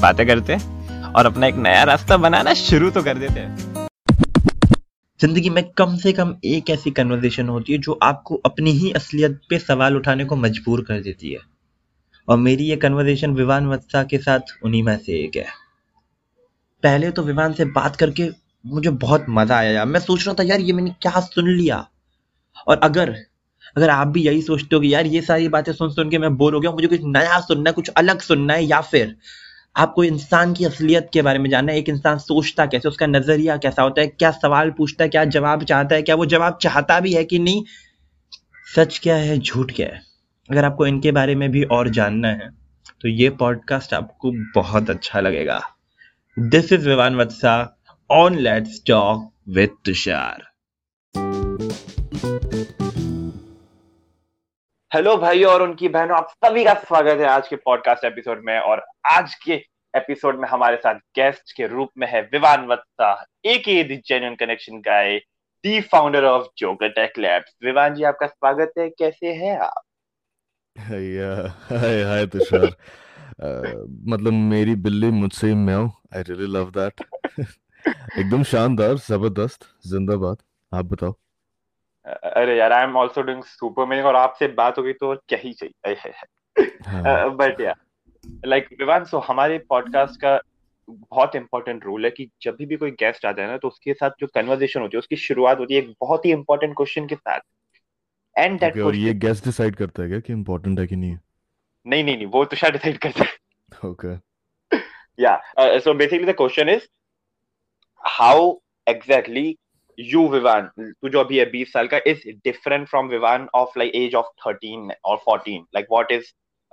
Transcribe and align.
बातें 0.00 0.26
करते 0.26 0.56
और 1.16 1.26
अपना 1.26 1.46
एक 1.46 1.54
नया 1.56 1.82
रास्ता 1.82 2.16
बनाना 2.16 2.54
शुरू 2.54 2.90
तो 2.90 3.02
कर 3.02 3.18
देते 3.18 3.46
ज़िंदगी 5.20 5.50
में 5.50 5.62
कम 5.70 5.96
से 5.96 6.12
कम 6.12 6.34
एक 6.44 6.70
ऐसी 6.70 6.90
कन्वर्जेशन 6.90 7.48
होती 7.48 7.72
है 7.72 7.78
जो 7.78 7.98
आपको 8.02 8.34
अपनी 8.34 8.70
ही 8.70 8.90
असलियत 8.92 9.40
पे 9.50 9.58
सवाल 9.58 9.96
उठाने 9.96 10.24
को 10.24 10.36
मजबूर 10.36 10.80
कर 10.82 11.00
देती 11.00 11.32
है। 11.32 11.38
और 12.28 12.38
मेरी 12.38 12.64
ये 12.64 12.76
कन्वर्जेशन 12.76 13.30
विवान 13.30 13.66
वत्सा 13.66 14.02
के 14.04 14.18
साथ 14.18 14.40
उन्हीं 14.64 14.82
में 14.82 14.96
से 14.98 15.12
एक 15.12 15.36
है। 15.36 15.46
पहले 16.82 17.10
तो 17.10 17.22
विवान 17.22 17.52
से 17.52 17.64
बात 17.64 17.96
करके 17.96 18.28
मुझे 18.64 18.90
बहुत 18.90 19.26
मज़ा 19.28 19.56
आया 19.56 19.70
यार। 19.70 19.86
मैं 19.86 20.00
सोच 20.00 20.26
रहा 20.26 20.34
था, 20.34 20.42
यार, 20.42 20.60
ये 20.60 20.72
मैंने 20.72 20.90
क्या 21.02 21.20
सुन 21.20 21.48
लिया? 21.48 21.86
और 22.66 22.80
अगर 22.82 23.16
अगर 23.76 23.90
आप 23.90 24.08
भी 24.08 24.22
यही 24.22 24.42
सोचते 24.42 24.76
हो 24.76 24.80
कि, 24.80 24.94
यार, 24.94 25.06
ये 25.06 25.20
सारी 25.22 25.48
बातें 25.48 25.72
सुन 25.72 25.90
सुन 25.90 26.10
के 26.10 26.18
मैं 26.18 26.36
बोर 26.36 26.54
हो 26.54 26.60
गया 26.60 26.70
मुझे 26.70 26.86
कुछ 26.86 27.00
नया 27.04 27.40
सुनना 27.40 27.70
है, 27.70 27.74
कुछ 27.74 27.88
अलग 27.88 28.20
सुनना 28.20 28.54
है 28.54 28.64
या 28.64 28.80
फिर 28.80 29.16
आपको 29.76 30.04
इंसान 30.04 30.52
की 30.54 30.64
असलियत 30.64 31.08
के 31.12 31.22
बारे 31.22 31.38
में 31.38 31.48
जानना 31.50 31.72
है, 31.72 31.78
एक 31.78 31.88
इंसान 31.88 32.18
सोचता 32.18 32.66
कैसे, 32.66 32.88
उसका 32.88 33.06
नज़रिया 33.06 33.56
कैसा 33.56 33.82
होता 33.82 34.00
है, 34.00 34.06
क्या 34.08 34.30
सवाल 34.30 34.70
पूछता 34.70 35.04
है, 35.04 35.10
क्या 35.10 35.24
जवाब 35.24 35.64
चाहता 35.64 35.94
है, 35.94 36.02
क्या 36.02 36.14
वो 36.14 36.26
जवाब 36.26 36.58
चाहता 36.62 36.98
भी 37.00 37.12
है 37.14 37.24
कि 37.24 37.38
नहीं? 37.38 37.64
सच 38.76 38.98
क्या 39.02 39.16
है, 39.16 39.38
झूठ 39.38 39.72
क्या 39.72 39.86
है? 39.86 40.00
अगर 40.50 40.64
आपको 40.64 40.86
इनके 40.86 41.12
बारे 41.12 41.34
में 41.34 41.50
भी 41.50 41.62
और 41.64 41.88
जानना 41.88 42.28
है 42.28 42.50
तो 43.00 43.08
ये 43.08 43.28
पॉडकास्ट 43.30 43.94
आपको 43.94 44.32
बहुत 44.54 44.90
अच्छा 44.90 45.20
लगेगा। 45.20 45.60
This 46.36 46.72
is 46.72 46.88
Vivaan 46.88 47.16
Vatsa 47.16 47.54
on 48.10 48.38
let's 48.38 48.82
talk 48.86 49.30
with 49.48 49.70
Tushar 49.84 50.42
hello 54.94 55.16
भाई 55.16 55.42
और 55.42 55.62
उनकी 55.62 55.88
बहनों, 55.88 56.16
आप 56.16 56.28
सभी 56.44 56.64
का 56.64 56.72
स्वागत 56.74 57.20
है 57.20 57.26
आज 57.26 57.48
के 57.48 57.56
पॉडकास्ट 57.56 58.04
एपिसोड 58.04 58.42
में 58.44 58.58
और 58.58 58.82
आज 59.12 59.34
के 59.34 59.54
एपिसोड 59.94 60.38
में 60.40 60.48
हमारे 60.48 60.76
साथ 60.76 60.94
गेस्ट 61.16 61.52
के 61.56 61.66
रूप 61.66 61.88
में 61.98 62.06
है 62.10 62.20
विवान 62.32 62.66
वत्ता 62.66 63.08
एक 63.44 63.64
genuine 64.08 64.34
connection 64.34 64.80
guy 64.80 65.18
the 65.64 65.80
founder 65.80 66.24
of 66.24 66.46
Joker 66.58 66.88
Tech 66.88 67.18
Labs 67.18 67.56
Vivaan 67.64 67.94
ji, 67.94 68.02
आपका 68.02 68.26
स्वागत 68.26 68.72
है, 68.78 68.88
कैसे 68.90 69.32
हैं 69.32 69.58
आप? 69.58 69.82
हाय 70.78 72.02
हाय 72.02 72.26
तुषार। 72.26 72.76
मतलब 74.12 74.32
मेरी 74.32 74.74
बिल्ली 74.76 75.10
मुझसे 75.10 75.46
ही 75.46 75.74
आई 76.14 76.22
रियली 76.22 76.52
लव 76.52 76.70
दैट 76.70 77.04
एकदम 78.18 78.42
शानदार, 78.44 78.96
ज़बरदस्त, 79.08 79.68
जिंदाबाद। 79.86 80.36
आप 80.72 80.84
बताओ। 80.84 81.14
अरे 82.06 82.56
यार 82.58 82.72
I 82.72 82.84
am 82.84 82.96
also 82.98 83.22
doing 83.22 83.42
super 83.42 83.82
amazing 83.82 84.06
और 84.06 84.16
आपसे 84.16 84.48
बात 84.56 84.78
हो 84.78 84.82
गई 84.82 84.92
तो 84.92 85.14
क्या 85.28 85.38
ही 85.42 85.52
चाहिए? 85.52 86.12
But 87.30 87.60
yeah 87.60 87.74
like 88.46 88.68
Vivan 88.78 89.04
so 89.04 89.18
हमारे 89.18 89.58
पॉडकास्ट 89.68 90.20
का 90.20 90.38
बहुत 90.88 91.36
इंपॉर्टेंट 91.36 91.84
रूल 91.84 92.04
है 92.04 92.10
कि 92.10 92.28
जब 92.42 92.56
भी 92.60 92.76
कोई 92.76 92.90
गेस्ट 92.90 93.26
आता 93.26 93.42
है 93.42 93.48
ना 93.48 93.56
तो 93.56 93.68
उसके 93.68 93.94
साथ 93.94 94.10
जो 94.20 94.26
कन्वर्सेशन 94.26 94.80
होती 94.80 94.96
है 94.96 94.98
उसकी 94.98 95.16
शुरुआत 95.16 95.58
होती 95.58 95.74
है 95.74 95.80
एक 95.80 95.94
बहुत 96.00 96.26
ही 96.26 96.32
इंपॉर्टेंट 96.32 96.74
क्वेश्चन 96.76 97.06
के 97.06 97.14
साथ। 97.14 97.40
एंड 98.36 98.60
दैट 98.60 98.78
और 98.78 98.94
ये 98.96 99.14
गेस्ट 99.14 99.44
डिसाइड 99.44 99.76
करता 99.76 100.02
है 100.02 100.08
क्या 100.08 100.20
कि 100.20 100.32
इंपॉर्टेंट 100.32 100.80
है 100.80 100.86
कि 100.86 100.96
नहीं 100.96 101.16
नहीं 101.86 102.04
नहीं 102.04 102.16
नहीं 102.16 102.26
वो 102.26 102.44
तो 102.44 102.56
शायद 102.56 102.72
डिसाइड 102.72 102.98
करता 102.98 103.24
है। 103.24 103.90
Okay 103.90 104.14
yeah 105.22 105.40
so 105.56 105.94
basically 105.94 106.32
the 106.32 106.36
question 106.36 106.68
is 106.68 106.86
how 108.04 108.52
exactly 108.86 109.56
Vivaan 109.98 110.70
तू 110.78 111.08
जो 111.08 111.20
अभी 111.20 111.38
है 111.38 111.50
बीस 111.50 111.72
साल 111.72 111.86
का 111.86 112.00
is 112.06 112.28
different 112.44 112.88
from 112.88 113.08
Vivaan 113.08 113.48
of 113.54 113.78
like 113.78 113.94
age 113.94 114.14
of 114.14 114.26
thirteen 114.46 114.90
और 115.04 115.16
fourteen 115.16 115.66
like 115.74 115.86
what 115.92 116.12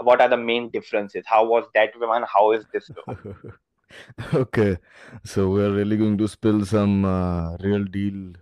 what 0.04 0.22
are 0.22 0.30
the 0.30 0.38
main 0.38 0.70
differences 0.70 1.24
how 1.26 1.46
was 1.46 1.66
that 1.74 1.92
vivan 2.00 2.24
how 2.28 2.52
is 2.52 2.64
this 2.74 2.90
okay 4.34 4.78
so 5.24 5.50
we 5.50 5.64
are 5.64 5.72
really 5.72 5.98
going 5.98 6.18
to 6.18 6.28
spill 6.28 6.66
some 6.66 7.06
uh, 7.06 7.58
real 7.58 7.86
deal 7.86 8.34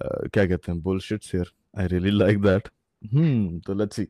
uh, 0.00 0.28
क्या 0.32 0.46
कहते 0.46 0.72
हैं 0.72 0.82
bullshits 0.82 1.30
here 1.30 1.48
I 1.74 1.86
really 1.86 2.12
like 2.12 2.40
that 2.42 2.70
hmm 3.02 3.60
तो 3.66 3.74
let's 3.74 3.96
see 3.96 4.06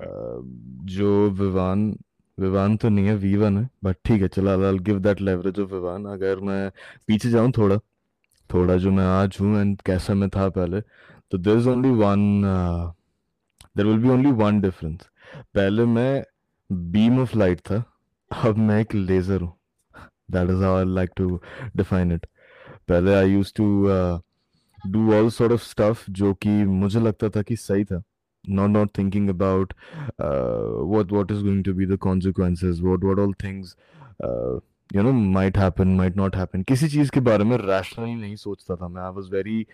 uh, 0.00 0.40
जो 0.84 1.30
विवान 1.30 1.96
विवान 2.38 2.76
तो 2.76 2.88
नहीं 2.88 3.06
है 3.06 3.14
वीवन 3.16 3.58
है 3.58 3.68
but 3.84 3.96
ठीक 4.04 4.22
है 4.22 4.28
चला 4.28 4.52
I 4.68 4.78
give 4.78 4.98
that 4.98 5.20
leverage 5.20 5.60
of 5.60 5.72
Vivaan 5.72 6.04
अगर 6.04 6.40
मैं 6.40 6.70
पीछे 7.06 7.30
जाऊँ 7.30 7.52
थोड़ा 7.58 7.78
थोड़ा 8.52 8.76
जो 8.84 8.90
मैं 8.92 9.04
आज 9.04 9.36
हूँ 9.40 9.60
एंड 9.60 9.80
कैसा 9.86 10.14
मैं 10.14 10.28
था 10.36 10.48
पहले 10.56 10.80
तो 11.30 11.38
there 11.38 11.58
is 11.58 11.68
only 11.68 11.90
one 12.02 12.42
there 13.76 13.86
will 13.86 13.98
be 14.02 14.08
only 14.08 14.32
one 14.42 14.60
difference 14.60 15.08
पहले 15.54 15.84
मैं 15.94 16.22
बीम 16.92 17.20
ऑफ़ 17.22 17.36
लाइट 17.38 17.60
था 17.70 17.82
अब 18.44 18.58
मैं 18.58 18.80
एक 18.80 18.94
लेजर 18.94 19.40
हूँ. 19.40 19.52
That 20.30 20.50
is 20.50 20.62
how 20.64 20.76
I 20.76 20.84
like 20.94 21.10
to 21.16 21.40
define 21.76 22.12
it 22.12 22.26
पहले 22.88 23.14
I 23.14 23.32
use 23.32 23.52
to 23.56 23.66
do 24.86 25.12
all 25.14 25.28
sort 25.30 25.52
of 25.52 25.62
stuff 25.68 26.10
जो 26.10 26.32
कि 26.34 26.64
मुझे 26.64 27.00
लगता 27.00 27.28
था 27.28 27.42
कि 27.42 27.56
सही 27.56 27.84
था. 27.84 28.02
Not 28.44 28.70
not 28.74 28.90
thinking 28.98 29.26
about 29.30 29.74
uh, 30.18 30.70
what 30.92 31.12
what 31.16 31.32
is 31.32 31.42
going 31.48 31.58
to 31.66 31.72
be 31.80 31.86
the 31.90 31.98
consequences 32.04 32.80
what 32.86 33.04
what 33.08 33.20
all 33.24 33.34
things 33.42 33.68
uh, 34.28 34.54
you 34.96 35.02
know 35.02 35.12
might 35.12 35.58
happen 35.58 35.96
might 35.96 36.16
not 36.16 36.36
happen 36.36 36.62
किसी 36.72 36.88
चीज़ 36.88 37.10
के 37.10 37.20
बारे 37.30 37.44
में 37.44 37.56
रैशनली 37.58 38.14
नहीं 38.14 38.36
सोचता 38.36 38.76
था 38.76 38.88
मैं 38.88 39.02
I 39.02 39.12
was 39.16 39.30
very 39.32 39.66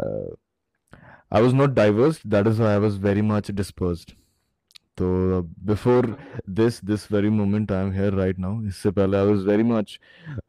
I 0.00 1.42
was 1.42 1.54
not 1.54 1.74
diverse 1.74 2.26
that 2.26 2.46
is 2.46 2.62
I 2.62 2.78
was 2.86 2.98
very 3.04 3.22
much 3.34 3.50
dispersed 3.50 4.12
तो 4.98 5.42
before 5.66 6.16
this 6.60 6.84
this 6.84 7.10
very 7.12 7.28
moment 7.30 7.72
I 7.72 7.84
am 7.86 7.92
here 7.92 8.14
right 8.14 8.38
now 8.38 8.62
इससे 8.66 8.90
पहले 8.90 9.16
आई 9.16 9.26
वाज 9.26 9.46
वेरी 9.46 9.62
मच 9.72 9.98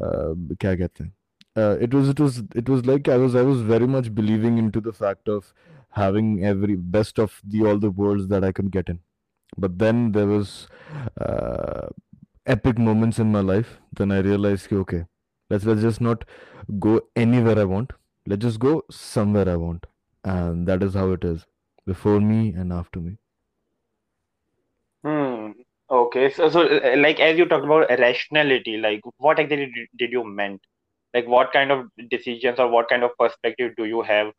क्या 0.02 0.76
कहते 0.76 1.04
हैं 1.04 1.14
uh, 1.56 1.78
it 1.82 1.94
was 1.94 2.10
it 2.10 2.20
was 2.20 2.38
it 2.56 2.70
was 2.70 2.86
like 2.86 3.08
I 3.08 3.18
was 3.18 3.36
I 3.36 3.42
was 3.42 3.62
very 3.62 3.88
much 3.88 4.14
believing 4.14 4.58
into 4.58 4.82
the 4.82 4.94
fact 4.94 5.28
of 5.28 5.54
having 5.92 6.46
every 6.46 6.76
best 6.76 7.20
of 7.20 7.40
the 7.44 7.66
all 7.66 7.80
the 7.80 7.90
worlds 7.90 8.28
that 8.28 8.44
I 8.44 8.52
could 8.52 8.72
get 8.72 8.90
in. 8.90 9.00
But 9.58 9.78
then 9.80 10.12
there 10.12 10.28
was 10.28 10.68
uh, 11.20 11.88
epic 12.50 12.78
moments 12.78 13.20
in 13.20 13.32
my 13.32 13.42
life 13.42 13.78
then 13.98 14.12
i 14.12 14.20
realized 14.20 14.74
okay 14.74 15.06
let's 15.50 15.66
let's 15.66 15.82
just 15.82 16.02
not 16.02 16.26
go 16.80 17.02
anywhere 17.16 17.60
i 17.60 17.64
want. 17.64 17.92
Let's 18.28 18.44
just 18.44 18.60
go 18.60 18.84
somewhere 18.92 19.50
i 19.50 19.56
want. 19.56 19.86
And 20.24 20.68
that 20.68 20.84
is 20.84 20.94
how 20.94 21.12
it 21.12 21.24
is 21.24 21.46
before 21.86 22.20
me 22.20 22.54
and 22.54 22.72
after 22.72 23.00
me. 23.00 23.18
Hmm. 25.04 25.52
Okay. 25.90 26.32
So 26.32 26.50
so 26.50 26.62
like 26.98 27.20
as 27.20 27.38
you 27.38 27.46
talked 27.46 27.66
about 27.66 27.90
rationality 28.00 28.78
like 28.78 29.02
what 29.18 29.40
exactly 29.40 29.88
did 29.98 30.12
you 30.12 30.24
meant? 30.24 30.62
Like 31.14 31.28
what 31.28 31.52
kind 31.52 31.72
of 31.72 31.88
decisions 32.10 32.60
or 32.60 32.68
what 32.68 32.90
kind 32.90 33.04
of 33.04 33.18
perspective 33.18 33.74
do 33.78 33.86
you 33.86 34.02
have 34.02 34.32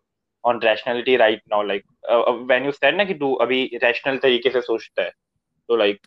on 0.45 0.61
rationality 0.61 1.17
right 1.17 1.41
now? 1.51 1.67
Like 1.67 1.85
uh, 2.09 2.33
when 2.53 2.65
you 2.65 2.73
said 2.73 2.97
na 2.97 3.05
ki 3.05 3.15
tu 3.15 3.37
abhi 3.47 3.83
rational 3.83 4.21
tarike 4.27 4.53
se 4.53 4.63
sochta 4.69 5.09
hai 5.09 5.11
तो 5.71 5.77
like 5.77 5.99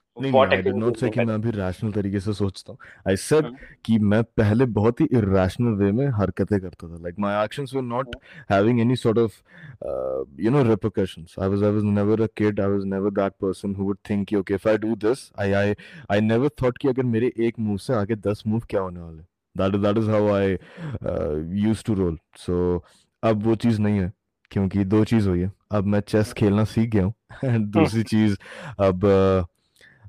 not 0.76 0.98
से 0.98 1.10
कि 1.10 1.24
मैं 1.26 1.34
अभी 1.34 1.52
rational 1.52 1.92
तरीके 1.92 2.20
से 2.20 2.34
सोचता 2.34 2.72
हूँ। 2.72 2.80
I 3.10 3.16
said 3.16 3.46
कि 3.86 3.98
मैं 4.00 4.22
पहले 4.38 4.66
बहुत 4.78 5.02
ही 5.02 5.06
इरेशनल 5.14 5.76
वे 5.84 5.92
में 5.92 6.08
हरकतें 6.16 6.60
करता 6.60 6.88
था। 6.88 6.98
Like 7.04 7.20
my 7.20 7.44
actions 7.44 7.74
were 7.76 7.82
not 7.82 8.16
having 8.52 8.80
any 8.82 8.96
sort 8.96 9.18
of 9.18 9.40
you 10.42 10.52
know 10.52 10.64
repercussions 10.64 11.36
I 11.40 11.50
was 11.50 11.64
I 11.64 11.72
was 11.72 11.84
never 11.84 12.22
a 12.22 12.28
kid 12.38 12.60
I 12.60 12.68
was 12.68 12.84
never 12.86 13.12
that 13.12 13.34
person 13.42 13.76
who 13.76 13.84
would 13.84 13.98
think 14.10 14.28
कि 14.28 14.36
okay 14.36 14.54
if 14.54 14.68
I 14.70 14.78
do 14.78 14.96
this 15.06 15.30
I 15.40 15.52
I 15.52 15.74
I 16.12 16.22
never 16.22 16.50
thought 16.64 16.78
कि 16.78 16.88
अगर 16.88 17.04
मेरे 17.04 17.32
एक 17.48 17.60
move 17.60 17.78
से 17.78 17.94
आगे 17.94 18.16
10 18.28 18.44
move 18.48 18.62
क्या 18.70 18.82
होने 18.82 19.00
वाले। 19.00 19.22
That 19.56 19.82
that 19.82 19.98
is 19.98 20.10
how 20.10 20.28
I 20.34 20.58
used 21.64 21.86
to 21.86 21.94
roll 21.94 22.18
so 22.38 22.84
अब 23.24 23.44
वो 23.44 23.56
चीज़ 23.56 23.82
नहीं 23.82 24.00
है 24.00 24.12
क्योंकि 24.52 24.84
दो 24.86 25.04
चीज़ 25.06 25.30
हुई 25.30 25.40
है। 25.40 25.52
अब 25.72 25.86
मैं 25.86 26.00
चेस 26.00 26.34
खेलना 26.34 26.64
सीख 26.64 26.90
गया 26.90 27.04
हूँ। 27.04 27.14
दूसरी 27.72 28.04
चीज़ 28.04 28.36
अब 28.80 29.06
uh, 29.06 29.53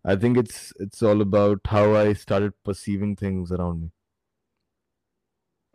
I 0.05 0.15
think 0.15 0.37
it's 0.37 0.73
it's 0.79 1.03
all 1.03 1.21
about 1.21 1.59
how 1.65 1.95
I 1.95 2.13
started 2.13 2.53
perceiving 2.63 3.15
things 3.15 3.51
around 3.51 3.81
me. 3.81 3.89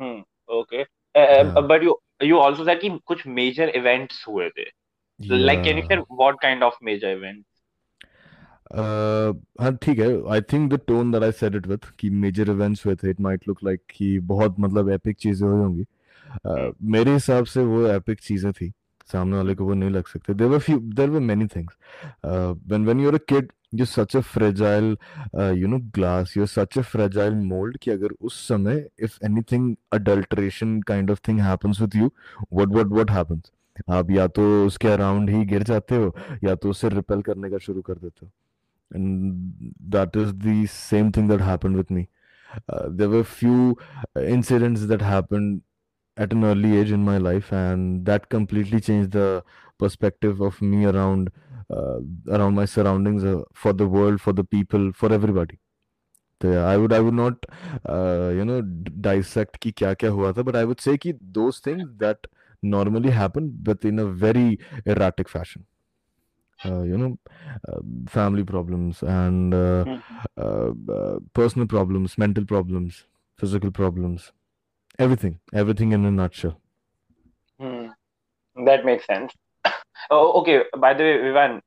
Hmm. 0.00 0.21
Okay. 0.49 0.87
Uh, 1.15 1.26
yeah. 1.26 1.61
But 1.73 1.82
you 1.82 1.97
you 2.21 2.38
also 2.38 2.65
said 2.65 2.81
कि 2.81 2.91
कुछ 3.06 3.26
major 3.26 3.71
events 3.82 4.23
हुए 4.29 4.49
थे. 4.50 4.67
Yeah. 5.21 5.37
Like 5.37 5.65
can 5.65 5.76
you 5.79 5.87
share 5.88 6.05
what 6.09 6.41
kind 6.41 6.62
of 6.62 6.73
major 6.82 7.12
events? 7.17 7.47
Uh, 8.73 9.32
हाँ 9.61 9.76
ठीक 9.82 9.99
है 9.99 10.06
I 10.32 10.41
think 10.53 10.73
the 10.73 10.79
tone 10.88 11.11
that 11.12 11.23
I 11.23 11.32
said 11.32 11.56
it 11.56 11.67
with 11.67 11.91
कि 11.99 12.09
major 12.23 12.50
events 12.50 12.85
हुए 12.87 12.94
थे 13.03 13.11
इट 13.11 13.21
माइट 13.21 13.47
लुक 13.49 13.59
लाइक 13.65 13.81
कि 13.91 14.19
बहुत 14.31 14.56
मतलब 14.61 14.88
एपिक 14.91 15.17
चीजें 15.19 15.47
हुई 15.47 15.59
होंगी 15.59 15.85
uh, 15.85 16.73
मेरे 16.94 17.12
हिसाब 17.12 17.44
से 17.44 17.65
वो 17.65 17.87
एपिक 17.88 18.21
चीजें 18.21 18.50
थी 18.53 18.73
सामने 19.12 19.37
वाले 19.37 19.55
को 19.55 19.65
वो 19.65 19.75
नहीं 19.75 19.91
लग 19.91 20.06
सकते 20.06 20.35
there 20.35 20.49
were 20.49 20.59
few 20.59 20.79
there 21.00 21.11
were 21.11 21.21
many 21.21 21.47
things 21.56 21.76
when 22.25 22.85
when 22.85 23.00
you 23.00 23.09
are 23.09 23.15
a 23.15 23.25
kid 23.29 23.53
you 23.74 23.86
such 23.86 24.16
a 24.18 24.19
fragile 24.33 24.95
you 25.57 25.68
know 25.68 25.80
glass 25.95 26.36
you 26.38 26.45
such 26.45 26.77
a 26.77 26.81
fragile 26.81 27.36
mould 27.45 27.77
कि 27.77 27.92
अगर 27.92 28.13
उस 28.21 28.48
समय 28.48 28.88
if 29.04 29.18
anything 29.25 29.75
adulteration 29.94 30.81
kind 30.88 31.12
of 31.12 31.19
thing 31.27 31.39
happens 31.42 31.81
with 31.81 31.95
you 31.95 32.12
what 32.54 32.68
what 32.68 32.88
what 32.88 33.12
happens 33.12 33.51
आप 33.89 34.10
या 34.12 34.27
तो 34.27 34.44
उसके 34.66 34.88
around 34.88 35.30
ही 35.30 35.45
गिर 35.45 35.63
जाते 35.63 35.95
हो, 35.95 36.16
या 36.44 36.56
तो 36.56 36.69
उसे 36.69 36.89
रिपेल 36.89 37.21
करने 37.21 37.50
का 37.50 37.57
शुरू 37.57 37.81
कर 37.81 37.94
देते 37.94 38.25
हो। 38.25 38.31
And 38.95 39.74
that 39.95 40.18
is 40.18 40.33
the 40.36 40.65
same 40.69 41.12
thing 41.12 41.30
that 41.30 41.42
happened 41.42 41.75
with 41.77 41.86
me 41.92 42.06
there 42.69 43.10
were 43.10 43.24
few 43.24 43.77
incidents 44.18 44.81
that 44.81 45.04
happened 45.04 45.62
at 46.18 46.33
an 46.33 46.44
early 46.45 46.75
age 46.77 46.92
in 46.94 47.04
my 47.04 47.19
life 47.19 47.54
and 47.54 48.04
that 48.06 48.25
completely 48.31 48.80
change 48.80 49.07
the 49.15 49.42
perspective 49.80 50.44
of 50.44 50.63
me 50.63 50.83
around 50.86 51.30
uh, 51.70 52.00
around 52.30 52.56
my 52.56 52.66
surroundings 52.66 53.24
uh, 53.24 53.42
for 53.54 53.74
the 53.74 53.88
world 53.88 54.22
for 54.22 54.34
the 54.34 54.44
people 54.44 54.92
for 54.94 55.12
everybody 55.14 55.60
I 56.42 56.78
would 56.78 56.94
I 56.94 57.00
would 57.02 57.14
not 57.14 57.46
uh, 57.88 58.32
you 58.34 58.46
know 58.46 58.62
dissect 58.62 59.60
ki 59.60 59.74
kya 59.74 59.96
kya 59.96 60.12
hua 60.14 60.32
tha, 60.34 60.44
but 60.44 60.56
I 60.56 60.64
would 60.64 60.80
say 60.80 60.98
ki 60.98 61.16
those 61.22 61.60
things 61.60 61.90
that 61.98 62.28
normally 62.62 63.10
happen 63.10 63.52
but 63.62 63.84
in 63.84 64.00
a 64.00 64.06
very 64.06 64.58
erratic 64.86 65.28
fashion 65.28 65.66
uh, 66.66 66.82
you 66.84 66.98
know 66.98 67.18
uh, 67.68 67.80
family 68.08 68.44
problems 68.44 69.02
and 69.04 69.54
uh, 69.54 69.86
mm-hmm. 69.86 71.18
personal 71.34 71.68
problems 71.68 72.18
mental 72.18 72.46
problems 72.46 73.06
physical 73.38 73.72
problems 73.72 74.32
everything 74.98 75.40
everything 75.54 75.94
in 75.94 76.06
a 76.06 76.12
nutshell 76.12 76.60
hmm. 77.60 77.88
that 78.66 78.84
makes 78.84 79.06
sense 79.06 79.34
oh, 80.10 80.31
okay. 80.40 80.63
By 80.78 80.94
the 80.94 81.04
way 81.04 81.18
vivan 81.18 81.62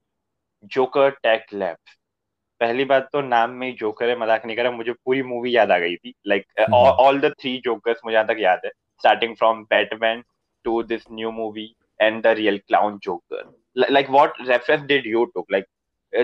joker 0.76 1.10
tech 1.24 1.52
labs 1.52 1.98
पहली 2.60 2.84
बात 2.84 3.08
तो 3.12 3.20
नाम 3.20 3.50
में 3.60 3.74
joker 3.76 4.08
है 4.08 4.18
मज़ाक 4.18 4.44
नहीं 4.46 4.56
कर 4.56 4.62
रहा 4.62 4.72
मुझे 4.72 4.92
पूरी 4.92 5.22
मूवी 5.28 5.54
याद 5.56 5.70
आ 5.70 5.78
गई 5.78 5.96
थी। 5.96 6.12
Like 6.28 6.60
all 6.72 7.18
the 7.20 7.32
three 7.40 7.56
jokers 7.64 8.00
मुझे 8.04 8.14
यहाँ 8.14 8.26
तक 8.26 8.36
याद 8.40 8.60
है। 8.64 8.70
Starting 8.70 9.34
from 9.36 9.62
Batman 9.70 10.22
to 10.64 10.82
this 10.82 11.02
new 11.12 11.30
movie 11.32 11.64
and 12.00 12.22
the 12.22 12.34
real 12.38 12.58
clown 12.58 12.98
Joker 13.02 13.50
like 13.90 14.10
what 14.10 14.34
reference 14.48 14.82
did 14.86 15.06
you 15.06 15.24
took 15.34 15.52
like 15.52 15.64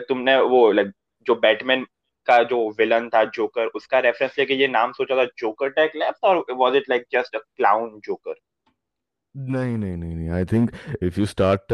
तुमने 0.08 0.37
वो 0.52 0.60
लाइक 0.72 0.93
जो 1.26 1.34
बैटमैन 1.46 1.84
का 2.28 2.43
जो 2.52 2.58
विलन 2.78 3.08
था 3.14 3.25
जोकर 3.34 3.66
उसका 3.76 3.99
रेफरेंस 4.06 4.38
लेके 4.38 4.55
ये 4.55 4.69
नाम 4.69 4.93
सोचा 4.93 5.16
था 5.16 5.25
जोकर 5.38 5.70
टेक 5.81 5.96
लैब्स 5.96 6.25
और 6.25 6.44
was 6.58 6.76
it 6.76 6.90
like 6.90 7.05
just 7.12 7.37
a 7.37 7.38
clown 7.38 7.99
Joker 8.05 8.34
नहीं 9.38 9.79
नहीं 9.79 9.96
नहीं 9.96 10.14
नहीं 10.14 10.29
I 10.29 10.44
think 10.44 10.70
if 11.02 11.20
you 11.20 11.26
start 11.26 11.73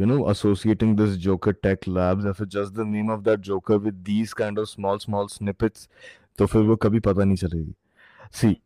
you 0.00 0.06
know 0.06 0.30
associating 0.30 0.96
this 0.96 1.08
Joker 1.08 1.52
Tech 1.52 1.78
Labs 1.88 2.26
या 2.26 2.44
just 2.44 2.74
the 2.74 2.86
name 2.86 3.10
of 3.10 3.20
that 3.20 3.40
Joker 3.40 3.76
with 3.76 3.94
these 3.94 4.32
kind 4.32 4.58
of 4.58 4.68
small 4.68 4.98
small 4.98 5.26
snippets 5.26 5.88
तो 6.38 6.46
फिर 6.46 6.62
वो 6.62 6.76
कभी 6.76 7.00
पता 7.00 7.24
नहीं 7.24 7.36
चलेगी। 7.36 7.74
See 8.32 8.56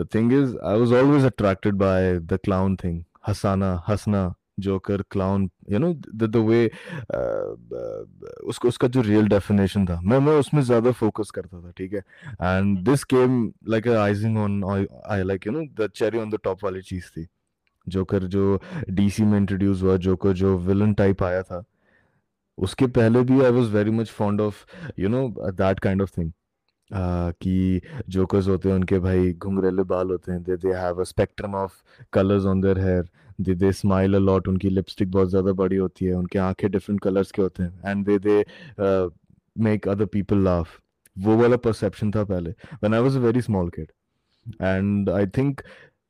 the 0.00 0.08
thing 0.14 0.32
is 0.32 0.56
I 0.58 0.80
was 0.80 0.92
always 0.92 1.24
attracted 1.24 1.74
by 1.74 2.18
the 2.18 2.38
clown 2.44 2.76
thing 2.76 3.04
हसाना 3.28 3.84
Hasnat 3.88 4.34
Joker 4.60 5.02
clown 5.10 5.48
you 5.70 5.78
know 5.78 5.92
the 6.14 6.36
way 6.36 6.66
उसको 8.48 8.68
उसका 8.68 8.88
जो 8.88 9.00
रियल 9.00 9.28
डेफिनेशन 9.28 9.86
था 9.86 10.00
मैं 10.00 10.18
मैं 10.18 10.32
उसमें 10.32 10.62
ज़्यादा 10.62 10.92
फोकस 10.92 11.30
करता 11.30 11.60
था 11.60 11.70
ठीक 11.76 11.92
है? 11.94 12.00
And 12.42 12.78
this 12.78 13.04
came 13.04 13.52
like 13.68 13.88
icing 13.88 14.38
on 14.38 14.62
I 15.10 15.22
like 15.22 15.46
you 15.46 15.52
know 15.52 15.64
the 15.80 15.90
cherry 15.94 16.18
on 16.18 16.30
the 16.30 16.38
top 16.44 16.64
वाली 16.64 16.82
चीज़ 16.82 17.10
थी। 17.10 17.26
जोकर 17.86 18.24
जो 18.24 18.60
डीसी 18.90 19.24
में 19.24 19.38
इंट्रोड्यूस 19.38 19.82
हुआ 19.82 19.96
जोकर 19.96 20.32
जो 20.32 20.56
विलन 20.58 20.94
टाइप 20.94 21.22
आया 21.22 21.42
था 21.42 21.62
उसके 22.58 22.86
पहले 22.86 23.20
भी 23.20 23.40
I 23.44 23.50
was 23.50 23.70
very 23.70 23.90
much 23.90 24.10
fond 24.10 24.40
of 24.40 24.64
you 24.98 25.08
know 25.08 25.28
that 25.52 25.80
kind 25.80 26.02
of 26.02 26.10
thing 26.18 26.32
कि 26.92 27.80
जोकर्स 28.08 28.48
होते 28.48 28.68
हैं 28.68 28.76
उनके 28.76 28.98
भाई 28.98 29.32
घुंघरेले 29.32 29.82
बाल 29.82 30.10
होते 30.10 30.32
हैं 30.32 30.42
they 30.42 30.56
they 30.56 30.72
have 30.72 31.00
a 31.00 31.04
spectrum 31.04 31.54
of 31.54 31.72
colours 32.12 32.44
on 32.44 32.60
their 32.60 32.78
hair 32.78 33.08
they 33.40 33.54
they 33.54 33.72
smile 33.72 34.14
a 34.14 34.18
lot 34.18 34.48
उनकी 34.48 34.70
लिपस्टिक 34.70 35.10
बहुत 35.10 35.30
ज़्यादा 35.30 35.52
बड़ी 35.52 35.76
होती 35.76 36.04
है, 36.04 36.12
उनके 36.14 36.38
आँखें 36.38 36.70
डिफरेंट 36.70 37.00
कलर्स 37.00 37.30
के 37.30 37.42
होते 37.42 37.62
हैं 37.62 37.90
and 37.90 38.04
they 38.06 38.18
they 38.18 38.44
make 39.56 39.88
other 39.88 40.06
people 40.12 40.44
laugh 40.44 40.78
वो 41.16 41.36
वाला 41.36 41.56
परसेप्शन 41.56 42.10
था 42.10 42.24
पहले 42.24 42.50
when 42.50 42.94
I 42.94 43.00
was 43.00 43.16
a 43.16 43.20
very 43.20 43.40
small 43.40 43.68
kid 43.78 43.92
and 44.62 45.10
I 45.10 45.26
think 45.26 45.60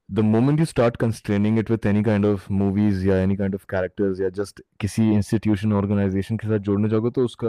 the 0.08 0.22
moment 0.22 0.60
you 0.60 0.64
start 0.70 0.96
constraining 1.02 1.56
it 1.60 1.70
with 1.72 1.86
any 1.90 2.02
kind 2.08 2.26
of 2.26 2.44
movies 2.58 3.00
या 3.06 3.14
any 3.22 3.36
kind 3.38 3.54
of 3.54 3.62
characters 3.72 4.20
या 4.20 4.28
just 4.30 4.60
किसी 4.80 5.06
institution, 5.14 5.72
organization 5.78 6.40
के 6.40 6.48
साथ 6.48 6.58
जोड़ने 6.58 6.88
जाओगे 6.88 7.10
तो 7.10 7.24
उसका 7.24 7.48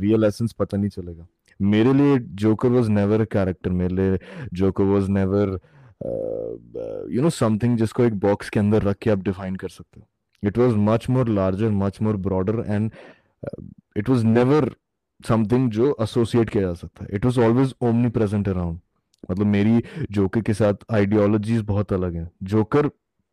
real 0.00 0.24
essence 0.28 0.52
पता 0.52 0.76
नहीं 0.76 0.90
चलेगा. 0.90 1.26
मेरे 1.60 1.92
लिए 1.92 2.18
Joker 2.42 2.68
was 2.68 2.90
never 2.90 3.20
a 3.20 3.24
character 3.32 3.70
मेरे 3.70 3.94
लिए 3.94 4.18
Joker 4.52 4.84
was 4.84 5.10
never 5.10 5.58
you 6.02 7.22
know 7.22 7.30
something 7.30 7.76
जिसको 7.78 8.04
एक 8.04 8.14
बॉक्स 8.20 8.50
के 8.50 8.60
अंदर 8.60 8.82
रख 8.82 8.96
के 8.98 9.10
आप 9.10 9.22
डिफाइन 9.24 9.56
कर 9.56 9.68
सकते 9.68 10.00
हो। 10.00 10.06
It 10.42 10.58
was 10.58 10.74
much 10.76 11.08
more 11.10 11.28
larger 11.28 11.70
much 11.72 12.00
more 12.02 12.16
broader 12.16 12.64
and 12.66 12.90
it 13.96 14.08
was 14.08 14.24
never 14.26 14.70
something 15.20 15.70
जो 15.70 15.96
एसोसिएट 16.02 16.50
किया 16.50 16.62
जा 16.62 16.72
सकता 16.74 17.04
है। 17.04 17.10
It 17.14 17.24
was 17.24 17.40
always 17.40 17.74
omnipresent 18.10 18.48
around 18.48 18.80
मतलब 19.30 19.46
मेरी 19.46 19.82
जोकर 20.10 20.40
के 20.40 20.54
साथ 20.54 20.84
आइडियोलॉजीज 20.92 21.60
बहुत 21.62 21.92
अलग 21.92 22.16
हैं। 22.16 22.30
जोकर 22.42 22.88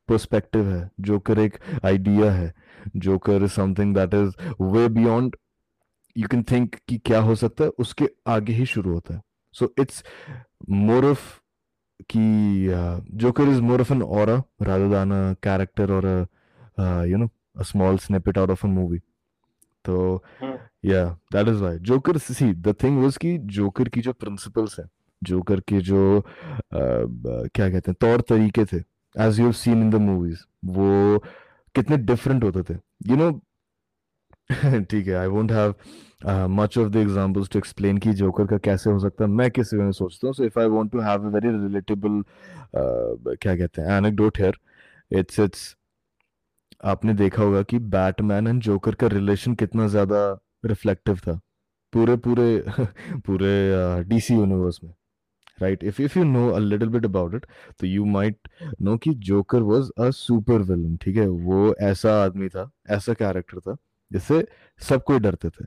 पर्सपेक्टिव 0.09 0.69
है। 0.69 0.89
जोकर 0.99 1.39
एक 1.39 1.57
आइडिया 1.85 2.31
है। 2.31 2.53
Joker 2.95 3.43
is 3.43 3.51
something 3.51 3.95
that 3.95 4.13
is 4.13 4.61
way 4.61 4.87
beyond 4.89 5.35
you 6.15 6.27
can 6.27 6.43
think 6.43 6.75
कि 6.87 6.97
क्या 6.97 7.19
हो 7.21 7.35
सकता 7.35 7.63
है, 7.63 7.69
उसके 7.69 8.09
आगे 8.27 8.53
ही 8.53 8.65
शुरू 8.65 8.93
होता 8.93 9.13
है। 9.13 9.21
सो 9.55 9.73
इट्स 9.79 10.03
मोर 10.69 11.05
ऑफ़ 11.05 11.40
कि 12.09 12.21
Joker 13.17 13.49
is 13.49 13.61
more 13.61 13.81
of 13.81 13.93
an 13.93 14.01
और 14.01 14.29
रादर 14.61 14.87
दैन 14.89 15.11
अ 15.11 15.33
कैरेक्टर 15.43 15.91
और 15.91 16.05
you 17.07 17.17
know 17.17 17.29
a 17.59 17.63
small 17.63 17.97
snippet 17.97 18.37
out 18.37 18.49
of 18.49 18.65
a 18.67 18.69
movie 18.69 18.99
तो 19.85 20.23
yeah 20.85 21.05
that 21.33 21.47
is 21.47 21.57
why 21.57 21.77
Joker 21.77 22.17
see 22.17 22.53
the 22.53 22.75
thing 22.83 23.01
was 23.03 23.17
कि 23.17 23.37
joker 23.37 23.89
की 23.89 24.01
जो 24.01 24.13
principles 24.13 24.79
है 24.79 24.85
joker 25.23 25.59
के 25.59 25.79
जो 25.79 26.19
uh, 26.19 26.25
क्या 26.73 27.69
कहते 27.69 27.91
हैं 27.91 27.95
तौर 28.01 28.21
तरीके 28.21 28.65
थे 28.65 28.77
as 29.15 29.39
you 29.39 29.51
seen 29.51 29.81
in 29.81 29.89
the 29.89 29.95
movies 29.95 30.39
वो 30.65 31.19
कितने 31.75 31.97
डिफरेंट 31.97 32.43
होते 32.43 32.63
थे. 32.63 32.73
यू 32.73 33.15
you 33.15 33.17
नो 33.17 33.29
know, 33.29 33.39
ठीक 34.51 35.07
है 35.07 35.13
I 35.15 35.27
won't 35.27 35.51
have 35.51 35.73
much 36.51 36.77
of 36.77 36.89
the 36.89 36.95
examples 36.95 37.49
to 37.49 37.59
explain 37.59 37.97
कि 37.97 38.13
जोकर 38.13 38.45
का 38.47 38.57
कैसे 38.57 38.89
हो 38.89 38.99
सकता 38.99 39.23
है। 39.23 39.29
मैं 39.31 39.49
किस 39.51 39.73
वे 39.73 39.83
में 39.83 39.91
सोचता 39.91 40.27
हूँ 40.27 40.33
so 40.33 40.43
if 40.43 40.59
I 40.59 40.67
want 40.67 40.91
to 40.91 40.99
have 41.01 41.25
a 41.27 41.31
very 41.33 41.49
relatable 41.57 42.23
क्या 42.75 43.55
कहते 43.57 43.81
हैं 43.81 43.97
एनेक्डोट 43.97 44.39
हियर 44.39 44.57
इट्स 45.11 45.39
इट्स 45.39 45.75
आपने 46.83 47.13
देखा 47.13 47.43
होगा 47.43 47.61
कि 47.63 47.79
बैटमैन 47.89 48.47
एंड 48.47 48.61
जोकर 48.63 48.95
का 48.95 49.07
रिलेशन 49.07 49.55
कितना 49.55 49.87
ज़्यादा 49.87 50.21
रिफ्लेक्टिव 50.65 51.17
था। 51.17 51.39
पूरे 51.93 52.15
पूरे 52.17 52.63
पूरे 53.27 54.03
डीसी 54.03 54.33
uh, 54.33 54.39
यूनिवर्स 54.39 54.79
में 54.83 54.93
right 55.61 55.83
if 55.83 56.01
if 56.01 56.17
you 56.19 56.23
know 56.25 56.47
a 56.49 56.59
little 56.59 56.89
bit 56.89 57.05
about 57.05 57.35
it 57.35 57.45
तो 57.79 57.87
यू 57.87 58.05
माइट 58.05 58.49
नो 58.81 58.97
कि 58.97 59.13
Joker 59.29 59.61
was 59.63 59.89
a 59.99 60.09
super 60.11 60.61
villain 60.63 60.97
ठीक 60.97 61.17
है? 61.17 61.27
वो 61.27 61.75
ऐसा 61.81 62.13
आदमी 62.23 62.49
था 62.49 62.69
ऐसा 62.89 63.13
कैरेक्टर 63.15 63.59
था 63.59 63.77
जिससे 64.11 64.45
सब 64.89 65.03
कोई 65.03 65.19
डरते 65.19 65.49
थे। 65.49 65.65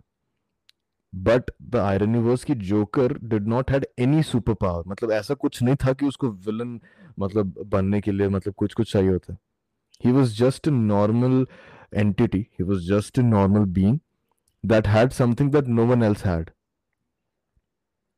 बट 1.12 1.50
द 1.62 1.76
आयरनी 1.76 2.18
वॉज़ 2.18 2.44
की 2.46 2.54
Joker 2.70 3.18
did 3.24 3.46
not 3.48 3.70
had 3.70 3.86
any 3.98 4.22
super 4.22 4.54
power 4.54 4.84
मतलब 4.88 5.12
ऐसा 5.12 5.34
कुछ 5.34 5.62
नहीं 5.62 5.76
था 5.84 5.92
कि 5.92 6.06
उसको 6.06 6.30
विलन 6.46 6.80
मतलब 7.18 7.54
बनने 7.66 8.00
के 8.00 8.12
लिए 8.12 8.28
मतलब 8.28 8.54
कुछ 8.54 8.74
कुछ 8.74 8.92
चाहिए 8.92 9.10
होता। 9.10 9.36
He 10.04 10.12
was 10.12 10.36
just 10.38 10.68
normal 10.68 11.46
entity 11.94 12.38
he 12.38 12.64
was 12.64 12.88
just 12.92 13.18
normal 13.18 13.64
being 13.78 13.98
that 14.64 14.88
had 14.88 15.10
something 15.12 15.52
that 15.52 15.68
no 15.68 15.86
one 15.86 16.02
else 16.02 16.24
had 16.26 16.50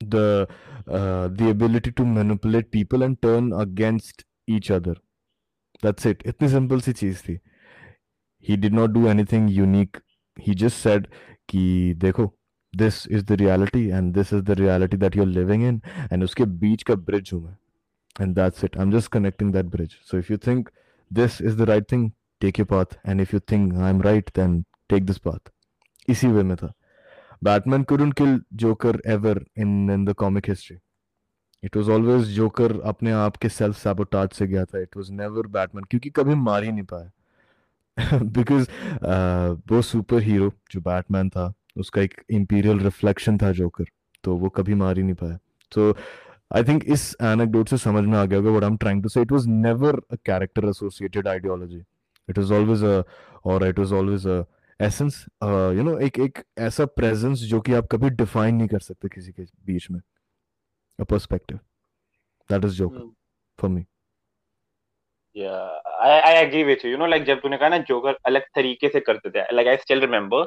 the 0.00 0.47
uh, 0.87 1.28
the 1.28 1.50
ability 1.50 1.90
to 1.90 2.04
manipulate 2.06 2.66
people 2.71 3.02
and 3.04 3.16
turn 3.23 3.47
against 3.52 4.25
each 4.49 4.71
other. 4.71 4.95
That's 5.85 6.09
it. 6.11 6.26
इतनी 6.26 6.49
simple 6.49 6.80
सी 6.80 6.92
चीज़ 6.92 7.23
थी। 7.23 7.38
He 8.49 8.59
did 8.64 8.76
not 8.78 8.92
do 8.97 9.04
anything 9.12 9.47
unique 9.52 10.00
he 10.37 10.55
just 10.55 10.78
said 10.78 11.09
कि 11.49 11.95
देखो 11.99 12.33
this 12.75 13.07
is 13.07 13.25
the 13.25 13.37
reality 13.37 13.90
and 13.90 14.14
this 14.14 14.33
is 14.33 14.43
the 14.43 14.55
reality 14.55 14.97
that 14.97 15.14
you're 15.14 15.33
living 15.35 15.62
in 15.62 15.81
and 16.11 16.25
उसके 16.25 16.45
बीच 16.62 16.83
का 16.83 16.95
bridge 17.05 17.33
हूँ 17.33 17.43
मैं 17.43 17.57
and 18.16 18.35
that's 18.35 18.64
it 18.64 18.76
I'm 18.76 18.93
just 18.93 19.11
connecting 19.11 19.52
that 19.52 19.71
bridge 19.71 19.99
so 20.05 20.16
if 20.16 20.31
you 20.31 20.37
think 20.37 20.71
this 21.11 21.40
is 21.40 21.57
the 21.57 21.66
right 21.66 21.87
thing 21.88 22.12
take 22.40 22.59
your 22.59 22.66
path 22.66 22.97
and 23.05 23.21
if 23.21 23.33
you 23.33 23.40
think 23.40 23.75
I'm 23.75 24.00
right 24.00 24.33
then 24.35 24.64
take 24.90 25.07
this 25.07 25.23
path 25.28 25.52
इसी 26.09 26.26
way 26.28 26.43
में 26.43 26.57
था 26.57 26.73
Batman 27.45 27.85
couldn't 27.85 28.14
kill 28.21 28.38
Joker 28.62 29.00
ever 29.14 29.45
in 29.59 29.90
in 29.90 30.05
the 30.05 30.12
comic 30.19 30.49
history 30.49 30.76
it 31.62 31.76
was 31.76 31.88
always 31.90 32.28
Joker 32.35 32.81
अपने 32.87 33.12
आप 33.12 33.37
के 33.37 33.49
self 33.49 33.76
sabotage 33.76 34.33
से 34.33 34.47
गया 34.47 34.64
था 34.64 34.81
it 34.83 34.97
was 34.97 35.11
never 35.21 35.47
Batman 35.57 35.85
क्योंकि 35.90 36.11
कभी 36.16 36.35
मार 36.35 36.64
ही 36.64 36.73
नहीं 36.73 36.85
पाया 36.93 37.11
बिकॉज़ 38.22 38.64
uh, 38.64 39.72
वो 39.72 39.82
सुपर 39.82 40.22
हीरो 40.22 40.52
जो 40.70 40.80
बैटमैन 40.80 41.30
था 41.30 41.52
उसका 41.76 42.02
एक 42.02 42.24
इंपीरियल 42.30 42.78
रिफ्लेक्शन 42.78 43.38
था 43.38 43.52
जोकर 43.52 43.84
तो 44.24 44.36
वो 44.36 44.48
कभी 44.48 44.74
मार 44.74 44.96
ही 44.96 45.02
नहीं 45.02 45.14
पाया। 45.14 45.38
तो 45.72 45.96
आई 46.56 46.64
थिंक 46.64 46.84
इस 46.84 47.16
एनेक्डोट 47.22 47.68
से 47.68 47.78
समझ 47.78 48.04
में 48.04 48.18
आ 48.18 48.24
गया 48.24 48.38
होगा 48.38 48.50
what 48.50 48.64
I 48.64 48.70
am 48.70 48.76
trying 48.76 49.02
to 49.02 49.08
say 49.08 49.22
it 49.22 49.32
was 49.32 49.46
never 49.46 50.00
a 50.12 50.16
character 50.26 50.68
associated 50.68 51.28
ideology 51.28 51.82
it 52.30 52.38
was 52.38 52.52
always 52.52 52.84
a 52.84 53.02
और 53.44 53.66
it 53.66 53.78
was 53.78 53.92
always 53.92 54.26
a 54.26 54.44
essence 54.80 55.26
you 55.44 55.82
know 55.82 55.98
एक 55.98 56.18
एक 56.18 56.38
ऐसा 56.58 56.86
प्रेजेंस 56.86 57.38
जो 57.38 57.60
कि 57.60 57.72
आप 57.72 57.86
कभी 57.92 58.10
डिफाइन 58.10 58.54
नहीं 58.54 58.68
कर 58.68 58.80
सकते 58.80 59.08
किसी 59.08 59.32
के 59.32 59.42
बीच 59.42 59.90
में। 59.90 60.00
A 61.00 61.04
perspective. 61.04 61.58
That 62.50 62.64
is 62.64 62.72
Joker 62.72 62.98
for 62.98 63.70
for 63.70 63.78
me. 63.78 63.84
I 65.37 66.35
agree 66.35 66.64
with 66.64 66.85
you 66.85 66.97
know 66.97 67.07
like 67.07 67.25
जब 67.25 67.40
तूने 67.40 67.57
कहा 67.57 67.69
ना 67.69 67.78
जोकर 67.78 68.16
अलग 68.26 68.43
तरीके 68.55 68.88
से 68.88 69.00
करते 69.00 69.31
थे 69.31 69.45
like 69.52 69.69
I 69.69 69.76
still 69.76 70.00
remember 70.00 70.47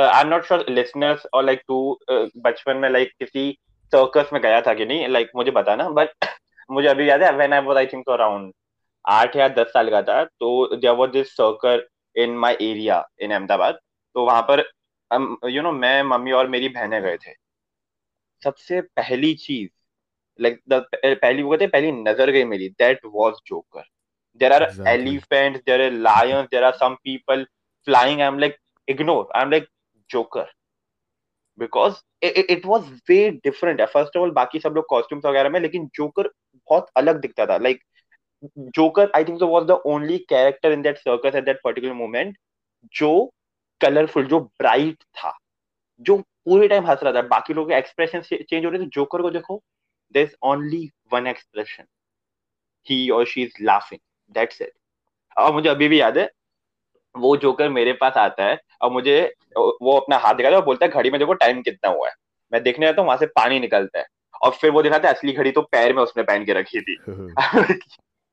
I 0.00 0.22
am 0.22 0.28
not 0.28 0.44
sure 0.44 0.64
listeners 0.68 1.26
और 1.34 1.44
लाइक 1.44 1.60
तू 1.68 1.98
uh, 2.12 2.28
बचपन 2.36 2.76
में 2.76 2.90
लाइक 2.90 3.12
किसी 3.18 3.58
सर्कस 3.92 4.30
में 4.32 4.42
गया 4.42 4.60
था 4.60 4.74
कि 4.74 4.86
नहीं? 4.86 5.08
लाइक 5.08 5.26
like, 5.26 5.36
मुझे 5.36 5.50
बताना 5.50 5.88
बट 5.88 6.08
मुझे 6.70 6.88
अभी 6.88 7.10
याद 7.10 7.22
है 7.22 7.32
when 7.32 7.52
I 7.52 7.60
was 7.60 7.76
I 7.76 7.86
think 7.86 8.10
around 8.10 8.52
आठ 9.08 9.36
या 9.36 9.48
दस 9.48 9.66
साल 9.66 9.90
का 9.90 10.02
था 10.02 10.24
तो 10.24 10.76
there 10.76 10.94
was 10.94 11.10
this 11.10 11.32
circus 11.32 11.86
in 12.16 12.36
my 12.36 12.54
area 12.54 13.08
in 13.20 13.30
Ahmedabad 13.30 13.78
तो 14.14 14.24
वहाँ 14.26 14.42
पर 14.42 14.60
यू 15.10 15.18
um, 15.18 15.64
नो 15.64 15.70
know, 15.70 15.80
मैं 15.80 16.02
मम्मी 16.02 16.32
और 16.32 16.48
मेरी 16.48 16.68
बहने 16.68 17.00
गए 17.00 17.16
थे। 17.16 17.32
सबसे 18.44 18.80
पहली 18.80 19.34
चीज़ 19.34 19.70
लाइक 20.40 20.60
like, 20.72 20.84
पहली 21.06 21.42
वो 21.42 21.50
कहते 21.50 21.66
पहली 21.66 21.92
नज़र 21.92 22.30
गई 22.30 22.44
मेरी 22.44 22.68
that 22.68 23.00
was 23.04 23.34
Joker 23.46 23.82
there 24.40 24.52
are 24.52 24.66
Exactly. 24.66 24.86
elephants 24.86 25.60
there 25.66 25.80
are 25.86 25.90
lions 25.90 26.48
there 26.50 26.64
are 26.64 26.74
some 26.78 26.96
people 27.04 27.44
flying 27.86 28.22
i'm 28.22 28.38
like 28.38 28.56
ignore 28.88 29.26
i'm 29.34 29.50
like 29.50 29.68
joker 30.10 30.46
because 31.58 32.02
it, 32.22 32.36
it, 32.38 32.50
it 32.50 32.66
was 32.66 32.84
way 33.08 33.40
different 33.44 33.80
first 33.92 34.16
of 34.16 34.22
all 34.22 34.32
बाकी 34.34 34.60
सब 34.60 34.74
लोग 34.76 34.86
costumes 34.92 35.24
वगैरह 35.24 35.50
में 35.50 35.60
लेकिन 35.60 35.86
joker 35.94 36.30
बहुत 36.54 36.90
अलग 36.96 37.20
दिखता 37.20 37.46
था 37.46 37.58
like 37.58 37.80
Joker 38.76 39.10
I 39.16 39.24
think 39.24 39.38
so 39.40 39.48
was 39.52 39.66
the 39.70 39.78
only 39.94 40.18
character 40.32 40.72
in 40.76 40.82
that 40.82 41.00
circus 41.06 41.38
at 41.40 41.46
that 41.50 41.62
particular 41.66 41.96
moment 42.02 42.36
जो 42.94 43.10
कलरफुल 43.80 44.26
जो 44.26 44.40
ब्राइट 44.60 45.02
था 45.18 45.32
जो 46.00 46.16
पूरे 46.44 46.68
टाइम 46.68 46.86
हंस 46.86 47.02
रहा 47.02 47.12
था 47.12 47.22
बाकी 47.28 47.54
लोगों 47.54 47.76
एक्सप्रेशन 47.76 48.20
चेंज 48.22 48.64
हो 48.64 48.70
रहे 48.70 48.80
थे 48.80 48.86
जोकर 48.94 49.22
को 49.22 49.30
देखो 49.30 49.62
there 50.14 50.26
is 50.26 50.34
only 50.50 50.88
one 51.12 51.26
expression 51.26 51.84
ही 52.86 53.08
और 53.10 53.26
she 53.26 53.42
is 53.42 53.62
laughing 53.64 54.00
that's 54.32 54.62
it 54.62 54.72
और 55.38 55.52
मुझे 55.52 55.68
अभी 55.68 55.88
भी 55.88 56.00
याद 56.00 56.18
है 56.18 56.30
वो 57.18 57.36
जोकर 57.36 57.68
मेरे 57.68 57.92
पास 57.92 58.12
आता 58.16 58.44
है 58.44 58.60
और 58.82 58.90
मुझे 58.90 59.34
वो 59.58 59.96
अपना 59.96 60.16
हाथ 60.16 60.34
दिखाता 60.34 60.54
है 60.54 60.60
और 60.60 60.64
बोलता 60.64 60.86
है 60.86 60.92
घड़ी 60.92 61.10
में 61.10 61.18
देखो 61.18 61.32
टाइम 61.32 61.62
कितना 61.62 61.90
हुआ 61.90 62.08
है। 62.08 62.14
मैं 62.52 62.62
देखने 62.62 62.86
जाता 62.86 63.00
हूँ 63.02 63.06
वहाँ 63.06 63.18
से 63.18 63.26
पानी 63.26 63.60
निकलता 63.60 63.98
है। 63.98 64.04
और 64.42 64.50
फिर 64.50 64.70
वो 64.70 64.82
दिखाता 64.82 65.08
है 65.08 65.14
असली 65.14 65.32
घड़ी 65.32 65.50
तो 65.50 65.62
पैर 65.62 65.92
में 65.92 66.02
उसने 66.02 66.22
पहन 66.22 66.44
के 66.44 66.52
रखी 66.52 66.80
थी। 66.80 66.98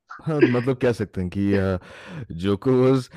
हाँ 0.23 0.37
मतलब 0.37 0.75
कह 0.75 0.91
सकते 0.91 1.21
हैं 1.21 1.29
कि 1.37 1.51
जोकर 2.35 2.71
वाज 2.71 3.09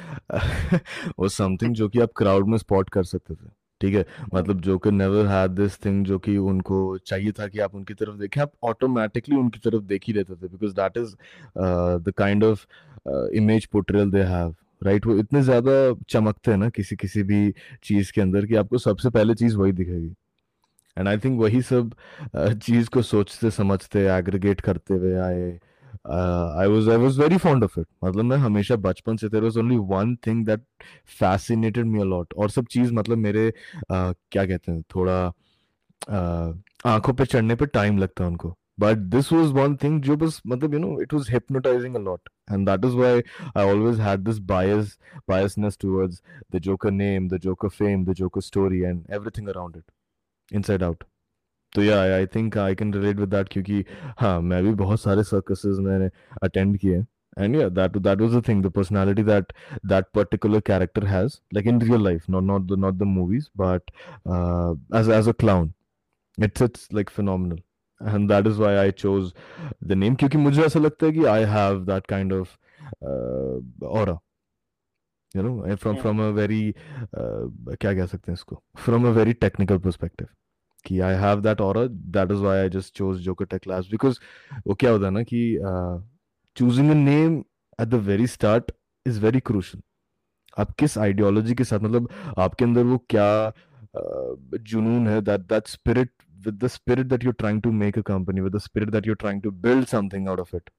वाज 1.19 1.31
समथिंग 1.31 1.75
जो 1.75 1.89
कि 1.89 2.01
आप 2.01 2.11
क्राउड 2.17 2.49
में 2.49 2.59
स्पॉट 2.59 2.91
कर 2.91 3.03
सकते 3.03 3.35
थे। 3.35 3.60
ठीक 3.81 3.95
है? 3.95 4.05
मतलब 4.35 4.61
Joker 4.61 4.91
never 4.93 5.27
had 5.27 5.51
this 5.51 5.79
thing 5.85 6.05
जो 6.07 6.19
कि 6.19 6.37
उनको 6.37 6.99
चाहिए 7.07 7.33
था 7.33 7.47
कि 7.49 7.59
आप 7.59 7.75
उनकी 7.75 7.95
तरफ़ 7.95 8.17
देखें 8.17 8.41
आप 8.43 8.53
ऑटोमेटिकली 8.65 9.37
उनकी 9.37 9.61
तरफ़ 9.61 9.83
देख 9.85 10.05
ही 10.07 10.13
रहते 10.13 10.35
थे 10.35 10.49
because 10.49 10.75
that 10.75 10.97
is 10.97 11.15
the 12.05 12.13
kind 12.17 12.45
of 12.45 12.67
image 13.35 13.67
portrayal 13.67 14.11
they 14.11 14.23
have 14.25 14.55
right 14.85 15.07
वो 15.07 15.17
इतने 15.19 15.43
ज़्यादा 15.43 15.73
चमकते 16.11 16.51
हैं 16.51 16.59
ना 16.59 16.69
किसी 16.71 16.97
किसी 16.97 17.23
भी 17.23 17.53
चीज़ 17.85 18.13
के 18.13 18.21
अंदर 18.21 18.47
कि 18.47 18.55
आपको 18.57 18.79
सबसे 18.79 19.11
पहले 19.11 19.35
चीज़ 19.35 19.57
वही 19.57 19.73
दिखेगी। 19.73 20.15
एंड 20.97 21.09
आई 21.09 21.19
थिंक 21.19 21.41
वही 21.41 21.63
सब 21.63 21.95
uh, 22.37 22.53
चीज़ 22.63 22.89
को 22.91 23.03
सोचते 23.03 23.51
समझते 23.51 24.07
एग्रीगेट 24.09 24.61
करते 24.61 24.95
हुए 24.95 25.15
आए 25.21 25.59
I 26.08 26.68
was 26.68 26.90
I 26.90 26.98
was 26.98 27.20
very 27.20 27.38
fond 27.38 27.64
of 27.64 27.78
it 27.78 27.88
मतलब 28.04 28.26
मैं 28.26 28.38
हमेशा 28.38 28.76
बचपन 28.90 29.18
से 29.18 29.30
there 29.30 29.44
was 29.44 29.58
only 29.58 29.78
one 29.94 30.16
thing 30.28 30.46
that 30.46 30.64
fascinated 31.20 31.86
me 31.86 32.02
a 32.02 32.04
lot 32.04 32.34
और 32.34 32.50
सब 32.50 32.66
चीज 32.72 32.92
मतलब 32.92 33.18
मेरे 33.18 33.50
uh, 33.50 34.14
क्या 34.32 34.46
कहते 34.46 34.72
हैं 34.72 34.82
थोड़ा 34.96 35.18
uh, 35.32 36.54
आंखों 36.86 37.14
पे 37.14 37.26
चढ़ने 37.26 37.56
पे 37.56 37.66
टाइम 37.66 37.98
लगता 37.98 38.24
है 38.24 38.30
उनको 38.30 38.56
but 38.80 38.98
this 39.16 39.32
was 39.34 39.52
one 39.52 39.76
thing 39.84 40.02
जो 40.04 40.16
बस 40.18 40.42
मतलब 40.48 40.74
you 40.74 40.80
know 40.80 41.00
it 41.02 41.14
was 41.14 41.30
hypnotizing 41.34 41.96
a 42.00 42.04
lot 42.08 42.32
and 42.56 42.68
that 42.68 42.84
is 42.88 42.96
why 42.96 43.12
I 43.56 43.64
always 43.64 44.02
had 44.06 44.26
this 44.26 44.40
bias 44.52 44.98
biasness 45.32 45.78
towards 45.84 46.22
the 46.52 46.60
Joker 46.60 46.92
name, 46.92 47.30
the 47.30 47.40
Joker 47.40 47.70
fame, 47.70 48.04
the 48.06 48.14
Joker 48.14 48.42
story 48.42 48.84
and 48.84 49.06
everything 49.10 49.50
around 49.54 49.78
it 49.78 49.86
inside 50.52 50.84
out. 50.84 51.06
तो 51.75 51.83
yeah 51.83 52.01
I 52.15 52.27
think 52.35 52.59
I 52.59 52.75
can 52.75 52.93
relate 52.95 53.17
with 53.21 53.29
that 53.35 53.49
क्योंकि 53.53 53.85
हाँ 54.21 54.41
मैं 54.41 54.63
भी 54.65 54.73
बहुत 54.83 55.01
सारे 55.01 55.23
circuses 55.25 55.79
मैंने 55.87 56.11
attend 56.43 56.77
किए 56.79 57.05
and 57.39 57.57
yeah 57.57 57.69
that 57.69 57.97
that 57.97 58.21
was 58.21 58.35
the 58.35 58.43
thing 58.49 58.65
the 58.65 58.71
personality 58.77 59.23
that 59.23 59.53
that 59.87 60.07
particular 60.15 60.61
character 60.67 61.07
has 61.07 61.39
like 61.55 61.67
in 61.67 61.81
real 61.83 62.05
life 62.05 62.31
not 62.31 62.43
not 62.45 62.67
the 62.73 62.79
not 62.79 62.95
the 62.95 63.03
movies 63.17 63.49
but 63.57 63.91
as 65.01 65.11
as 65.19 65.29
a 65.29 65.33
clown 65.41 65.73
it's 66.45 66.63
it's 66.63 66.89
like 66.95 67.11
phenomenal 67.11 67.61
and 68.01 68.31
that 68.31 68.47
is 68.47 68.59
why 68.59 68.69
I 68.81 68.91
chose 68.91 69.33
the 69.83 69.97
name 69.97 70.17
क्योंकि 70.17 70.39
मुझे 70.39 70.63
ऐसा 70.63 70.81
लगता 70.81 71.07
है 71.07 71.13
कि 71.13 71.25
I 71.25 71.41
have 71.47 71.85
that 71.87 72.07
kind 72.07 72.33
of 72.33 72.53
uh, 73.03 73.89
aura. 73.99 74.19
You 75.35 75.43
know 75.43 75.63
and 75.65 75.81
from 75.81 75.97
Hmm. 75.97 76.03
from 76.03 76.21
a 76.21 76.33
very 76.33 76.63
uh, 77.15 77.77
क्या 77.81 77.95
कह 77.95 78.07
सकते 78.07 78.33
हैं 78.33 78.35
इसको? 78.35 78.63
From 78.87 79.09
a 79.11 79.13
very 79.13 79.35
technical 79.45 79.83
perspective. 79.89 80.31
कि 80.87 81.01
I 81.01 81.13
have 81.23 81.43
that 81.43 81.61
aura 81.61 81.89
that 82.17 82.33
is 82.35 82.41
why 82.47 82.55
I 82.65 82.69
just 82.77 82.95
chose 82.95 83.23
Joker 83.27 83.47
Tech 83.47 83.67
Labs 83.67 83.91
because 83.95 84.21
वो 84.67 84.75
क्या 84.75 84.91
होता 84.91 85.07
है 85.07 85.13
ना 85.13 85.23
कि 85.33 85.43
uh, 85.71 85.99
choosing 86.57 86.91
a 86.91 86.99
name 87.03 87.45
at 87.79 87.91
the 87.91 88.03
very 88.11 88.27
start 88.37 88.73
is 89.07 89.23
very 89.27 89.41
crucial 89.51 89.83
आप 90.59 90.75
किस 90.79 90.97
आइडियोलॉजी 90.99 91.55
के 91.55 91.65
साथ 91.65 91.81
मतलब 91.81 92.09
आपके 92.39 92.65
अंदर 92.65 92.85
वो 92.85 92.99
क्या 93.11 93.31
uh, 93.51 94.59
जुनून 94.71 95.09
है 95.09 95.21
that 95.23 95.47
that 95.53 95.73
spirit 95.77 96.11
with 96.47 96.59
the 96.61 96.69
spirit 96.69 97.09
that 97.09 97.25
you're 97.25 97.41
trying 97.45 97.61
to 97.63 97.73
make 97.85 97.97
a 97.97 98.03
company 98.03 98.41
with 98.41 98.53
the 98.53 98.65
spirit 98.67 98.93
that 98.93 99.09
you're 99.09 99.23
trying 99.25 99.43
to 99.47 99.53
build 99.67 99.89
something 99.95 100.29
out 100.33 100.47
of 100.47 100.55
it 100.59 100.71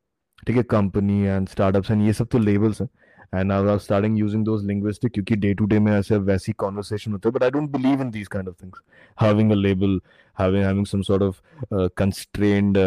ठीक 0.48 0.56
है 0.58 0.64
कंपनी 0.64 1.22
एंड 1.22 1.48
स्टार्टअप्स 1.50 1.92
एंड 1.92 2.02
ये 2.02 2.14
सब 2.14 2.28
तो 2.32 2.38
लेबल्स 2.40 2.82
हैं 2.82 2.88
and 3.36 3.52
I 3.52 3.64
was 3.64 3.80
starting 3.80 4.20
using 4.20 4.46
those 4.46 4.64
linguistic 4.64 5.12
क्योंकि 5.12 5.36
day 5.36 5.54
to 5.54 5.66
day 5.66 5.80
में 5.80 5.92
ऐसे 5.92 6.18
वैसी 6.18 6.52
कॉन्वर्सेशन 6.52 7.12
होते 7.12 7.30
हैं 7.30 7.34
but 7.34 7.44
I 7.44 7.50
don't 7.50 7.70
believe 7.70 8.02
in 8.02 8.12
these 8.12 8.28
kind 8.28 8.50
of 8.50 8.56
things 8.64 8.82
having 9.22 9.52
a 9.52 9.56
label 9.56 10.02
having 10.40 10.64
having 10.64 10.86
some 10.86 11.02
sort 11.02 11.24
of 11.24 11.42
constrained 11.74 12.78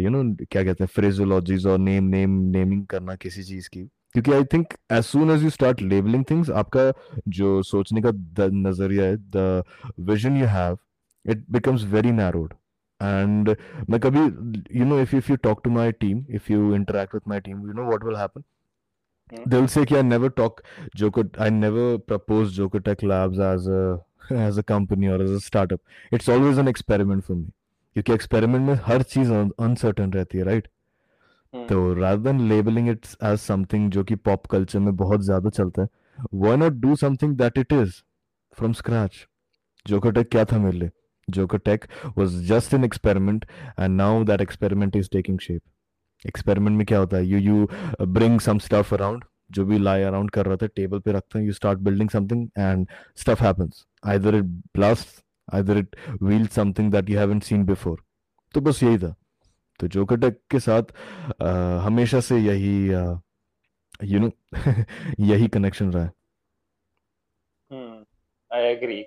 you 0.00 0.10
know 0.10 0.36
क्या 0.50 0.64
कहते 0.64 0.84
हैं 0.84 0.86
फ्रेजोलॉजीज 0.86 1.66
और 1.66 1.78
नेम 1.78 2.04
नेम 2.04 2.30
नेमिंग 2.30 2.86
करना 2.86 3.14
किसी 3.16 3.42
चीज़ 3.42 3.68
की। 3.68 3.82
क्योंकि 4.12 4.32
I 4.32 4.44
think 4.44 4.66
as 4.92 5.04
soon 5.04 5.30
as 5.30 5.42
you 5.42 5.50
start 5.50 5.82
labelling 5.82 6.24
things 6.30 6.50
आपका 6.50 6.92
जो 7.28 7.62
सोचने 7.62 8.02
का 8.06 8.10
नज़रिया 8.44 9.04
है 9.04 9.16
the 9.16 9.64
vision 10.00 10.36
you 10.36 10.46
have 10.46 10.78
it 11.32 11.38
becomes 11.52 11.82
very 11.92 12.10
narrowed. 12.12 12.50
And 13.00 13.48
मैं 13.90 14.00
कभी, 14.00 14.24
you 14.78 14.84
know, 14.84 14.98
if 15.04 15.14
if 15.14 15.30
you 15.30 15.36
talk 15.36 15.62
to 15.62 15.70
my 15.70 15.86
team, 16.04 16.18
if 16.28 16.50
you 16.50 16.74
interact 16.74 17.14
with 17.14 17.26
my 17.26 17.40
team, 17.40 17.62
you 17.66 17.74
know 17.74 17.86
what 17.92 18.04
will 18.04 18.16
happen? 18.16 18.42
Hmm. 18.42 18.53
They'll 19.46 19.68
say 19.68 19.84
कि 19.86 19.96
I 19.96 20.02
never 20.02 20.28
talk 20.30 20.62
Joker 20.94 21.24
I 21.38 21.50
never 21.50 21.98
propose 21.98 22.52
Joker 22.56 22.80
Tech 22.80 23.02
Labs 23.02 23.38
as 23.38 23.66
a 23.66 23.82
as 24.30 24.58
a 24.58 24.62
company 24.62 25.08
or 25.08 25.20
as 25.22 25.30
a 25.30 25.40
startup 25.40 25.80
it's 26.18 26.28
always 26.28 26.58
an 26.58 26.68
experiment 26.68 27.24
for 27.24 27.36
me 27.36 27.46
क्योंकि 27.96 28.12
experiment 28.12 28.66
में 28.68 28.74
हर 28.86 29.02
चीज़ 29.14 29.32
uncertain 29.68 30.14
रहती 30.14 30.38
है 30.38 30.44
right 30.44 30.70
Hmm. 31.54 31.66
तो 31.68 31.76
rather 31.94 32.22
than 32.22 32.38
labeling 32.50 32.86
it 32.92 33.08
as 33.30 33.42
something 33.48 33.88
जो 33.96 34.02
कि 34.04 34.16
pop 34.28 34.48
culture 34.54 34.80
में 34.80 34.94
बहुत 34.96 35.20
ज़्यादा 35.24 35.50
चलता 35.50 35.82
है 35.82 35.88
why 36.44 36.54
not 36.62 36.80
do 36.84 36.96
something 37.02 37.36
that 37.42 37.60
it 37.62 37.74
is 37.76 37.92
from 38.60 38.74
scratch 38.80 39.20
Joker 39.90 40.12
Tech 40.16 40.30
क्या 40.30 40.44
था 40.52 40.58
मेरे 40.58 40.78
लिए 40.78 40.90
Joker 41.28 41.60
Tech 41.68 41.86
was 42.16 42.34
just 42.48 42.74
an 42.78 42.84
experiment 42.88 43.46
and 43.76 43.96
now 43.96 44.24
that 44.30 44.42
experiment 44.46 44.96
is 45.02 45.08
taking 45.08 45.38
shape. 45.38 45.62
Experiment 46.26 46.76
में 46.78 46.86
क्या 46.86 46.98
होता 46.98 47.16
है? 47.16 47.26
You 47.26 47.38
you 47.38 47.68
bring 48.06 48.40
some 48.40 48.58
stuff 48.58 48.94
around 48.94 49.24
जो 49.50 49.64
भी 49.64 49.78
लाई 49.78 50.02
अराउंड 50.02 50.30
कर 50.30 50.46
रहा 50.46 50.56
था 50.56 50.66
टेबल 50.66 50.98
पे 50.98 51.12
रखते 51.12 51.38
हैं 51.38 51.46
you 51.46 51.52
start 51.52 51.78
building 51.78 52.10
something 52.10 52.48
and 52.58 52.88
stuff 53.16 53.42
happens 53.42 53.84
either 54.06 54.34
it 54.34 54.44
blast 54.44 55.08
either 55.54 55.78
it 55.78 55.96
wheel 56.22 56.46
something 56.46 56.92
that 56.92 57.10
you 57.10 57.18
haven't 57.18 57.42
seen 57.42 57.64
before 57.64 58.04
तो 58.54 58.60
बस 58.60 58.82
यही 58.82 58.98
था। 58.98 59.14
तो 59.80 59.86
जो 59.86 60.04
टेक 60.04 60.40
के 60.50 60.60
साथ 60.60 60.82
आ, 61.42 61.78
हमेशा 61.78 62.20
से 62.20 62.38
यही 62.38 62.90
यू 64.04 64.18
नो 64.18 64.28
you 64.28 64.58
know, 64.58 64.84
यही 65.20 65.48
कनेक्शन 65.48 65.92
रहा 65.92 66.04
है। 66.04 66.10
I 68.52 68.62
agree 68.62 69.02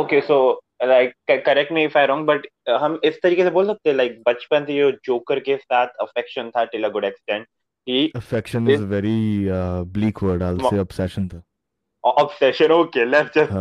okay 0.00 0.20
so 0.20 0.62
like 0.82 1.14
correct 1.30 1.72
me 1.72 1.84
if 1.84 1.98
I 1.98 2.06
wrong 2.06 2.26
but 2.26 2.46
हम 2.70 3.00
इस 3.04 3.20
तरीके 3.22 3.42
से 3.42 3.50
बोल 3.50 3.66
सकते 3.66 3.90
हैं 3.90 3.96
लाइक 3.96 4.22
बचपन 4.28 4.64
से 4.64 4.76
जो 4.76 4.90
जोकर 5.04 5.40
के 5.40 5.56
साथ 5.56 5.86
अफेक्शन 6.00 6.50
था 6.50 6.64
till 6.64 6.84
a 6.84 6.88
good 6.88 7.04
extent 7.04 7.46
he 7.88 8.12
affection 8.16 8.68
is 8.68 8.82
very 8.82 9.46
bleak 9.84 10.22
word 10.22 10.42
I 10.42 10.54
will 10.54 10.70
say 10.70 10.78
obsession 10.78 11.28
था। 11.28 11.42
ऑब्सेशन 12.04 12.72
ओके 12.72 13.04
लेट्स 13.04 13.34
जस्ट 13.34 13.52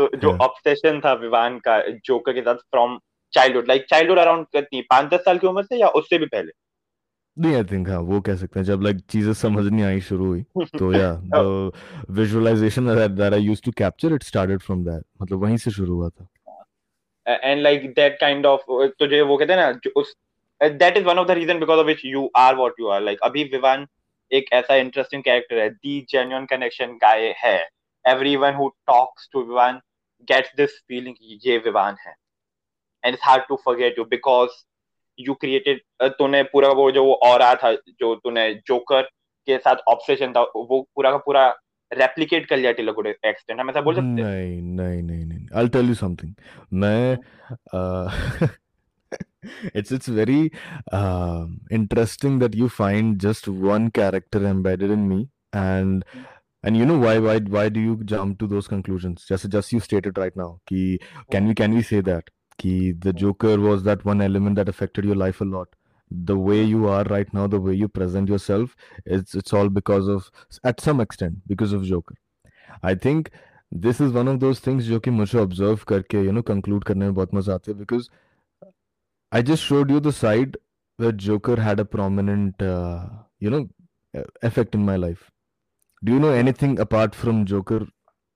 तो 0.00 0.16
जो 0.16 0.36
ऑब्सेशन 0.36 1.00
था 1.00 1.12
विवान 1.12 1.58
का 1.58 1.80
जोकर 2.04 2.32
के 2.32 2.40
साथ 2.40 2.54
from 2.54 2.98
childhood 3.32 3.68
like 3.68 3.86
childhood 3.90 4.18
around 4.18 4.46
कितनी 4.46 4.82
5 4.92 5.08
10 5.14 5.20
साल 5.20 5.38
की 5.38 5.46
उम्र 5.46 5.62
से 5.62 5.76
या 5.76 5.88
उससे 5.88 6.18
भी 6.18 6.26
पहले? 6.26 6.52
नहीं 7.38 7.54
आई 7.54 7.64
थिंक 7.64 7.88
हाँ 7.88 7.98
वो 8.00 8.20
कह 8.20 8.36
सकते 8.36 8.60
हैं 8.60 8.64
जब 8.66 8.80
लाइक 8.80 8.96
like, 8.96 9.10
चीज़ें 9.10 9.32
समझ 9.32 9.64
नहीं 9.66 9.84
आई 9.84 10.00
शुरू 10.00 10.26
हुई 10.26 10.42
तो 10.78 10.92
yeah 10.92 11.10
visualization 12.10 12.86
that 13.16 13.32
I 13.32 13.40
used 13.40 13.64
to 13.64 13.70
capture 13.70 14.12
it 14.12 14.22
started 14.22 14.60
from 14.60 14.84
that 14.84 15.04
मतलब 15.22 15.42
वहीं 15.42 15.56
से 15.56 15.70
शुरू 15.70 15.94
हुआ 15.94 16.08
था। 16.08 16.26
And 17.26 17.62
like 17.62 17.92
that 17.94 18.18
kind 18.20 18.46
of 18.46 18.62
तुझे 18.98 19.20
वो 19.22 19.36
कहते 19.36 19.52
हैं 19.52 19.60
ना 19.60 19.90
उस 19.96 20.14
that 20.60 20.96
is 20.96 21.04
one 21.04 21.18
of 21.18 21.28
the 21.28 21.30
reason 21.30 21.60
because 21.60 21.78
of 21.78 21.86
which 21.86 22.04
you 22.04 22.30
are 22.36 22.54
what 22.56 22.80
you 22.80 22.88
are 22.88 23.02
like 23.02 23.20
अभी 23.22 23.44
विवान 23.52 23.86
एक 24.30 24.52
ऐसा 24.52 24.74
इंटरेस्टिंग 24.76 25.22
कैरेक्टर 25.22 25.58
है 25.58 25.68
दी 25.70 26.00
जेन्युइन 26.10 26.46
कनेक्शन 26.46 26.92
गाय 27.02 27.34
है। 27.38 27.56
Everyone 28.04 28.54
who 28.54 28.68
talks 28.86 29.28
to 29.32 29.42
Vivaan 29.42 29.80
gets 30.28 30.52
this 30.56 30.78
feeling 30.78 31.14
ये 31.46 31.56
विवान 31.64 31.96
है। 32.00 32.14
And 33.04 33.14
it's 33.14 33.24
hard 33.24 33.42
to 33.48 33.56
forget 33.64 33.98
you 33.98 34.04
because 34.06 34.50
you 35.18 35.34
created 35.34 35.80
तूने 36.18 36.42
पूरा 36.42 36.68
वो 36.72 36.90
जो 36.90 37.12
और 37.14 37.42
था, 37.56 37.72
जो 37.72 38.14
तूने 38.14 38.52
जोकर 38.66 39.02
के 39.48 39.58
साथ 39.58 39.76
ऑब्सेशन 39.88 40.32
था, 40.32 40.42
वो 40.42 40.80
पूरा 40.94 41.10
का 41.10 41.16
पूरा 41.16 41.46
रेप्लिकेट 41.92 42.46
कर 42.48 42.56
लिया 42.56 42.72
टिल 42.72 42.90
गुड 42.90 43.06
एक्सटेंट 43.06 43.60
हम 43.60 43.70
ऐसा 43.70 43.80
बोल 43.80 43.94
सकते 43.94 44.22
नहीं 44.22 44.60
नहीं 44.62 45.02
नहीं। 45.02 45.33
I'll 45.54 45.68
tell 45.68 45.84
you 45.84 45.94
something. 45.94 46.36
Uh, 47.72 48.10
it's 49.74 49.92
it's 49.92 50.08
very 50.08 50.50
um, 50.92 51.60
interesting 51.70 52.38
that 52.40 52.54
you 52.54 52.68
find 52.68 53.20
just 53.20 53.48
one 53.48 53.90
character 53.90 54.44
embedded 54.46 54.90
in 54.90 55.08
me. 55.08 55.28
And 55.52 56.04
and 56.62 56.76
you 56.76 56.86
know 56.86 56.98
why 56.98 57.18
why 57.18 57.38
why 57.40 57.68
do 57.68 57.80
you 57.80 58.02
jump 58.04 58.38
to 58.40 58.46
those 58.46 58.68
conclusions? 58.68 59.24
Just 59.26 59.48
just 59.50 59.72
you 59.72 59.80
stated 59.80 60.18
right 60.18 60.36
now 60.36 60.60
can 61.30 61.48
we 61.48 61.54
can 61.54 61.74
we 61.74 61.82
say 61.82 62.00
that? 62.02 62.30
Ki 62.58 62.92
the 62.92 63.12
joker 63.12 63.58
was 63.60 63.82
that 63.84 64.04
one 64.04 64.20
element 64.22 64.56
that 64.56 64.68
affected 64.68 65.04
your 65.04 65.16
life 65.16 65.40
a 65.40 65.44
lot. 65.44 65.68
The 66.10 66.38
way 66.38 66.62
you 66.62 66.86
are 66.88 67.04
right 67.04 67.32
now 67.34 67.46
the 67.48 67.60
way 67.60 67.74
you 67.74 67.88
present 67.88 68.28
yourself 68.28 68.76
it's 69.04 69.34
it's 69.34 69.52
all 69.52 69.68
because 69.68 70.08
of 70.08 70.30
at 70.64 70.80
some 70.80 71.00
extent 71.00 71.36
because 71.46 71.72
of 71.72 71.84
joker. 71.84 72.16
I 72.82 72.94
think 72.94 73.30
this 73.72 74.00
is 74.00 74.12
one 74.12 74.28
of 74.28 74.36
those 74.36 74.66
things 74.66 74.84
जो 74.84 74.98
कि 75.00 75.10
मुझे 75.10 75.38
observe 75.38 75.80
करके 75.88 76.18
you 76.24 76.32
know 76.32 76.42
conclude 76.42 76.84
करने 76.84 77.04
में 77.04 77.14
बहुत 77.14 77.34
मज़ा 77.34 77.54
आता 77.54 77.70
है 77.70 77.78
because 77.78 78.08
I 79.32 79.42
just 79.42 79.62
showed 79.62 79.90
you 79.90 80.00
the 80.00 80.10
side 80.12 80.56
where 80.98 81.12
joker 81.26 81.60
had 81.60 81.80
a 81.80 81.84
prominent 81.92 82.62
you 83.42 83.50
know 83.50 83.60
effect 84.14 84.74
in 84.74 84.84
my 84.84 84.96
life 84.96 85.30
do 86.02 86.12
you 86.12 86.18
know 86.18 86.30
anything 86.52 86.78
apart 86.78 87.14
from 87.14 87.44
joker 87.44 87.86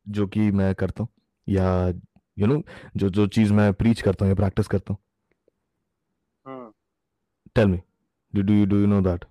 जो 0.06 0.26
कि 0.26 0.50
मैं 0.50 0.74
करता 0.74 1.02
हूँ? 1.02 1.08
या 1.46 1.92
यू 2.36 2.46
नो 2.46 2.62
जो 2.96 3.08
जो 3.10 3.26
चीज़ 3.26 3.52
मैं 3.52 3.72
प्रीच 3.72 4.00
करता 4.00 4.24
हूँ 4.24 4.30
या 4.30 4.36
प्रैक्टिस 4.36 4.66
करता 4.66 4.94
हूँ? 4.94 4.98
Tell 7.56 7.66
me 7.66 7.80
do 8.34 8.42
do 8.42 8.54
you 8.54 8.66
do 8.66 8.80
you 8.80 8.86
know 8.86 9.00
that 9.02 9.24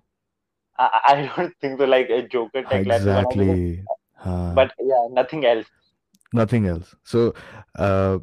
I 0.78 1.26
don't 1.26 1.52
think 1.62 1.78
to 1.78 1.86
like 1.86 2.28
joker 2.32 2.62
tag 2.62 2.86
line 2.88 3.08
exactly 3.08 3.76
हाँ. 4.16 4.54
But 4.54 4.72
yeah 4.82 5.06
nothing 5.12 5.44
else 5.44 5.66
Nothing 6.32 6.66
else. 6.66 6.94
So, 7.04 7.34
uh, 7.78 8.18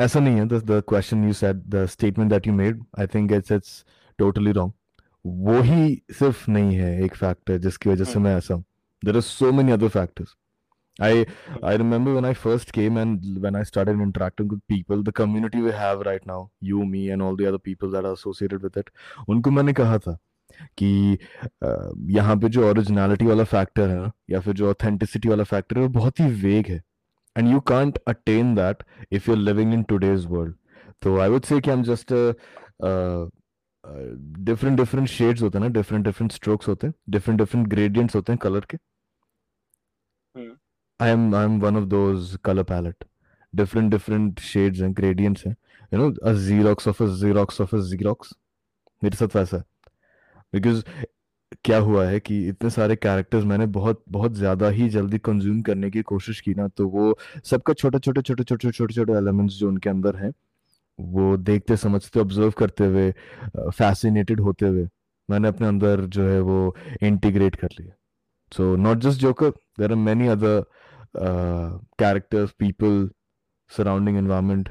ऐसा 0.00 0.20
नहीं 0.20 0.36
है. 0.36 0.48
The 0.48 0.60
the 0.60 0.82
question 0.82 1.22
you 1.22 1.32
said, 1.32 1.62
the 1.68 1.86
statement 1.88 2.30
that 2.30 2.46
you 2.46 2.52
made, 2.52 2.80
I 2.94 3.06
think 3.06 3.30
it's 3.30 3.50
it's 3.50 3.84
totally 4.18 4.52
wrong. 4.52 4.72
वो 5.26 5.60
ही 5.62 6.02
सिर्फ़ 6.18 6.50
नहीं 6.50 6.74
है 6.76 7.04
एक 7.04 7.14
factor 7.14 7.58
जिसकी 7.58 7.90
वजह 7.90 8.04
से 8.04 8.18
मैं 8.18 8.36
ऐसा 8.36 8.54
हूँ. 8.54 8.64
There 9.02 9.16
are 9.16 9.24
so 9.28 9.52
many 9.52 9.72
other 9.76 9.88
factors. 9.88 10.34
I 10.98 11.26
I 11.62 11.74
remember 11.76 12.14
when 12.14 12.24
I 12.24 12.32
first 12.42 12.72
came 12.72 12.96
and 12.96 13.40
when 13.46 13.56
I 13.60 13.62
started 13.70 14.00
interacting 14.00 14.48
with 14.48 14.60
people, 14.72 15.02
the 15.02 15.12
community 15.12 15.60
we 15.60 15.72
have 15.72 16.04
right 16.06 16.24
now, 16.26 16.50
you, 16.60 16.84
me, 16.92 17.10
and 17.10 17.22
all 17.22 17.36
the 17.36 17.46
other 17.46 17.58
people 17.58 17.90
that 17.90 18.04
are 18.04 18.12
associated 18.12 18.62
with 18.62 18.78
it, 18.82 18.90
उनको 19.28 19.50
मैंने 19.50 19.72
कहा 19.80 19.98
था 20.06 20.16
कि 20.78 21.18
यहाँ 22.16 22.36
पे 22.40 22.48
जो 22.48 22.68
originality 22.70 23.26
वाला 23.26 23.44
factor 23.44 23.90
है 23.90 24.10
या 24.30 24.40
फिर 24.40 24.54
जो 24.54 24.70
ऑथेंटिसिटी 24.70 25.28
वाला 25.28 25.44
फैक्टर 25.44 25.78
है 25.78 25.82
वो 25.82 25.88
बहुत 26.00 26.20
ही 26.20 26.26
वेग 26.42 26.66
है 26.66 26.82
and 27.36 27.48
you 27.48 27.60
can't 27.70 27.98
attain 28.08 28.54
that 28.54 28.82
if 29.12 29.30
you 29.30 29.36
living 29.36 29.72
in 29.74 29.82
today's 29.92 30.26
world 30.26 30.54
तो 31.02 31.18
आई 31.20 31.28
वुड 31.28 31.44
से 31.44 31.60
कि 31.60 31.70
हम 31.70 31.82
जस्ट 31.82 32.12
डिफरेंट 34.50 34.76
डिफरेंट 34.78 35.08
शेड्स 35.08 35.42
होते 35.42 35.58
हैं 35.58 35.64
ना 35.64 35.72
डिफरेंट 35.72 36.04
डिफरेंट 36.04 36.32
स्ट्रोक्स 36.32 36.68
होते 36.68 36.86
हैं 36.86 36.94
डिफरेंट 37.10 37.38
डिफरेंट 37.40 37.66
ग्रेडियंट्स 37.68 38.16
होते 38.16 38.32
हैं 38.32 38.38
कलर 38.42 38.66
के। 38.70 38.78
I 41.00 41.06
am 41.12 41.24
I'm 41.34 41.54
one 41.62 41.76
of 41.78 41.86
those 41.92 42.28
color 42.46 42.62
palette, 42.68 43.04
different 43.54 43.90
different 43.94 44.38
shades 44.48 44.80
and 44.86 44.94
gradients 45.00 45.46
हैं. 45.46 45.54
You 45.92 45.98
know, 46.00 46.06
a 46.30 46.32
Xerox 46.44 46.88
of 46.92 47.00
a 47.04 47.08
Xerox 47.22 47.60
of 47.64 47.74
a 47.78 47.80
Xerox. 47.88 48.32
मेरे 49.04 49.16
साथ 49.16 49.36
वैसा 49.36 49.56
है। 49.56 49.62
बिकॉज़ 50.52 50.82
क्या 51.64 51.78
हुआ 51.78 52.04
है 52.06 52.18
कि 52.20 52.36
इतने 52.48 52.70
सारे 52.70 52.96
कैरेक्टर्स 52.96 53.44
मैंने 53.44 53.66
बहुत 53.74 54.02
बहुत 54.10 54.34
ज़्यादा 54.34 54.68
ही 54.68 54.88
जल्दी 54.88 55.18
कंज्यूम 55.18 55.60
करने 55.62 55.90
की 55.90 56.02
कोशिश 56.02 56.40
की 56.40 56.54
ना 56.54 56.66
तो 56.68 56.88
वो 56.88 57.16
सबका 57.44 57.72
छोटे 57.74 57.98
छोटे 57.98 58.22
छोटे 58.22 58.44
छोटे 58.44 58.70
छोटे 58.70 58.94
छोटे 58.94 59.12
एलिमेंट्स 59.12 59.54
जो 59.54 59.68
उनके 59.68 59.90
अंदर 59.90 60.16
हैं, 60.16 60.32
वो 60.98 61.36
देखते, 61.36 61.76
समझते 61.76 62.20
ऑब्ज़र्व 62.20 62.50
करते 62.58 62.86
हुए 62.86 63.10
फैसिनेटेड 63.70 64.40
होते 64.40 64.66
हुए 64.66 64.88
मैंने 65.28 65.48
अपने 65.48 65.66
अंदर 65.68 66.04
जो 66.06 66.26
है 66.28 66.40
वो 66.40 66.74
इंटीग्रेट 67.02 67.56
कर 67.56 67.68
लिया। 67.80 67.94
So 68.52 68.74
not 68.76 68.98
just 68.98 69.20
joker 69.20 69.50
there 69.78 69.90
are 69.92 69.98
many 69.98 70.28
other 70.28 70.64
characters 71.16 72.50
people 72.58 73.08
surrounding 73.70 74.16
environment 74.18 74.68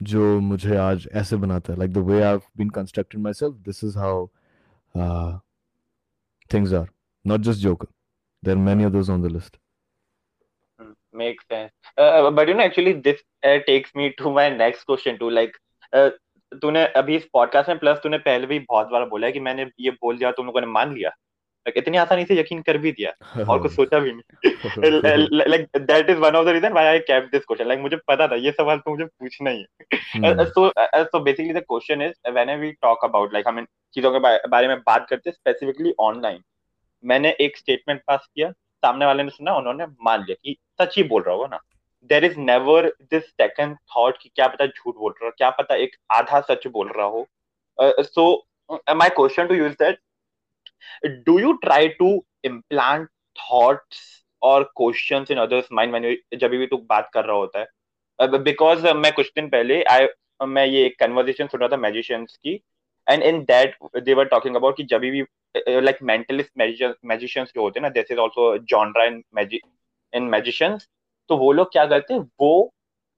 जो 0.00 0.38
मुझे 0.40 0.76
आज 0.76 1.08
ऐसे 1.14 1.36
बनाता 1.36 1.72
है। 1.72 1.78
Like 1.78 1.92
the 1.92 1.98
way 2.06 2.22
I 2.22 2.36
been 2.56 2.70
constructed 2.70 3.20
myself 3.32 3.54
this 3.66 3.84
is 3.84 3.98
how 3.98 4.26
things 6.54 6.86
Not 7.24 7.40
just 7.40 7.60
Joker. 7.60 7.88
There 8.42 8.54
are 8.54 8.64
many 8.64 8.84
others 8.84 9.08
on 9.08 9.22
the 9.22 9.30
list. 9.30 9.56
makes 11.18 11.46
sense 11.48 11.72
uh, 11.98 12.30
but 12.30 12.48
you 12.48 12.54
know 12.54 12.64
actually 12.64 12.92
this 13.04 13.20
uh, 13.42 13.58
takes 13.66 13.94
me 13.94 14.08
to 14.18 14.30
my 14.30 14.42
next 14.56 14.84
question 14.84 15.18
too 15.18 15.30
like 15.30 15.54
uh, 15.92 16.10
तूने 16.62 16.84
अभी 16.96 17.16
इस 17.16 17.24
podcast 17.32 17.68
में 17.68 17.78
plus 17.78 17.98
तूने 18.02 18.18
पहले 18.18 18.46
भी 18.46 18.58
बहुत 18.58 18.88
बार 18.88 19.04
बोला 19.08 19.26
है 19.26 19.32
कि 19.32 19.40
मैंने 19.40 19.66
ये 19.80 19.90
बोल 19.90 20.18
दिया 20.18 20.30
तुम 20.32 20.46
लोगों 20.46 20.60
ने 20.60 20.66
मान 20.66 20.94
लिया 20.94 21.10
like 21.66 21.78
इतनी 21.78 21.96
आसानी 21.96 22.24
से 22.24 22.34
यकीन 22.38 22.62
कर 22.62 22.78
भी 22.78 22.92
दिया 22.92 23.42
और 23.44 23.62
कुछ 23.62 23.72
सोचा 23.72 23.98
भी 23.98 24.12
नहीं। 24.12 24.22
Like 25.50 25.64
that 25.90 26.10
is 26.10 26.20
one 26.24 26.36
of 26.40 26.46
the 26.46 26.54
reason 26.56 26.74
why 26.76 26.84
I 26.88 26.98
kept 27.10 27.32
this 27.34 27.44
question. 27.46 27.68
Like 27.68 27.82
मुझे 27.82 27.96
पता 28.08 28.28
था 28.28 28.36
ये 28.36 28.50
सवाल 28.50 28.78
तो 28.78 28.90
मुझे 28.90 29.04
पूछना 29.04 29.50
ही 29.50 29.60
है। 29.60 30.36
So 30.50 30.64
so 31.12 31.22
basically 31.28 31.56
the 31.58 31.64
question 31.72 32.04
is 32.08 32.14
whenever 32.36 32.64
we 32.64 32.72
talk 32.86 33.06
about 33.10 33.34
like 33.34 33.48
हमें 33.48 33.64
चीज़ों 33.94 34.12
के 34.12 34.48
बारे 34.48 34.68
में 34.68 34.76
बात 34.78 35.06
करते 35.10 35.30
हैं 35.30 35.34
स्पेसिफिकली 35.34 35.94
ऑनलाइन 36.00 36.42
मैंने 37.04 37.36
एक 37.40 37.56
स्टेटमेंट 37.56 38.00
पास 38.06 38.28
किया 38.34 38.50
सामने 38.50 39.06
वाले 39.06 39.22
ने 39.22 39.30
सुना 39.30 39.54
उन्होंने 39.56 39.86
मान 40.04 40.20
लिया 40.20 40.34
कि 40.44 40.56
सच 40.80 40.96
ही 40.96 41.02
बोल 41.02 41.22
रहा 41.22 41.34
होगा 41.34 41.46
ना। 41.46 41.60
There 42.10 42.24
is 42.24 42.38
never 42.38 42.92
this 43.10 43.22
second 43.22 43.76
thought 43.96 44.18
कि 44.22 44.28
क्या 44.28 44.46
पता 44.48 44.66
झूठ 44.66 44.94
बोल 44.96 45.12
रहा 45.12 45.26
हो 45.26 45.32
क्या 45.38 45.50
पता 45.50 45.74
एक 45.74 45.96
आधा 46.12 46.40
सच 46.50 46.66
बोल 46.66 46.92
रहा 46.96 47.06
हो। 47.06 47.26
So 47.80 48.46
my 48.72 49.08
question 49.16 49.46
to 49.46 49.54
use 49.54 49.72
that 49.72 49.98
do 51.26 51.38
you 51.40 51.52
try 51.64 51.82
to 52.00 52.08
implant 52.44 53.08
thoughts 53.36 54.02
or 54.42 54.64
questions 54.74 55.30
in 55.30 55.38
others 55.38 55.70
mind 55.70 55.92
when 55.92 56.04
you 56.04 56.16
जब 56.40 56.50
भी 56.50 56.66
तू 56.66 56.76
बात 56.90 57.10
कर 57.14 57.24
रहा 57.24 57.36
होता 57.36 57.60
है? 57.60 57.66
बिकॉज़ 58.18 58.86
uh, 58.86 58.94
मैं 58.96 59.12
कुछ 59.12 59.32
दिन 59.36 59.48
पहले 59.48 59.82
आई 59.82 60.06
मैं 60.42 60.66
ये 60.66 60.84
एक 60.86 60.98
कन्वर्सेशन 61.00 61.46
सुन 61.46 61.60
रहा 61.60 61.68
था 61.68 61.76
मैजिशियंस 61.76 62.36
की 62.36 62.54
and 63.06 63.22
in 63.22 63.40
that 63.44 63.76
they 63.96 64.24
talking 64.24 64.56
about 64.56 64.76
कि 64.76 64.84
जब 64.84 65.00
भी 65.00 65.22
लाइक 65.68 65.98
मेंटलिस्ट 66.02 66.50
मैजिशियंस 67.06 67.52
जो 67.54 67.62
होते 67.62 67.80
हैं 67.80 67.82
ना 67.82 67.88
this 67.90 68.10
is 68.10 68.20
also 68.20 68.56
genre 68.72 69.04
in 69.04 69.22
in 70.12 70.22
magicians 70.22 70.88
तो 71.28 71.36
वो 71.36 71.52
लोग 71.52 71.72
क्या 71.72 71.84
करते 71.86 72.14
हैं? 72.14 72.20
वो 72.40 72.72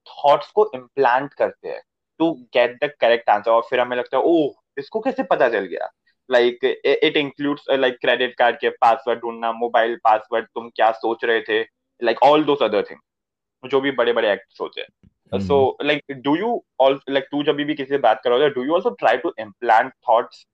थॉट्स 0.07 0.51
को 0.51 0.69
इम्प्लांट 0.75 1.33
करते 1.33 1.69
हैं 1.69 1.81
to 2.19 2.31
get 2.53 2.77
the 2.83 2.91
correct 2.99 3.29
answer 3.29 3.51
और 3.51 3.61
फिर 3.69 3.79
हमें 3.79 3.95
लगता 3.97 4.17
है 4.17 4.23
ओह 4.23 4.51
इसको 4.77 4.99
कैसे 4.99 5.23
पता 5.23 5.49
चल 5.49 5.65
गया? 5.65 5.89
Like 6.31 6.65
it 6.85 7.17
includes 7.17 7.65
like 7.71 7.97
credit 8.01 8.35
card 8.37 8.55
के 8.59 8.69
पासवर्ड 8.81 9.19
ढूंढना 9.21 9.51
मोबाइल 9.51 9.95
पासवर्ड 10.03 10.45
तुम 10.45 10.69
क्या 10.75 10.91
सोच 10.91 11.23
रहे 11.25 11.41
थे? 11.41 11.59
Like 12.01 12.23
all 12.23 12.43
those 12.43 12.63
other 12.63 12.83
thing 12.89 13.69
जो 13.69 13.81
भी 13.81 13.91
बड़े 13.91 14.13
बड़े 14.13 14.31
एक्ट्स 14.31 14.61
होते 14.61 14.81
हैं। 14.81 15.39
So 15.47 15.77
like 15.83 16.17
do 16.23 16.35
you 16.35 16.63
all 16.81 16.99
like 17.09 17.27
तू 17.31 17.43
जब 17.43 17.55
भी 17.55 17.75
किसी 17.75 17.89
से 17.89 17.97
बात 18.07 18.21
करोगे 18.23 18.49
do 18.49 18.63
you 18.63 18.73
also 18.73 18.89
try 18.99 19.17
to 19.17 19.33
implant 19.39 19.91
thoughts 20.09 20.45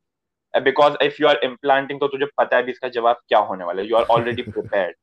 because 0.54 0.94
if 1.04 1.22
you 1.22 1.28
are 1.28 1.40
implanting 1.44 2.00
तो 2.00 2.08
तुझे 2.08 2.26
पता 2.38 2.58
है 2.58 2.64
भी 2.64 2.72
इसका 2.72 2.90
जवाब 2.90 3.22
क्या 3.28 3.40
होने 3.50 3.66
वाला 3.66 3.82
है। 3.82 3.88
You 3.90 3.96
are 3.96 4.04
already 4.18 4.42
prepared 4.42 4.96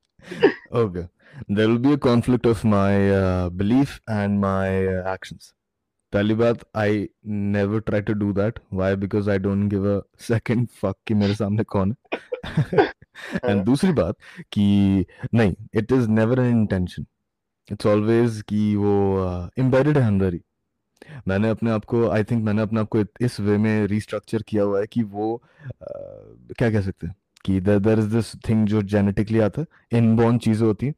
okay. 0.80 1.02
There 1.48 1.68
will 1.68 1.78
be 1.84 1.92
a 1.94 1.98
conflict 1.98 2.46
of 2.48 2.62
my 2.72 2.92
uh, 3.10 3.48
belief 3.60 3.92
and 4.16 4.40
my 4.40 4.66
uh, 4.88 4.98
actions. 5.12 5.46
पहली 6.12 6.34
बात 6.34 6.58
I 6.76 7.08
never 7.26 7.80
try 7.80 8.00
to 8.00 8.12
do 8.12 8.32
that 8.32 8.58
why 8.72 8.96
because 8.96 9.30
I 9.30 9.38
don't 9.38 9.70
give 9.70 9.98
a 9.98 10.02
second 10.20 10.68
fuck 10.68 10.94
कि 11.06 11.14
मेरे 11.14 11.34
सामने 11.34 11.64
कौन 11.64 11.94
है। 12.14 12.16
And 13.50 13.64
दूसरी 13.64 13.92
बात 13.92 14.16
कि 14.52 15.04
नहीं 15.34 15.54
it 15.74 15.92
is 15.92 16.08
never 16.08 16.40
an 16.40 16.50
intention 16.50 17.06
it's 17.72 17.86
always 17.86 18.44
कि 18.48 18.76
वो 18.76 19.18
एम्बेडेड 19.58 19.94
uh, 19.94 20.00
है 20.00 20.06
अंदर 20.06 20.34
ही। 20.34 20.40
मैंने 21.28 21.48
अपने 21.48 21.70
आप 21.70 21.84
को 21.84 22.08
आई 22.08 22.24
थिंक 22.24 22.44
मैंने 22.44 22.62
अपने 22.62 22.80
आप 22.80 22.88
को 22.88 22.98
इस 23.20 23.40
वे 23.40 23.58
में 23.58 23.86
रिस्ट्रक्चर 23.86 24.42
किया 24.42 24.62
हुआ 24.62 24.80
है 24.80 24.86
कि 24.86 25.02
वो 25.02 25.42
uh, 25.66 26.56
क्या 26.58 26.70
कह 26.70 26.80
सकते 26.80 27.06
हैं? 27.06 27.16
कि 27.44 27.60
देर 27.60 27.98
इज़ 27.98 28.16
दिस 28.16 28.32
थिंग 28.48 28.66
जो 28.66 28.82
जेनेटिकली 28.82 29.38
आता 29.38 29.60
है। 29.60 29.98
इनबॉर्न 29.98 30.38
चीज़ें 30.38 30.66
होती 30.66 30.86
हैं। 30.86 30.94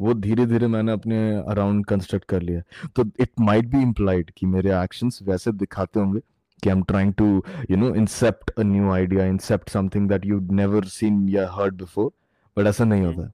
वो 0.00 0.14
धीरे 0.14 0.46
धीरे 0.46 0.66
मैंने 0.66 0.92
अपने 0.92 1.18
अराउंड 1.36 1.84
कंस्ट्रक्ट 1.86 2.24
कर 2.24 2.42
लिया। 2.42 2.60
तो 2.96 3.04
इट 3.20 3.30
माइट 3.40 3.66
बी 3.66 3.82
इम्प्लाइड 3.82 4.30
कि 4.30 4.46
मेरे 4.46 4.74
एक्शंस 4.82 5.18
वैसे 5.22 5.52
दिखाते 5.52 6.00
होंगे 6.00 6.20
कि 6.62 6.68
I 6.70 6.76
am 6.76 6.82
trying 6.82 7.12
to 7.14 7.26
you 7.70 7.76
know 7.76 7.94
incept 7.94 8.50
a 8.50 8.62
new 8.62 8.90
idea 8.90 9.24
incept 9.24 9.70
something 9.70 10.08
that 10.08 10.26
you 10.26 10.40
never 10.52 10.84
seen 10.84 11.28
या 11.28 11.50
हर्ड 11.50 11.74
बिफोर 11.74 12.10
बट 12.56 12.66
ऐसा 12.66 12.84
नहीं 12.84 13.02
होता। 13.02 13.22
है 13.22 13.32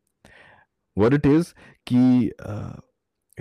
वट 0.96 1.14
इट 1.14 1.26
इज़ 1.26 1.52
कि 1.86 2.30
uh, 2.42 2.80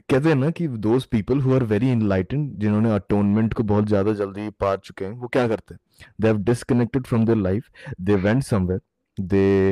कहते 0.09 0.29
हैं 0.29 0.35
ना 0.35 0.49
कि 0.49 0.67
those 0.67 1.03
people 1.05 1.39
who 1.39 1.53
are 1.55 1.63
very 1.63 1.91
enlightened 1.91 2.57
जिन्होंने 2.59 2.91
अटोनमेंट 2.91 3.53
को 3.53 3.63
बहुत 3.63 3.85
ज़्यादा 3.85 4.13
जल्दी 4.13 4.49
पा 4.49 4.75
चुके 4.75 5.05
हैं 5.05 5.11
वो 5.11 5.27
क्या 5.27 5.47
करते 5.47 5.73
हैं? 5.73 5.79
They 6.21 6.27
have 6.27 6.37
disconnected 6.43 7.03
from 7.03 7.25
their 7.25 7.37
life 7.37 7.69
they 8.01 8.15
went 8.15 8.43
somewhere 8.43 8.79
they 9.19 9.69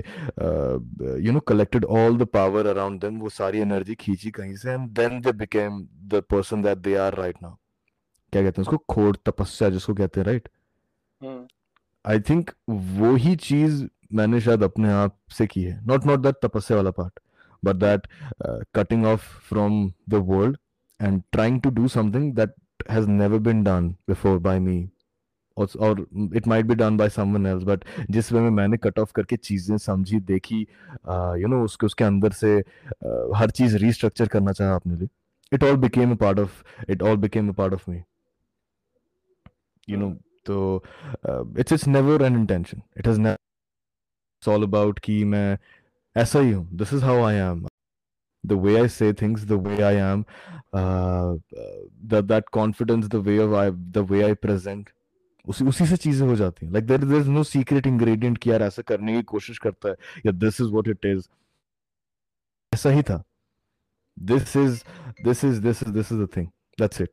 you 1.26 1.32
know 1.32 1.40
collected 1.40 1.86
all 1.86 2.18
the 2.18 2.26
power 2.26 2.66
around 2.66 3.02
them 3.02 3.20
वो 3.20 3.30
सारी 3.30 3.60
एनर्जी 3.60 3.96
खींची 3.96 4.32
कहीं 4.32 4.56
से 4.56 4.72
and 4.72 4.90
then 4.90 5.22
they 5.22 5.32
became 5.32 5.88
the 6.08 6.24
person 6.30 6.62
that 6.62 6.78
they 6.78 6.96
are 6.96 7.16
right 7.16 7.36
now 7.44 7.56
क्या 8.32 8.42
कहते 8.42 8.62
हैं 8.62 8.68
उसको? 8.68 8.78
खोड़ 8.78 9.16
तपस्या 9.26 9.70
जिसको 9.70 9.94
कहते 9.94 10.20
हैं 10.20 10.28
राइट 10.28 10.50
आई 12.06 12.20
थिंक 12.20 12.52
वो 12.70 13.16
ही 13.16 13.36
चीज़ 13.36 13.86
मैंने 14.14 14.42
शायद 14.42 14.64
अपने 14.64 14.92
आप 14.92 15.18
से 15.32 15.48
की 15.48 15.64
है। 15.64 15.86
नॉट 15.86 16.06
नॉट 16.06 16.20
दैट 16.20 16.36
तपस्या 16.46 16.78
वाला 16.78 16.92
part 16.92 17.20
but 17.66 17.78
that 17.82 18.06
uh, 18.46 18.60
cutting 18.74 19.04
off 19.06 19.26
from 19.48 19.74
the 20.08 20.20
world 20.30 20.56
and 21.00 21.20
trying 21.36 21.60
to 21.66 21.72
do 21.72 21.90
something 21.96 22.24
that 22.34 22.56
has 22.90 23.08
never 23.08 23.40
been 23.40 23.60
done 23.64 23.90
before 24.08 24.40
by 24.40 24.54
or 25.58 25.98
it 26.34 26.46
might 26.46 26.68
be 26.68 26.76
done 26.76 26.98
by 26.98 27.08
someone 27.08 27.46
else 27.46 27.64
but 27.64 27.84
जिस 28.12 28.32
way 28.32 28.40
में 28.42 28.50
मैंने 28.50 28.78
cut 28.78 29.00
off 29.00 29.12
करके 29.16 29.36
चीज़ें 29.36 29.78
समझी 29.78 30.20
देखी 30.32 30.60
you 31.42 31.48
know 31.48 31.64
उसके 31.64 31.86
उसके 31.86 32.04
अंदर 32.04 32.32
से 32.32 32.60
uh, 32.62 33.36
हर 33.36 33.50
चीज़ 33.50 33.78
रीस्ट्रक्चर 33.78 34.28
करना 34.28 34.52
चाहा 34.52 34.76
अपने 34.76 34.96
लिए 34.96 35.78
became 35.78 36.12
a 36.12 36.16
part 36.16 36.40
of 36.40 36.64
it 36.88 37.02
all 37.02 37.18
became 37.18 37.50
a 37.50 37.54
part 37.54 37.74
of 37.74 37.88
me 37.88 38.04
you 39.88 39.98
know 39.98 40.18
so 40.48 40.82
uh, 41.28 41.44
it's 41.56 41.72
it's 41.72 41.88
never 41.88 42.16
an 42.24 42.36
intention 42.36 42.84
it 42.96 43.06
has 43.06 43.20
never 43.20 43.38
it's 44.42 44.48
all 44.48 44.64
about 44.64 45.00
कि 45.00 45.24
मैं 45.26 45.58
ऐसा 46.16 46.40
ही 46.40 46.52
हूँ 46.52 46.68
this 46.78 46.94
is 46.94 47.04
how 47.06 47.24
I 47.24 47.36
am 47.36 47.66
the 48.44 48.58
way 48.58 48.82
I 48.82 48.88
say 48.88 49.14
things, 49.14 49.46
the 49.46 49.58
way 49.58 49.84
I 49.84 49.94
am, 49.94 50.26
uh, 50.74 51.36
that 52.08 52.28
that 52.28 52.50
confidence, 52.52 53.08
the 53.08 53.22
way 53.22 53.38
of 53.38 53.54
I, 53.54 53.72
the 53.92 54.04
way 54.04 54.30
I 54.30 54.34
present, 54.34 54.90
उसी 55.48 55.66
उसी 55.66 55.86
से 55.86 55.98
चीज़ें 55.98 56.28
हो 56.28 56.36
जाती 56.36 56.66
हैं। 56.66 56.74
Like 56.74 56.86
there 56.86 57.04
there 57.06 57.22
is 57.22 57.30
no 57.30 57.44
secret 57.44 57.88
ingredient 57.88 58.38
कि 58.38 58.52
यार 58.52 58.62
ऐसा 58.62 58.82
करने 58.82 59.14
की 59.14 59.24
कोशिश 59.24 59.58
करता 59.58 59.90
है 59.90 59.96
या 60.26 60.32
this 60.32 60.62
is 60.62 60.68
what 60.68 60.88
it 60.88 61.06
is 61.06 61.28
ऐसा 62.74 62.90
ही 62.90 63.04
था। 63.04 63.24
This 64.20 64.58
is 64.58 64.84
this 65.24 65.46
is 65.46 65.62
this 65.62 65.84
is 65.84 65.90
this 65.90 66.12
is 66.12 66.20
the 66.20 66.30
thing 66.38 66.48
that's 66.80 67.02
it 67.02 67.10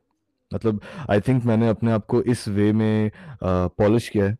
मतलब 0.53 0.81
आई 1.09 1.21
थिंक 1.21 1.45
मैंने 1.45 1.69
अपने 1.69 1.91
आप 1.91 2.05
को 2.05 2.21
इस 2.23 2.47
वे 2.47 2.73
में 2.73 3.11
पॉलिश 3.43 4.05
uh, 4.05 4.09
किया 4.09 4.25
है। 4.25 4.37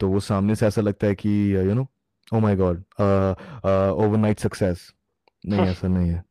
तो 0.00 0.08
वो 0.08 0.20
सामने 0.20 0.54
से 0.54 0.66
ऐसा 0.66 0.80
लगता 0.80 1.06
है 1.06 1.14
कि 1.14 1.56
you 1.56 1.74
know 1.74 1.86
oh 2.34 2.40
know, 2.40 2.56
god 2.56 2.84
overnight 4.04 4.46
success. 4.46 4.78
नहीं 5.46 5.60
ऐसा 5.60 5.88
नहीं 5.88 6.10
है. 6.10 6.24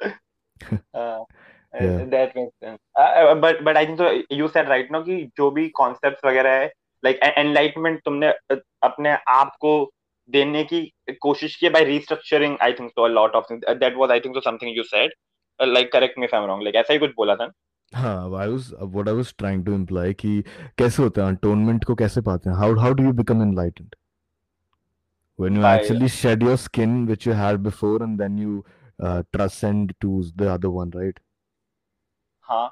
Uh, 1.74 1.82
uh, 1.82 3.34
uh, 3.34 3.54
जो 5.36 5.50
भी 5.50 5.68
कॉन्सेप्ट 5.68 6.26
वगैरह 6.26 6.50
है 6.50 6.72
लाइक 7.04 7.20
एनलाइटमेंट 7.22 8.00
तुमने 8.04 8.28
अपने 8.82 9.16
आप 9.28 9.56
को 9.60 9.92
देने 10.30 10.64
की 10.64 10.92
कोशिश 11.20 11.56
की 11.56 11.68
by 11.68 11.84
restructuring 11.84 12.56
I 12.62 12.72
think 12.72 12.92
lot 13.00 13.32
of 13.32 13.52
that 13.52 13.94
was 13.96 14.10
I 14.10 14.20
think 14.20 14.36
you 14.76 14.82
said 14.82 15.12
like 15.62 15.92
correct 15.92 16.18
me 16.18 16.24
if 16.24 16.36
wrong 16.36 16.62
like 16.62 16.74
ऐसा 16.74 16.92
ही 16.92 16.98
कुछ 16.98 17.10
बोला 17.10 17.34
था 17.34 17.52
कैसे 20.78 21.02
होता 21.02 21.26
है 21.26 21.36
अटोनमेंट 21.36 21.84
को 21.84 21.94
कैसे 21.94 22.20
transcend 29.02 29.92
to 30.00 30.22
the 30.22 30.60
one 30.64 30.92
right 30.96 31.20
हाँ। 32.48 32.70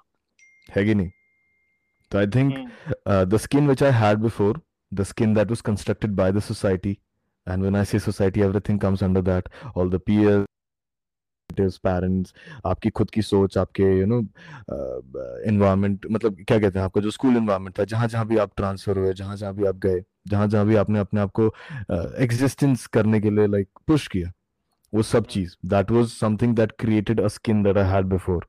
है 0.68 0.84
कि 0.84 0.94
नहीं? 0.94 1.10
Think 2.12 2.54
hmm. 2.54 2.66
uh, 3.06 3.24
the 3.24 3.38
skin 3.38 3.66
which 3.66 3.82
i 3.82 3.90
had 3.90 4.20
before 4.22 4.54
the 4.92 5.04
skin 5.04 5.32
that 5.34 5.48
was 5.48 5.62
constructed 5.62 6.14
by 6.14 6.30
the 6.30 6.40
society 6.40 7.00
and 7.46 7.62
when 7.62 7.74
i 7.74 7.84
say 7.84 7.98
society 7.98 8.42
everything 8.42 8.78
comes 8.78 9.02
under 9.02 9.22
that. 9.22 9.48
All 9.74 9.88
the 9.88 9.98
peers 9.98 10.46
parents 11.60 12.34
आपकी 12.66 12.90
खुद 12.90 13.10
की 13.10 13.22
सोच 13.22 13.56
आपके 13.58 13.84
you 13.98 14.06
no 14.06 14.18
environment 15.48 16.06
मतलब 16.10 16.36
क्या 16.48 16.58
कहते 16.58 16.78
हैं 16.78 16.84
आपका 16.84 17.00
जो 17.00 17.10
स्कूल 17.10 17.36
एनवायरनमेंट 17.36 17.78
था 17.78 17.84
जहाँ 17.84 18.08
जहाँ 18.08 18.26
भी 18.26 18.36
आप 18.44 18.52
ट्रांसफ़र 18.56 18.98
हुए 18.98 19.12
जहाँ 19.12 19.36
जहाँ 19.36 19.54
भी 19.54 19.64
आप 19.66 19.76
गए 19.76 20.02
जहाँ 20.28 20.46
जहाँ 20.48 20.66
भी 20.66 20.76
आपने 20.76 20.98
अपने 20.98 21.20
आप 21.20 21.30
को 21.40 21.52
एग्जिस्टेंस 22.24 22.86
करने 22.86 23.20
के 23.20 23.30
लिए 23.30 23.46
लाइक 23.46 23.68
पुश 23.86 24.06
किया 24.08 24.32
वो 24.94 25.02
सब 25.02 25.26
चीज़ 25.26 25.56
that 25.74 25.90
was 25.90 26.08
something 26.08 26.56
that 26.56 26.72
created 26.78 27.20
a 27.20 27.28
skin 27.28 27.62
that 27.62 27.78
I 27.78 27.90
had 27.90 28.06
before 28.06 28.46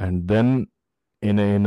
and 0.00 0.22
then 0.28 0.66
in 1.22 1.40
in 1.40 1.66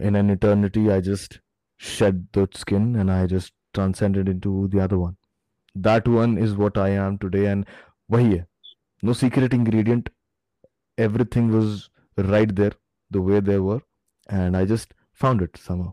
in 0.00 0.16
an 0.16 0.30
eternity 0.30 0.90
i 0.90 1.00
just 1.00 1.34
shed 1.80 2.26
that 2.32 2.56
skin 2.56 2.96
and 2.96 3.10
i 3.10 3.26
just 3.26 3.52
transcended 3.74 4.28
into 4.28 4.68
the 4.68 4.80
other 4.80 4.98
one 4.98 5.16
that 5.76 6.08
one 6.08 6.36
is 6.36 6.56
what 6.56 6.76
i 6.76 6.88
am 7.02 7.18
today 7.18 7.46
and 7.46 7.66
वही 8.10 8.32
है 8.32 8.46
no 9.02 9.12
secret 9.14 9.54
ingredient 9.54 10.08
everything 10.98 11.50
was 11.50 12.24
right 12.30 12.50
there 12.52 12.74
the 13.10 13.22
way 13.28 13.40
they 13.40 13.56
were 13.58 13.80
and 14.28 14.56
I 14.56 14.66
just 14.66 14.92
found 15.20 15.42
it 15.42 15.56
somehow 15.66 15.92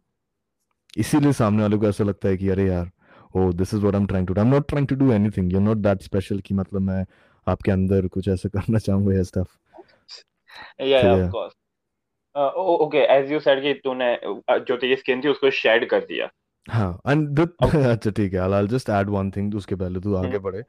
इसीलिए 0.98 1.34
सामने 1.34 1.62
वाले 1.62 1.78
को 1.78 1.88
ऐसा 1.90 2.04
लगता 2.04 2.30
है 2.30 2.38
कि 2.38 2.50
अरे 2.50 2.68
यार 2.68 2.90
oh 3.36 3.52
this 3.54 3.74
is 3.74 3.82
what 3.82 3.96
I 3.96 4.02
am 4.02 4.08
trying 4.08 4.28
to 4.28 4.34
I 4.34 4.46
am 4.46 4.52
not 4.54 4.68
trying 4.70 4.88
to 4.88 4.96
do 4.96 5.12
anything 5.12 5.54
you 5.54 5.60
are 5.60 5.66
not 5.66 5.78
that 5.88 6.02
special 6.04 6.40
कि 6.46 6.54
मतलब 6.54 6.82
मैं 6.82 7.06
आपके 7.48 7.72
अंदर 7.72 8.08
कुछ 8.18 8.28
ऐसा 8.30 8.50
करना 8.58 8.80
चाहूंगा 8.80 9.14
ये 9.16 9.24
स्टफ 9.24 9.48
या 10.83 11.01
of 11.13 11.31
course 11.31 11.53
okay 12.35 13.05
as 13.15 13.33
you 13.33 13.41
said 13.41 13.63
कि 13.63 13.73
तूने 13.85 14.17
जो 14.25 14.77
तेरी 14.77 14.97
स्किन 14.97 15.21
थी 15.25 15.29
उसको 15.29 15.51
शेड 15.57 15.89
कर 15.91 16.05
दिया 16.05 16.31
हाँ 16.69 16.93
एंड 17.09 17.41
अच्छा 17.63 18.11
ठीक 18.11 18.35
है 18.35 18.53
I 18.53 18.67
just 18.69 18.91
add 18.91 19.11
one 19.11 19.31
thing 19.31 19.55
उसके 19.55 19.75
पहले 19.75 20.01
तू 20.01 20.15
आगे 20.15 20.29
हम्म। 20.29 20.39
बढ़े 20.41 20.63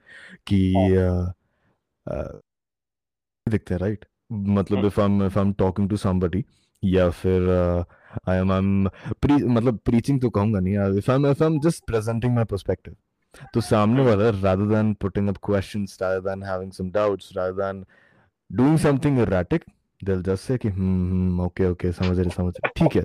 कि 0.47 0.73
हाँ। 0.75 2.41
दिखते 3.47 3.73
हैं 3.73 3.79
राइट 3.81 4.05
मतलब 4.31 4.85
if 4.85 4.99
I 5.01 5.05
am 5.05 5.23
if 5.25 5.39
I 5.39 5.45
am 5.45 5.53
talking 5.53 5.89
to 5.89 5.97
somebody 5.97 6.43
या 6.83 7.09
फिर 7.11 7.49
आई 8.29 8.37
एम 8.37 8.51
आई 8.51 8.57
एम 8.57 8.87
मतलब 9.49 9.77
प्रीचिंग 9.85 10.21
तो 10.21 10.29
कहूँगा 10.29 10.59
नहीं 10.59 10.97
if 10.97 11.11
I 11.11 11.17
am 11.17 11.27
if 11.27 11.43
I 11.43 11.49
am 11.49 11.59
just 11.59 11.85
presenting 11.87 12.35
my 12.35 12.45
perspective 12.45 12.95
तो 13.53 13.61
सामने 13.61 14.01
हम्म। 14.01 14.09
वाला 14.09 14.29
rather 14.37 14.67
than 14.67 14.91
putting 14.95 15.29
up 15.29 15.39
questions 15.41 15.95
rather 16.01 16.21
than 16.21 16.43
having 16.43 16.69
some 16.71 16.91
doubts 16.91 17.31
rather 17.35 17.57
than 17.57 17.81
doing 18.49 18.77
something 18.77 19.17
erratic 19.19 19.63
they'll 20.01 20.21
just 20.21 20.49
say 20.49 20.57
कि 20.57 20.67
हम्म 20.67 21.11
hmm 21.11 21.45
okay 21.45 21.65
okay 21.69 21.91
समझ 21.91 22.17
रहे 22.19 22.29
समझ 22.29 22.53
रहे. 22.55 22.69
ठीक 22.77 22.95
है 22.95 23.03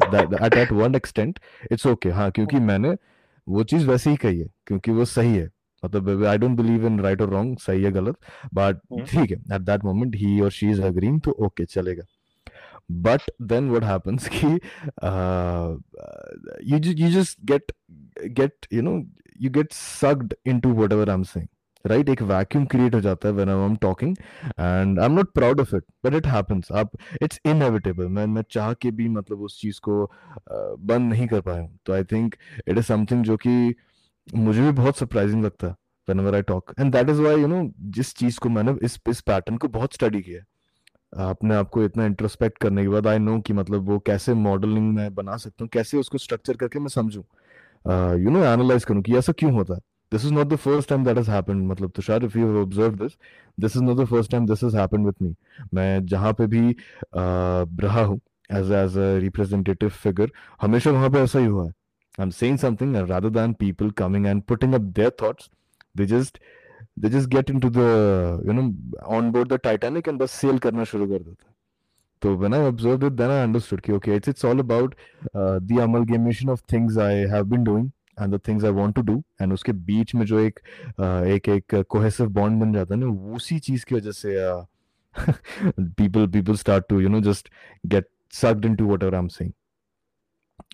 at 0.49 0.57
at 0.59 0.73
one 0.81 0.99
extent 0.99 1.41
it's 1.73 1.87
okay. 1.93 2.13
हाँ 2.13 2.31
क्योंकि 2.31 2.59
मैंने 2.61 2.95
वो 3.47 3.65
चीज़ 3.65 3.87
वैसे 3.87 4.11
ही 4.11 4.17
कही 4.17 4.39
है 4.39 4.47
क्योंकि 4.67 4.91
वो 4.93 5.05
सही 5.05 5.37
है। 5.37 5.51
मतलब 5.85 6.25
I 6.27 6.39
don't 6.39 6.57
believe 6.57 6.87
in 6.87 7.01
right 7.01 7.23
और 7.23 7.31
रॉन्ग 7.31 7.59
सही 7.59 7.83
है 7.83 7.91
गलत 7.93 8.17
बट 8.55 8.81
ठीक 9.11 9.31
है 9.31 9.37
एट 9.55 9.61
दैट 9.61 9.85
मोमेंट 9.85 10.17
ही 10.17 10.41
और 10.41 10.51
शी 10.51 10.71
इज़ 10.71 10.83
अग्रीइंग 10.83 11.21
तो 11.21 11.31
ओके 11.47 11.65
चलेगा। 11.65 12.05
बट 12.91 13.31
देन 13.53 13.71
व्हाट 13.71 13.85
हैपेंस 13.85 14.29
कि 14.33 14.47
you 16.73 16.79
you 16.93 17.11
just 17.11 17.39
get 17.45 17.73
get 18.41 18.67
you 18.73 18.83
know 18.83 18.93
you 19.41 19.51
get 19.51 19.73
sucked 19.73 20.35
into 20.47 20.73
whatever 20.75 21.11
I 21.11 21.15
am 21.15 21.23
saying 21.23 21.49
right 21.85 22.09
एक 22.09 22.23
वैक्यूम 22.23 22.65
क्रिएट 22.67 22.95
हो 22.95 23.01
जाता 23.01 23.29
है 23.29 23.35
when 23.35 23.51
I 23.51 23.65
am 23.67 23.77
talking 23.83 24.17
and 24.61 24.99
I 25.01 25.07
am 25.07 25.13
not 25.13 25.33
proud 25.35 25.61
of 25.61 25.75
it 25.77 25.85
but 26.05 26.15
it 26.15 26.27
happens 26.27 26.73
आप 26.73 26.97
it's 27.23 27.41
inevitable 27.47 28.09
मैं 28.09 28.27
मैं 28.27 28.45
चाह 28.51 28.73
के 28.73 28.91
भी 28.91 29.09
मतलब 29.09 29.41
उस 29.43 29.61
चीज़ 29.61 29.81
को 29.89 30.05
बंद 30.51 31.13
नहीं 31.13 31.27
कर 31.27 31.41
पाया 31.41 31.61
हूँ। 31.61 31.79
तो 31.87 31.93
I 31.93 32.05
think 32.13 32.35
it 32.69 32.79
is 32.79 32.85
something 32.87 33.25
जो 33.25 33.37
कि 33.37 33.75
मुझे 34.35 34.61
भी 34.63 34.71
बहुत 34.73 34.99
सरप्राइजिंग 34.99 35.45
लगता 35.45 35.67
है 35.67 35.75
whenever 36.09 36.31
I 36.37 36.39
talk. 36.47 36.73
And 36.83 36.95
that 36.95 37.11
is 37.11 37.21
why, 37.25 37.33
you 37.41 37.49
know, 37.51 37.59
जिस 37.97 38.15
चीज़ 38.17 38.39
को 38.41 38.49
मैंने, 38.49 38.75
इस 38.83 38.99
इस 39.09 39.21
पैटर्न 39.21 39.57
को 39.57 39.69
बहुत 39.69 39.95
स्टडी 39.95 40.21
किया 40.23 41.29
अपने 41.29 41.55
आप 41.55 41.69
को 41.71 41.85
इतना 41.85 42.05
इंट्रोस्पेक्ट 42.07 42.59
करने 42.59 42.83
के 42.83 42.89
बाद 42.89 43.07
आई 43.07 43.19
नो 43.19 43.39
कि 43.41 43.53
मतलब 43.53 43.89
वो 43.89 43.99
कैसे 44.07 44.35
मॉडलिंग 44.35 44.95
में 44.95 45.15
बना 45.15 45.37
सकता 45.37 45.65
हूँ, 45.65 45.69
कैसे 45.73 45.99
उसको 45.99 46.19
स्ट्रक्चर 46.19 46.57
करके 46.57 46.79
मैं 46.79 46.89
समझूं। 46.89 47.23
यू 48.23 48.31
नो 48.31 48.45
एनालाइज 48.45 48.85
करूँ 48.85 49.03
कि 49.03 49.17
ऐसा 49.19 49.33
क्यों 49.39 49.53
होता 49.53 49.75
है। 49.75 49.81
this 50.12 50.24
is 50.24 50.32
not 50.32 50.50
the 50.50 50.58
first 50.58 50.88
time 50.90 51.04
that 51.04 51.18
has 51.18 51.28
happened 51.28 51.70
मतलब 51.72 51.92
Tushar 51.94 52.24
if 52.24 52.36
you 52.36 52.48
have 52.48 52.62
observed 52.62 53.00
this 53.00 53.18
this 53.58 53.76
is 53.76 53.82
not 53.82 53.98
the 53.98 54.06
first 54.06 54.32
time 54.32 54.46
this 54.46 54.62
has 54.62 54.74
happened 54.74 55.06
with 55.06 55.20
me 55.22 55.36
मैं 55.74 56.06
जहाँ 56.06 56.34
पे 56.34 56.48
भी 56.48 56.74
uh, 56.74 57.66
रहा 57.86 58.04
हूँ 58.04 58.20
as 58.60 58.72
as 58.82 58.98
a 59.06 59.08
representative 59.26 59.98
figure 60.06 60.30
हमेशा 60.62 60.92
वहाँ 60.92 61.10
पे 61.10 61.20
ऐसा 61.20 61.40
ही 61.40 61.46
हुआ 61.46 61.66
है 61.66 61.74
I'm 62.18 62.32
saying 62.32 62.58
something 62.58 62.96
and 62.96 63.10
rather 63.10 63.30
than 63.30 63.56
people 63.56 63.92
coming 64.04 64.28
and 64.28 64.46
putting 64.54 64.76
up 64.76 64.94
their 65.00 65.10
thoughts 65.10 65.50
they 65.96 66.06
just 66.06 66.40
they 66.98 67.10
just 67.10 67.30
get 67.30 67.50
into 67.50 67.70
the 67.70 67.90
you 68.46 68.54
know 68.54 68.72
on 69.18 69.32
board 69.32 69.50
the 69.50 69.58
Titanic 69.58 70.08
and 70.08 70.20
बस 70.20 70.40
sail 70.44 70.60
करना 70.60 70.84
शुरू 70.94 71.08
कर 71.08 71.20
देते 71.20 71.46
हैं 71.46 71.54
So 72.22 72.34
when 72.34 72.54
I 72.54 72.60
observed 72.68 73.04
it, 73.04 73.18
then 73.18 73.30
I 73.30 73.42
understood. 73.44 73.82
Okay, 73.82 73.94
okay 73.94 74.14
it's 74.20 74.28
it's 74.28 74.44
all 74.44 74.60
about 74.62 74.96
uh, 75.34 75.60
the 75.62 75.80
amalgamation 75.80 76.50
of 76.50 76.62
things 76.62 76.98
I 76.98 77.12
have 77.34 77.50
been 77.50 77.64
doing 77.64 77.92
And 78.23 78.35
the 78.35 78.41
things 78.49 78.65
I 78.65 78.71
want 78.71 78.95
to 78.95 79.03
do 79.03 79.23
and 79.43 79.53
उसके 79.53 79.73
बीच 79.73 80.15
में 80.15 80.25
जो 80.27 80.39
एक 80.39 80.61
एक 81.27 81.49
एक 81.49 81.75
cohesive 81.89 82.27
bond 82.29 82.61
बन 82.61 82.73
जाता 82.73 82.95
है 82.95 83.01
ना 83.01 83.35
उसी 83.35 83.59
चीज़ 83.59 83.85
की 83.85 83.95
वजह 83.95 84.11
से 84.11 84.37
people 85.99 86.29
people 86.29 86.57
start 86.57 86.89
to 86.89 87.01
you 87.01 87.09
know 87.09 87.21
just 87.21 87.49
get 87.89 88.05
sucked 88.33 88.65
into 88.65 88.87
whatever 88.87 89.17
I'm 89.17 89.29
saying. 89.29 89.53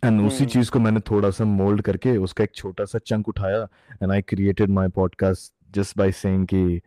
And 0.04 0.20
उसी 0.20 0.44
hmm. 0.44 0.52
चीज़ 0.52 0.70
को 0.70 0.78
मैंने 0.78 1.00
थोड़ा 1.00 1.30
सा 1.30 1.44
मोल्ड 1.44 1.82
करके 1.82 2.16
उसका 2.16 2.44
एक 2.44 2.54
छोटा 2.54 2.84
सा 2.84 2.98
चंक 2.98 3.28
उठाया 3.28 3.62
and 4.02 4.12
I 4.12 4.22
created 4.22 4.70
my 4.70 4.88
podcast 4.88 5.52
just 5.74 5.98
by 5.98 6.12
saying 6.12 6.46
कि 6.46 6.80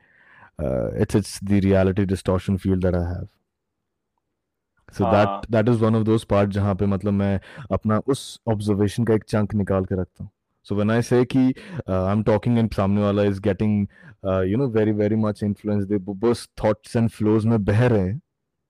it's 1.02 1.16
it's 1.16 1.44
the 1.44 1.52
reality 1.52 2.06
distortion 2.06 2.58
field 2.58 2.80
that 2.80 2.96
I 2.96 3.14
have 3.14 3.28
so 4.98 5.12
that 5.12 5.52
that 5.52 5.70
is 5.70 5.84
one 5.84 5.96
of 5.96 6.04
those 6.04 6.24
part 6.24 6.50
जहाँ 6.50 6.76
पे 6.76 6.86
मतलब 6.86 7.14
मैं 7.14 7.40
अपना 7.72 8.02
उस 8.08 8.42
ऑब्जर्वेशन 8.48 9.06
का 9.06 9.14
एक 9.14 9.24
चंक 9.24 9.54
निकाल 9.54 9.86
के 9.86 10.02
रखता 10.02 10.24
हूँ। 10.24 10.32
So 10.63 10.75
when 10.75 10.91
I 10.91 11.01
say 11.01 11.25
ki 11.25 11.55
uh, 11.89 12.05
I'm 12.05 12.25
talking 12.25 12.59
and 12.59 12.71
सामने 12.71 13.01
वाला 13.01 13.29
is 13.31 13.41
getting 13.41 13.89
uh, 14.25 14.41
you 14.41 14.57
know 14.57 14.69
very 14.69 14.93
very 14.93 15.17
much 15.17 15.43
influence 15.43 15.87
the 15.87 15.99
बस 15.99 16.47
thoughts 16.57 16.95
and 16.95 17.13
flows 17.13 17.45
में 17.47 17.59
बह 17.65 17.87
रहे 17.87 18.07
हैं 18.07 18.21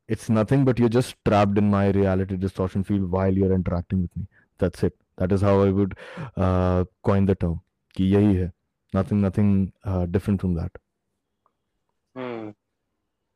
it's 0.09 0.29
nothing 0.29 0.65
but 0.65 0.79
you're 0.79 0.95
just 0.97 1.17
trapped 1.25 1.59
in 1.59 1.71
my 1.71 1.89
reality 1.97 2.37
distortion 2.37 2.83
field 2.85 3.11
while 3.11 3.39
you're 3.43 3.55
interacting 3.55 4.03
with 4.03 4.17
me 4.17 4.27
that's 4.59 4.83
it 4.83 4.97
that 5.17 5.33
is 5.33 5.41
how 5.41 5.55
I 5.63 5.71
would 5.71 5.95
uh, 6.37 6.85
coin 7.03 7.27
the 7.27 7.35
term 7.35 7.61
कि 7.97 8.11
यही 8.15 8.35
है 8.35 8.51
nothing 8.95 9.21
nothing 9.27 9.73
uh, 9.85 10.07
different 10.07 10.41
from 10.41 10.55
that 10.55 10.83
hmm. 12.17 12.51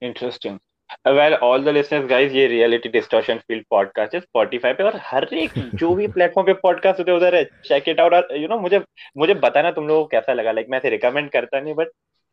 interesting 0.01 0.61
Well 1.08 1.34
all 1.34 1.64
the 1.64 1.70
listeners 1.70 2.06
guys 2.08 2.32
ये 2.34 2.46
reality 2.48 2.90
distortion 2.90 3.38
field 3.38 3.64
podcast 3.70 4.14
है 4.16 4.20
Spotify 4.20 4.74
पे 4.74 4.84
और 4.84 5.00
हर 5.04 5.28
एक 5.34 5.52
जो 5.76 5.94
भी 5.96 6.08
प्लेटफॉर्म 6.08 6.46
पे 6.48 6.54
पॉडकास्ट 6.62 7.00
होते 7.00 7.12
उधर 7.12 7.36
है। 7.36 7.44
चेक 7.66 7.90
इट 7.90 8.00
आउट 8.00 8.14
और 8.14 8.28
यू 8.38 8.48
नो 8.48 8.60
मुझे 8.60 8.82
मुझे 9.18 9.34
बताना 9.36 9.72
तुम 9.72 9.88
लोगों 9.88 10.04
को 10.04 10.08
कैसा 10.10 10.34
लगा। 10.34 10.52
लाइक 10.52 10.68
मैं 10.70 10.78
ऐसे 10.78 10.90
रिकमेंड 10.90 11.30
करता 11.32 11.60
नहीं 11.60 11.74
बट 11.74 11.88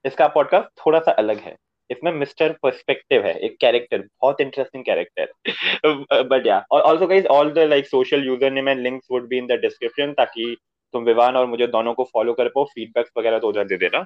इसका 0.04 0.28
पॉडकास्ट 0.28 0.68
थोड़ा 0.80 0.98
सा 1.00 1.12
अलग 1.12 1.40
है। 1.40 1.54
इसमें 1.90 2.12
मिस्टर 2.12 2.52
पर्सपेक्टिव 2.62 3.26
है 3.26 3.34
एक 3.38 3.56
कैरेक्टर 3.60 3.98
बहुत 3.98 4.40
interesting 4.40 4.84
character 4.84 6.22
but 6.24 6.46
yeah 6.46 6.56
also 6.74 7.06
guys 7.06 7.26
all 7.36 7.50
the 7.52 7.68
like 7.68 7.86
social 7.86 8.26
user 8.26 8.50
name 8.50 8.68
and 8.68 8.80
links 8.80 9.06
would 9.10 9.28
be 9.28 9.38
in 9.38 9.46
the 9.46 9.60
description 9.62 10.12
ताकि 10.12 10.56
तुम 10.94 11.04
विवान 11.04 11.36
और 11.36 11.46
मुझे 11.46 11.66
दोनों 11.68 11.92
को 11.94 12.04
फॉलो 12.14 12.32
कर 12.32 12.48
पाओ 12.48 12.64
फीडबैक्स 12.66 13.10
वगैरह 13.18 13.38
तो 13.38 13.48
उधर 13.48 13.64
दे 13.64 13.76
देना। 13.76 14.04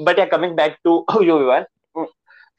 But 0.00 0.18
yeah 0.18 0.24
coming 0.26 0.56
back 0.56 0.76
to 0.84 1.04
you 1.22 1.38
Vivaan 1.38 1.64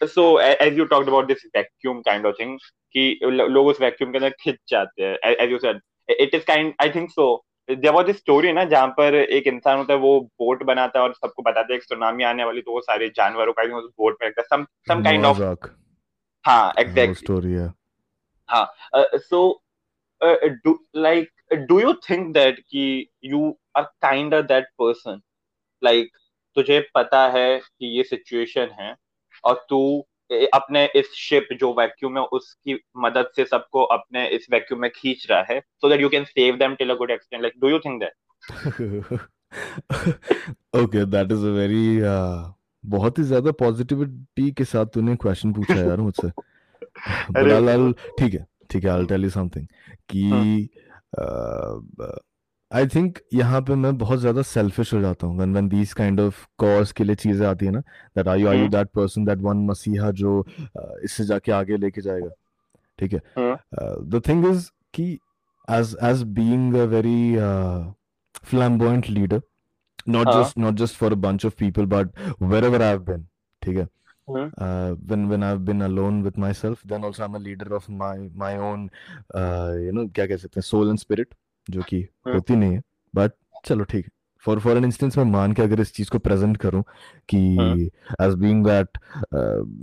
so 0.02 0.38
as 0.38 0.78
you 0.78 0.86
talked 0.88 1.08
about 1.08 1.28
this 1.28 1.44
vacuum 1.56 2.04
kind 2.04 2.26
of 2.26 2.36
thing 2.38 2.58
कि 2.94 3.20
लोग 3.24 3.68
उस 3.68 3.82
वैक्यूम 3.82 4.12
के 4.12 4.18
अंदर 4.18 4.30
खिंच 4.30 4.58
जाते 4.70 5.04
हैं 5.04 5.36
as 5.36 5.54
you 5.54 5.60
said 5.66 5.80
it 6.10 6.36
is 6.40 6.46
kind 6.50 6.74
I 6.86 6.90
think 6.96 7.14
so. 7.20 7.38
There 7.70 7.94
was 7.94 8.06
this 8.06 8.18
story 8.18 8.52
ना 8.54 8.64
जहाँ 8.64 8.88
पर 8.88 9.16
एक 9.16 9.48
इंसान 9.48 9.78
होता 9.78 9.94
है 9.94 10.00
वो 10.00 10.20
बोट 10.22 10.64
बनाता 10.64 11.00
है 11.00 11.06
और 11.06 11.14
सबको 11.14 11.42
बताता 11.44 11.68
है 11.72 11.78
एक 11.78 11.84
सुनामी 11.84 12.24
आने 12.24 12.44
वाली 12.44 12.62
तो 12.62 12.72
वो 12.72 12.82
सारे 12.82 13.10
जानवरों 13.10 13.54
का 13.54 13.64
उस 13.78 13.92
बोट 13.98 14.18
में 14.22 14.28
रखता 14.28 14.42
है। 14.42 14.46
सम 14.46 14.64
सम 14.88 15.04
काइंड 15.04 15.26
ऑफ़ 15.26 15.42
हाँ 16.46 16.74
एग्जैक्टली 16.80 17.14
स्टोरी 17.14 17.52
है। 17.52 17.74
हाँ 18.50 18.74
so 18.96 19.64
do 20.24 20.88
like 20.96 21.30
do 21.54 21.80
you 21.80 21.94
think 21.94 22.34
that 22.34 22.60
कि 22.60 23.10
you 23.24 23.60
are 23.78 23.84
kind 23.84 24.34
of 24.34 24.46
that 24.46 24.66
person 24.82 25.22
like 25.84 26.18
तुझे 26.56 26.80
पता 26.96 27.28
है 27.28 27.60
कि 27.60 27.98
ये 27.98 28.04
सिचुएशन 28.04 28.70
है 28.80 28.96
और 29.44 29.66
तू 29.70 30.08
अपने 30.54 30.86
इस 30.96 31.12
शिप 31.16 31.48
जो 31.60 31.74
वैक्यूम 31.74 32.18
है 32.18 32.24
उसकी 32.24 32.80
मदद 32.98 33.30
से 33.36 33.46
सबको 33.46 33.84
अपने 33.84 34.28
इस 34.30 34.48
वैक्यूम 34.52 34.82
में 34.82 34.90
खींच 34.96 35.28
रहा 35.30 35.46
है 35.50 35.60
so 35.60 35.90
that 35.90 36.02
you 36.02 36.10
can 36.10 36.24
save 36.24 36.56
them 36.56 36.76
till 36.76 36.90
a 36.90 36.96
good 36.96 37.12
extent 37.12 37.42
like 37.42 37.54
do 37.60 37.70
you 37.70 37.80
think 37.80 38.04
that 38.04 38.14
okay 40.76 41.06
that 41.06 41.32
is 41.32 41.46
a 41.46 41.50
very 41.50 42.00
बहुत 42.84 43.20
ही 43.20 43.24
ज़्यादा 43.24 43.52
पॉजिटिविटी 43.52 44.52
के 44.52 44.64
साथ 44.64 44.86
तूने 44.86 45.16
क्वेश्चन 45.16 45.54
पूछा 45.54 45.76
यार 45.76 45.98
मुझसे। 45.98 46.28
बलाल 47.32 47.92
ठीक 48.20 48.34
है 48.34 48.46
ठीक 48.70 48.84
है 48.84 48.90
आई 48.92 49.06
टेल 49.06 49.24
यू 49.24 49.30
समथिंग 49.30 49.68
कि 50.10 50.70
uh, 51.20 52.20
आई 52.74 52.88
थिंक 52.94 53.20
यहाँ 53.34 53.62
पे 53.68 53.76
मैं 53.76 53.98
बहुत 53.98 54.20
ज़्यादा 54.20 54.42
सेल्फिश 54.42 54.94
हो 54.94 55.00
जाता 55.02 55.28
हूँ। 55.28 55.38
When 55.38 55.68
this 55.70 55.94
kind 55.94 56.20
of 56.20 56.46
cause 56.60 56.92
के 56.92 57.04
लिए 57.04 57.16
चीज़ें 57.16 57.46
आती 57.48 57.66
है 57.66 57.72
ना 57.72 57.80
that 58.18 58.28
are 58.28 58.38
you 58.40 58.48
are 58.48 58.56
you 58.56 58.68
that 58.70 58.88
person 58.96 59.26
that 59.26 59.42
one 59.42 59.66
मसीहा 59.66 60.12
जो 60.22 60.42
uh, 60.42 61.04
इससे 61.04 61.26
जाके 61.26 61.52
आगे 61.52 61.78
लेके 61.78 62.02
जाएगा? 62.02 62.30
ठीक 63.00 63.14
है? 63.14 63.22
द 63.40 64.22
थिंग 64.28 64.46
इज़ 64.48 64.70
कि 64.94 65.12
as 65.72 65.96
as 66.04 66.24
being 66.40 66.76
a 66.76 66.84
very 66.96 67.36
flamboyant 68.46 69.10
leader 69.10 69.42
not 70.10 70.34
just 70.34 70.58
not 70.58 70.76
just 70.84 70.96
for 70.96 71.12
a 71.12 71.22
bunch 71.28 71.46
of 71.46 71.56
people 71.60 71.86
but 71.96 72.20
wherever 72.42 72.82
I 72.82 72.90
have 72.90 73.04
been 73.12 73.28
ठीक 73.62 73.78
है? 73.78 73.88
Uh, 74.30 74.94
when 75.10 75.22
when 75.32 75.44
I've 75.50 75.64
been 75.68 75.82
alone 75.84 76.16
with 76.24 76.38
myself, 76.44 76.80
then 76.92 77.06
also 77.10 77.22
I'm 77.26 77.36
a 77.38 77.40
leader 77.44 77.68
of 77.76 77.86
my 78.00 78.16
my 78.42 78.50
own, 78.70 78.82
uh, 79.42 79.72
you 79.84 79.94
know, 79.98 80.04
क्या 80.16 80.26
कह 80.28 80.38
सकते 80.38 80.60
हैं 80.60 80.66
soul 80.70 80.90
and 80.94 81.02
spirit. 81.04 81.30
Hmm. 81.30 81.47
जो 81.70 81.82
कि 81.82 82.02
हाँ। 82.02 82.34
होती 82.34 82.56
नहीं 82.56 82.74
है। 82.74 82.82
बट 83.14 83.32
चलो 83.66 83.84
ठीक 83.84 84.06
है। 84.06 84.12
फॉर 84.46 84.60
फॉर 84.60 84.78
एन 84.78 84.86
इंस्टेंस 84.86 85.18
मैं 85.18 85.26
मान 85.26 85.54
के 85.54 85.62
अगर 85.62 85.80
इस 85.80 85.94
चीज़ 85.94 86.10
को 86.12 86.20
प्रेजेंट 86.20 86.58
करूँ 86.58 86.84
कि 87.30 87.40
as 88.22 88.34
being 88.34 88.66
that 88.66 88.98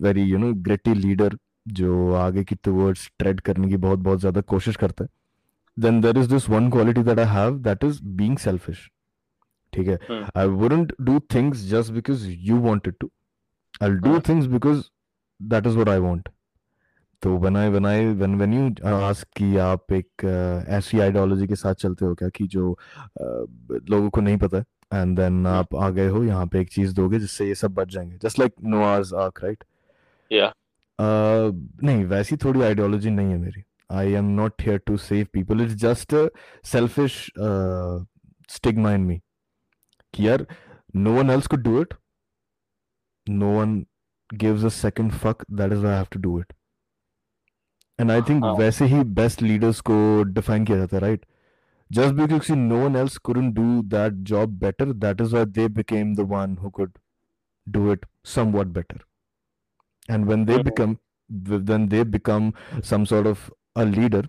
very 0.02 0.22
you 0.22 0.38
know 0.38 0.52
great 0.62 0.94
leader 0.94 1.36
जो 1.66 2.12
आगे 2.14 2.44
की 2.44 2.54
टुवर्ड्स 2.54 3.10
ट्रेड 3.18 3.40
करने 3.40 3.68
की 3.68 3.76
बहुत 3.76 3.98
बहुत 3.98 4.20
ज़्यादा 4.20 4.40
कोशिश 4.40 4.76
करता 4.76 5.04
है 5.04 5.10
then 5.76 6.00
there 6.00 6.18
is 6.18 6.28
this 6.30 6.48
one 6.48 6.70
quality 6.70 7.02
that 7.02 7.18
I 7.18 7.34
have 7.34 7.58
that 7.58 7.84
is 7.84 8.02
being 8.16 8.36
selfish 8.38 8.90
ठीक 9.72 9.88
है? 9.88 9.98
I 10.36 10.46
wouldn't 10.46 10.92
do 11.00 11.18
things 11.34 11.64
just 11.70 11.92
because 11.92 12.26
you 12.28 12.60
wanted 12.60 12.94
to 13.00 13.10
I 13.82 13.90
do 13.90 14.18
things 14.28 14.46
because 14.46 14.82
that 15.40 15.66
is 15.66 15.74
what 15.74 15.88
I 15.88 15.98
want 15.98 16.28
तो 17.24 17.38
बनाए 17.38 17.70
बनाए 17.70 18.14
when 18.14 18.32
I 18.40 18.54
you 18.54 18.70
ask 19.10 19.24
कि 19.36 19.56
आप 19.56 19.92
एक 19.92 20.24
ऐसी 20.68 21.00
ideology 21.00 21.46
के 21.46 21.56
साथ 21.56 21.74
चलते 21.74 22.04
हो 22.04 22.14
क्या 22.14 22.28
कि 22.28 22.46
जो 22.46 22.78
लोगों 23.90 24.10
को 24.10 24.20
नहीं 24.20 24.36
पता 24.36 24.58
है 24.58 24.64
एंड 24.94 25.16
देन 25.16 25.46
आप 25.46 25.74
आ 25.74 25.90
गए 25.90 26.08
हो 26.08 26.24
यहाँ 26.24 26.46
पे 26.46 26.60
एक 26.60 26.70
चीज़ 26.72 26.94
दोगे 26.94 27.18
जिससे 27.18 27.46
ये 27.48 27.54
सब 27.54 27.74
बच 27.74 27.88
जाएँगे। 27.88 28.18
Just 28.22 28.38
like 28.38 28.52
Noah's 28.64 29.12
ark 29.14 29.44
right 29.44 29.64
या 30.32 30.52
नहीं 31.00 32.04
वैसी 32.04 32.36
थोड़ी 32.36 32.62
आइडियोलॉजी 32.62 33.10
नहीं 33.10 33.30
है 33.30 33.38
मेरी। 33.38 33.62
I 33.90 34.12
am 34.12 34.24
not 34.24 34.62
here 34.62 34.78
to 34.78 34.96
save 34.96 35.26
people 35.32 35.60
it's 35.60 35.74
just 35.74 36.14
selfish 36.66 37.32
stigma 38.48 38.92
in 38.92 39.00
me 39.00 39.20
कि 40.14 40.28
यार 40.28 40.46
no 40.96 41.12
one 41.12 41.30
else 41.30 41.46
could 41.46 41.62
do 41.62 41.80
it 41.80 41.94
no 43.28 43.60
one 43.60 43.86
gives 44.34 44.64
a 44.64 44.88
second 44.88 45.10
fuck 45.12 45.44
is 45.72 45.82
why 45.84 45.90
I 45.94 45.98
have 45.98 46.10
to 46.16 46.22
do 46.28 46.38
it. 46.42 46.52
And 47.98 48.10
I 48.10 48.22
think 48.28 48.44
वैसे 48.58 48.84
ही 48.86 49.02
best 49.20 49.42
leaders 49.42 49.80
को 49.90 49.96
define 50.34 50.64
किया 50.64 50.78
जाता 50.78 50.96
है 50.96 51.02
right 51.02 51.24
just 51.90 52.14
because 52.16 52.50
no 52.50 52.76
one 52.82 52.96
else 52.96 53.16
couldn't 53.18 53.52
do 53.54 53.82
that 53.88 54.22
job 54.28 54.52
better 54.60 54.86
that 55.02 55.20
is 55.20 55.34
why 55.36 55.42
they 55.58 55.66
became 55.68 56.14
the 56.14 56.24
one 56.30 56.54
who 56.56 56.70
could 56.70 56.94
do 57.66 57.90
it 57.90 58.06
somewhat 58.26 58.72
better 58.72 59.00
and 60.08 60.26
when 60.26 60.46
they 60.46 60.56
become 60.62 60.96
when 61.66 61.88
they 61.88 62.02
become 62.04 62.48
some 62.82 63.06
sort 63.06 63.26
of 63.26 63.44
a 63.76 63.84
leader 63.84 64.22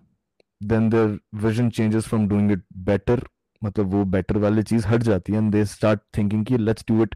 then 0.61 0.89
their 0.89 1.17
vision 1.45 1.71
changes 1.71 2.05
from 2.05 2.27
doing 2.27 2.51
it 2.57 2.67
better 2.91 3.21
मतलब 3.61 3.93
वो 3.93 4.03
better 4.05 4.37
वाली 4.37 4.63
चीज़ 4.63 4.85
हट 4.87 5.03
जाती 5.03 5.33
है 5.33 5.37
and 5.37 5.51
they 5.51 5.63
start 5.65 5.99
thinking 6.17 6.45
कि 6.45 6.57
let's 6.57 6.85
do 6.87 7.01
it 7.03 7.15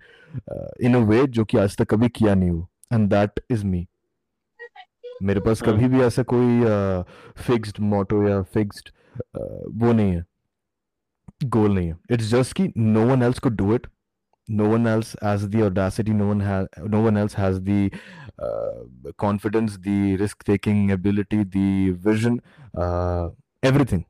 in 0.82 0.96
a 0.96 1.00
way 1.08 1.26
जो 1.38 1.44
कि 1.46 1.58
आज 1.58 1.76
तक 1.78 1.90
कभी 1.90 2.08
किया 2.16 2.34
नहीं 2.36 2.50
हो 2.50 2.68
एंड 2.94 3.10
दैट 3.10 3.40
इज़ 3.52 3.66
मी 3.66 3.86
मेरे 5.23 5.39
पास 5.41 5.62
कभी 5.62 5.82
हाँ। 5.82 5.89
भी 5.89 6.01
ऐसा 6.03 6.23
कोई 6.34 6.62
फिक्स्ड 7.43 7.79
मोटो 7.93 8.27
या 8.27 8.41
फिक्स्ड 8.53 8.89
वो 9.82 9.91
नहीं 9.93 10.12
है। 10.12 10.23
गोल 11.45 11.73
नहीं 11.75 11.88
है। 11.88 11.97
इट्स 12.12 12.29
जस्ट 12.32 12.53
कि 12.55 12.71
नो 12.77 13.05
वन 13.08 13.23
एल्स 13.23 13.39
को 13.39 13.49
do 13.49 13.73
it 13.75 13.88
no 14.47 14.67
one 14.69 14.88
else 14.88 15.15
has 15.23 15.45
the 15.47 15.62
audacity 15.63 16.13
no 16.13 16.29
one 16.29 16.41
has 16.41 16.88
no 16.89 17.01
one 17.03 17.17
else 17.17 17.38
has 17.38 17.60
the 17.62 17.89
confidence 19.19 19.77
the 19.77 20.17
risk 20.21 20.43
taking 20.45 20.91
ability 20.91 21.43
the 21.45 21.58
vision 22.08 22.39
everything 23.63 24.03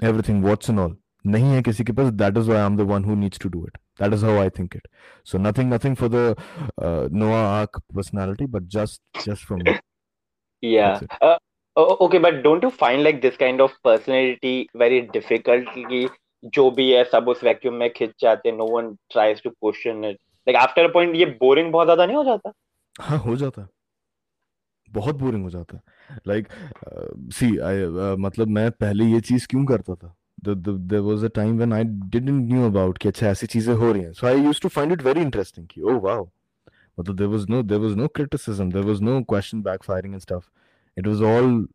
everything 0.00 0.44
what's 0.44 0.70
and 0.70 0.78
all 0.78 0.96
नहीं 1.26 1.52
है 1.52 1.62
किसी 1.62 1.84
के 1.84 1.92
पास। 1.92 2.12
That 2.12 2.36
is 2.38 2.46
why 2.46 2.60
I 2.60 2.66
am 2.66 2.76
the 2.76 2.80
one 2.90 3.04
who 3.04 3.14
needs 3.14 3.38
to 3.42 3.48
do 3.48 3.64
it 3.66 3.78
that 4.00 4.12
is 4.14 4.24
how 4.24 4.38
I 4.40 4.50
think 4.58 4.76
it 4.76 4.88
so 5.26 5.38
nothing 5.38 5.72
nothing 5.72 5.96
for 5.96 6.08
the 6.08 6.36
Noah 7.12 7.42
ark 7.48 7.80
personality 7.94 8.46
but 8.46 8.62
just 8.76 9.26
just 9.26 9.46
from 9.46 9.60
Yeah. 10.66 11.00
Uh, 11.20 11.36
okay, 11.76 12.18
but 12.18 12.42
don't 12.44 12.62
you 12.62 12.70
find 12.82 13.02
like 13.06 13.20
this 13.22 13.36
kind 13.36 13.60
of 13.60 13.74
personality 13.88 14.54
very 14.82 15.00
difficult? 15.16 15.66
कि 15.78 16.08
जो 16.54 16.70
भी 16.70 16.90
है 16.90 17.02
सब 17.12 17.28
उस 17.28 17.42
vacuum 17.44 17.74
में 17.74 17.88
खिंच 17.92 18.10
जाते 18.20 18.52
no 18.52 18.66
one 18.66 18.92
tries 19.12 19.42
to 19.42 19.50
question 19.50 20.04
it 20.04 20.16
like 20.48 20.56
after 20.56 20.88
a 20.88 20.92
point 20.92 21.14
ये 21.16 21.26
बोरिंग 21.40 21.72
बहुत 21.72 21.86
ज़्यादा 21.86 22.06
नहीं 22.06 22.16
हो 22.16 22.24
जाता 22.24 22.52
हाँ 23.00 23.18
हो 23.18 23.36
जाता 23.36 23.62
है। 23.62 23.68
बहुत 24.90 25.16
बोरिंग 25.18 25.42
हो 25.44 25.50
जाता 25.50 25.76
है। 25.76 26.18
लाइक 26.28 26.48
सी 27.34 27.56
आई 27.58 27.84
मतलब 28.24 28.48
मैं 28.58 28.70
पहले 28.70 29.04
ये 29.04 29.20
चीज़ 29.30 29.46
क्यों 29.50 29.64
करता 29.66 29.94
था? 29.94 30.14
There 30.46 31.00
was 31.02 31.24
a 31.24 31.28
time 31.34 31.56
when 31.56 31.72
I 31.72 31.84
didn't 31.84 32.50
knew 32.52 32.66
about 32.66 32.98
कि 32.98 33.08
अच्छा 33.08 33.26
ऐसी 33.28 33.46
चीज़ें 33.46 33.74
हो 33.74 33.92
रही 33.92 34.02
हैं। 34.02 34.12
So 34.12 34.26
I 34.26 34.42
used 34.42 34.62
to 34.62 34.68
find 34.68 34.92
it 34.92 35.02
very 35.02 35.20
interesting 35.20 35.66
कि 35.70 35.80
ओह 35.82 36.00
वाओ 36.00 36.28
मतलब 36.98 37.16
there 37.16 37.26
was 37.26 37.46
no 37.50 37.62
there 37.62 37.78
was 37.78 37.96
no 37.96 38.06
criticism 38.16 38.70
there 38.72 38.82
was 38.82 39.02
no 39.02 39.20
question 39.30 39.62
back 39.62 39.82
firing 39.82 40.14
and 40.14 40.22
stuff 40.22 40.48
it 40.96 41.06
was 41.06 41.22
all 41.24 41.66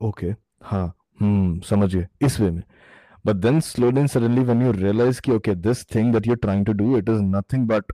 okay 0.00 0.34
हाँ 0.64 0.86
हम्म 1.20 1.60
समझिए 1.60 2.06
इस 2.24 2.40
वे 2.40 2.50
में 2.50 2.62
but 3.26 3.36
then 3.36 3.60
slowly 3.60 4.00
and 4.00 4.08
suddenly 4.08 4.44
when 4.44 4.62
you 4.62 4.72
realise 4.72 5.20
की 5.20 5.32
okay 5.32 5.54
this 5.54 5.84
thing 5.94 6.12
that 6.12 6.26
you 6.26 6.34
trying 6.34 6.66
to 6.66 6.72
do 6.72 6.96
it 6.98 7.08
is 7.08 7.20
nothing 7.22 7.66
but 7.68 7.92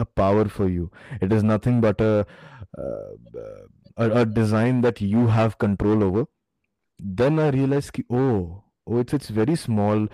a 0.00 0.04
power 0.16 0.48
for 0.48 0.70
you 0.70 0.90
it 1.22 1.32
is 1.32 1.44
nothing 1.44 1.82
but 1.82 2.02
a 4.02 4.24
design 4.24 4.80
that 4.82 5.02
you 5.02 5.26
have 5.28 5.52
control 5.60 6.02
over 6.04 6.24
then 7.00 7.40
I 7.40 7.50
realise 7.50 7.90
की 7.90 8.04
oh 8.10 8.22
oh 8.88 9.00
it's 9.00 9.14
it's 9.14 9.30
very 9.32 9.56
small 9.56 10.08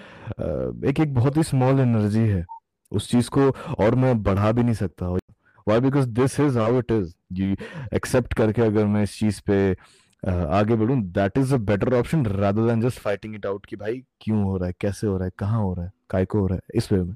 एक 0.88 1.00
एक 1.00 1.14
बहुत 1.14 1.36
ही 1.36 1.42
small 1.42 1.80
energy 1.80 2.26
है. 2.28 2.44
उस 2.92 3.10
चीज़ 3.10 3.30
को 3.30 3.50
और 3.84 3.94
मैं 3.94 4.22
बढ़ा 4.22 4.50
भी 4.52 4.62
नहीं 4.62 4.74
सकता. 4.74 5.06
Why? 5.66 5.80
Because 5.80 6.06
this 6.08 6.38
is 6.38 6.54
how 6.54 6.76
it 6.76 6.90
is. 6.90 7.14
You 7.30 7.56
accept 7.92 8.34
करके 8.34 8.62
अगर 8.62 8.86
मैं 8.86 9.02
इस 9.02 9.18
चीज़ 9.18 9.40
पे 9.46 9.58
आगे 10.22 10.74
बढ़ूं 10.76 11.00
that 11.12 11.38
is 11.38 11.54
a 11.54 11.58
better 11.70 11.94
option 11.94 12.24
rather 12.26 12.66
than 12.68 12.80
just 12.82 12.98
fighting 13.00 13.34
it 13.34 13.46
out 13.46 13.66
कि 13.66 13.76
भाई 13.76 14.02
क्यों 14.20 14.42
हो 14.44 14.56
रहा 14.56 14.66
है 14.68 14.74
कैसे 14.80 15.06
हो 15.06 15.16
रहा 15.16 15.24
है 15.24 15.32
कहाँ 15.38 15.62
हो 15.62 15.72
रहा 15.74 15.84
है 15.84 15.92
काय 16.10 16.24
को 16.24 16.40
हो 16.40 16.46
रहा 16.46 16.56
है 16.56 16.78
इस 16.78 16.92
वे 16.92 17.02
में 17.02 17.14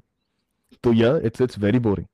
तो 0.83 0.93
या 0.93 1.15
it's 1.25 1.41
it's 1.41 1.59
very 1.59 1.79
boring 1.87 2.07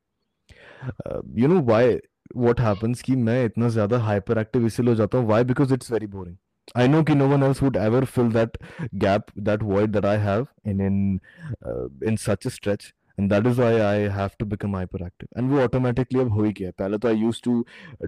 you 1.39 1.47
know 1.47 1.62
why 1.71 1.97
what 2.36 2.60
happens 2.62 3.02
कि 3.02 3.15
मैं 3.15 3.43
इतना 3.45 3.69
ज़्यादा 3.69 4.00
हाइपर 4.04 4.38
एक्टिव 4.38 4.65
इसलिए 4.65 4.89
हो 4.89 4.95
जाता 4.95 5.17
हूँ 5.17 5.28
why 5.28 5.43
because 5.43 5.73
it's 5.73 5.91
very 5.91 6.08
boring 6.08 6.36
I 6.76 6.86
know 6.86 7.02
no 7.02 7.28
one 7.28 7.43
else 7.43 7.62
would 7.62 7.78
ever 7.78 8.06
fill 8.06 8.30
that 8.32 8.58
gap, 8.97 9.32
that 9.38 9.62
void 9.62 9.93
that 9.93 10.06
I 10.06 10.17
have 10.17 10.47
in 10.65 10.82
in 10.82 11.21
uh, 11.65 11.88
in 12.02 12.17
such 12.17 12.45
a 12.45 12.50
stretch, 12.50 12.93
and 13.17 13.32
that 13.32 13.47
is 13.47 13.58
why 13.58 13.82
I 13.82 14.10
have 14.10 14.38
to 14.38 14.45
become 14.45 14.73
hyperactive. 14.73 15.30
And 15.36 15.51
वो 15.51 15.62
automatically 15.67 16.19
अब 16.21 16.32
हो 16.32 16.43
ही 16.43 16.53
गया 16.53 16.71
पहले 16.80 16.97
तो 16.97 17.10
I 17.10 17.13
used 17.13 17.43
to 17.43 17.65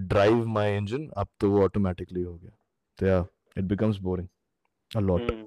drive 0.07 0.45
my 0.57 0.67
engine, 0.79 1.09
अब 1.17 1.27
तो 1.39 1.49
वो 1.51 1.67
automatically 1.67 2.25
हो 2.25 2.33
गया. 2.33 2.51
So 2.99 3.05
yeah, 3.05 3.23
it 3.61 3.67
becomes 3.67 3.97
boring 3.97 4.29
a 4.95 5.01
lot. 5.01 5.21
Hmm. 5.21 5.45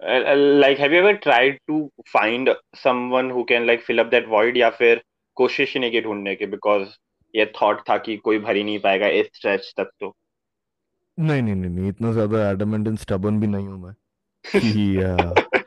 Uh, 0.00 0.20
uh, 0.32 0.36
like 0.36 0.78
have 0.78 0.92
you 0.92 0.98
ever 0.98 1.16
tried 1.18 1.58
to 1.68 1.92
find 2.08 2.48
someone 2.74 3.28
who 3.28 3.44
can 3.44 3.66
like 3.66 3.82
fill 3.82 4.00
up 4.00 4.10
that 4.10 4.28
void 4.28 4.56
या 4.56 4.70
फिर 4.70 5.02
कोशिश 5.36 5.74
ही 5.74 5.80
नहीं 5.80 5.90
की 5.90 6.00
ढूँढने 6.00 6.34
की 6.34 6.46
because 6.46 6.88
ये 7.36 7.52
thought 7.58 7.82
था 7.88 7.96
कि 7.98 8.16
कोई 8.16 8.38
भर 8.38 8.56
ही 8.56 8.64
नहीं 8.64 8.78
पाएगा 8.78 9.06
इस 9.06 9.26
stretch 9.40 9.74
तक 9.76 9.90
तो 10.00 10.16
नहीं 11.18 11.42
नहीं 11.42 11.54
नहीं 11.54 11.70
नहीं 11.70 11.88
इतना 11.88 12.12
ज़्यादा 12.12 12.50
एडमेंट 12.50 12.86
एंड 12.88 12.98
स्टबर्न 12.98 13.40
भी 13.40 13.46
नहीं 13.46 13.66
हूँ 13.68 13.82
मैं 13.82 13.94
कि 14.56 14.96
uh, 14.96 15.64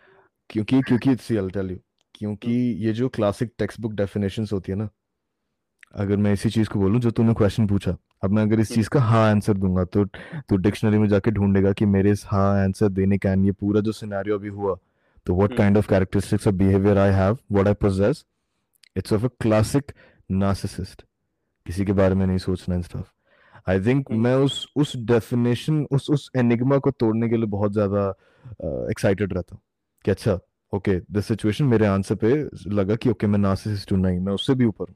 क्योंकि 0.49 0.81
क्योंकि 0.81 1.15
सी 1.15 1.37
आई 1.37 1.49
टेल 1.49 1.71
यू 1.71 1.77
क्योंकि 2.23 2.51
ये 2.79 2.91
जो 2.93 3.07
क्लासिक 3.09 3.51
टेक्स्ट 3.59 3.79
बुक 3.81 3.93
डेफिनेशंस 3.93 4.51
होती 4.53 4.71
है 4.71 4.77
ना 4.77 4.88
अगर 5.93 6.17
मैं 6.17 6.31
इसी 6.33 6.49
चीज़ 6.49 6.69
को 6.69 6.79
बोलूँ 6.79 6.99
जो 6.99 7.09
तूने 7.12 7.33
क्वेश्चन 7.33 7.65
पूछा 7.67 7.95
अब 8.23 8.31
मैं 8.31 8.43
अगर 8.43 8.59
इस 8.59 8.71
चीज़ 8.71 8.89
का 8.89 8.99
हाँ 9.01 9.23
आंसर 9.29 9.53
दूँगा 9.55 9.83
तो 9.86 10.05
तू 10.49 10.57
डिक्शनरी 10.57 10.97
में 10.97 11.07
जाके 11.07 11.31
ढूंढेगा 11.31 11.71
कि 11.71 11.86
मेरे 11.88 12.12
इस 12.12 12.23
हाँ 12.27 12.45
आंसर 12.62 12.89
देने 12.91 13.17
का 13.17 13.33
ये 13.41 13.51
पूरा 13.53 13.81
जो 13.81 13.91
सिनेरियो 13.91 14.38
अभी 14.38 14.49
हुआ 14.49 14.75
तो 15.27 15.36
what 15.36 15.49
hmm. 15.49 15.57
Kind 15.57 15.77
of 15.77 15.88
characteristics 15.88 16.47
of 16.47 16.55
behaviour 16.55 16.97
I 16.97 17.12
have 17.12 17.38
what 17.51 17.67
I 17.67 17.73
possess 17.81 18.23
it's 18.95 19.13
of 19.13 19.25
a 19.25 19.29
classic 19.41 19.91
narcissist 20.29 21.05
किसी 21.65 21.86
के 21.86 21.93
बारे 21.93 22.15
में 22.15 22.25
नहीं 22.25 22.38
सोचना 22.38 22.75
and 22.75 22.83
stuff 22.83 23.69
I 23.69 23.81
think 23.81 24.12
hmm. 24.12 24.21
मैं 24.21 24.36
उस 24.38 24.65
उस 24.75 24.95
डेफिनेशन 25.05 25.86
उस 25.91 26.09
उस 26.09 26.29
एनिग्मा 26.38 26.77
को 26.77 26.91
तोड़ने 26.93 27.29
के 27.29 27.38
लिए 27.38 27.49
बहुत 27.49 27.73
ज़्यादा 27.73 28.09
एक्साइटेड 28.89 29.29
uh, 29.29 29.36
रहता 29.36 29.55
हूँ 29.55 29.62
कि 30.05 30.12
अच्छा 30.12 30.39
ओके 30.73 30.99
दिस 31.12 31.25
सिचुएशन 31.25 31.65
मेरे 31.65 31.86
आंसर 31.86 32.15
पे 32.15 32.49
लगा 32.67 32.95
कि 32.95 33.09
ओके 33.09 33.27
मैं 33.27 33.39
नार्सिसिस्ट 33.39 33.91
हूँ 33.91 33.99
नहीं 33.99 34.19
मैं 34.19 34.33
उससे 34.33 34.55
भी 34.55 34.65
ऊपर 34.65 34.86
हूँ। 34.89 34.95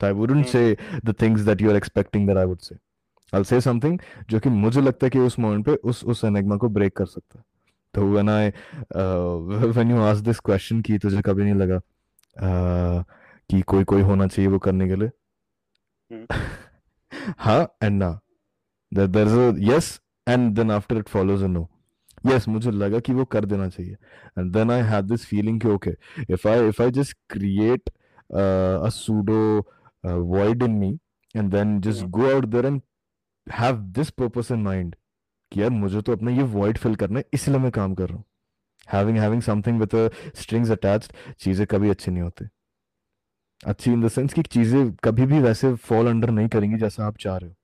तो 0.00 0.06
I 0.06 0.12
wouldn't. 0.12 0.46
Say 0.46 0.76
the 1.04 1.14
things 1.22 1.40
that 1.40 1.62
you 1.62 1.70
are 1.70 1.76
expecting 1.76 2.26
that 2.28 2.36
I 2.36 2.44
would 2.44 2.58
say 2.58 2.76
I 3.34 3.44
say 3.44 3.60
something 3.60 3.98
जो 4.30 4.40
कि 4.40 4.50
मुझे 4.50 4.80
लगता 4.80 5.06
है 5.06 5.10
कि 5.10 5.18
उस 5.18 5.38
मोमेंट 5.38 5.66
पे 5.66 5.74
उस 5.74 6.04
उस 6.04 6.24
एनिग्मा 6.24 6.56
को 6.56 6.68
ब्रेक 6.68 6.96
कर 6.96 7.06
सकता 7.06 7.38
है। 7.38 7.44
तो 7.94 8.02
when 8.12 8.28
I 8.30 8.48
when 9.70 9.90
you 9.90 10.00
ask 10.00 10.24
this 10.24 10.40
question 10.40 10.80
की 10.80 10.98
तुझे 10.98 11.22
कभी 11.22 11.44
नहीं 11.44 11.54
लगा 11.54 11.76
uh, 11.76 13.04
कि 13.50 13.60
कोई 13.60 13.84
कोई 13.84 14.02
होना 14.02 14.26
चाहिए 14.26 14.50
वो 14.50 14.58
करने 14.58 14.88
के 14.88 14.96
लिए? 14.96 15.10
हाँ 17.38 17.76
एंड 17.82 18.02
ना। 18.02 18.18
There 18.92 19.08
there 19.08 19.26
is 19.26 19.32
a 19.32 19.70
yes 19.70 20.00
and 20.26 20.56
then 20.56 20.70
after 20.70 21.00
it 21.00 21.08
follows 21.08 21.42
a 21.42 21.48
yes 22.26 22.48
मुझे 22.48 22.70
लगा 22.70 22.98
कि 23.00 23.12
वो 23.12 23.24
कर 23.26 23.44
देना 23.44 23.68
चाहिए। 23.68 23.96
And 24.38 24.52
then 24.52 24.70
I 24.70 24.82
had 24.90 25.04
this 25.04 25.26
feeling 25.26 25.60
कि 25.60 25.68
okay 25.68 25.94
if 26.30 26.48
I 26.48 26.68
if 26.68 26.82
I 26.82 26.90
just 26.90 27.16
create 27.30 27.90
a 28.30 28.88
pseudo 28.92 29.58
void 30.04 30.62
in 30.62 30.70
me 30.70 30.98
and 31.34 31.50
then 31.50 31.80
just 31.80 32.04
go 32.10 32.30
out 32.30 32.44
there 32.46 32.66
and 32.66 32.80
have 33.46 33.76
this 33.94 34.10
purpose 34.10 34.50
in 34.52 34.62
mind 34.62 34.94
कि 35.52 35.62
यार 35.62 35.70
मुझे 35.70 36.02
तो 36.02 36.12
अपना 36.12 36.30
ये 36.30 36.42
वॉइड 36.52 36.78
फिल 36.78 36.94
करना 36.96 37.18
है 37.18 37.24
इसलिए 37.34 37.58
मैं 37.58 37.70
काम 37.72 37.94
कर 37.94 38.08
रहा 38.08 38.16
हूँ। 38.16 38.24
Having 38.88 39.16
having 39.16 39.42
something 39.46 39.76
with 39.80 39.92
a 39.94 40.00
strings 40.38 40.70
attached 40.74 41.12
चीज़ें 41.40 41.66
कभी 41.66 41.90
अच्छी 41.90 42.10
नहीं 42.10 42.22
होते। 42.22 42.44
अच्छी 43.60 43.92
इन 43.92 44.02
द 44.02 44.08
सेंस 44.08 44.32
कि 44.34 44.42
चीज़ें 44.42 44.92
कभी 45.04 45.26
भी 45.26 45.38
वैसे 45.40 45.72
फॉल 45.84 46.08
अंडर 46.08 46.30
नहीं 46.30 46.48
करेंगी 46.48 46.78
जैसा 46.78 47.06
आप 47.06 47.16
चाह 47.20 47.36
रहे 47.36 47.50
हो। 47.50 47.54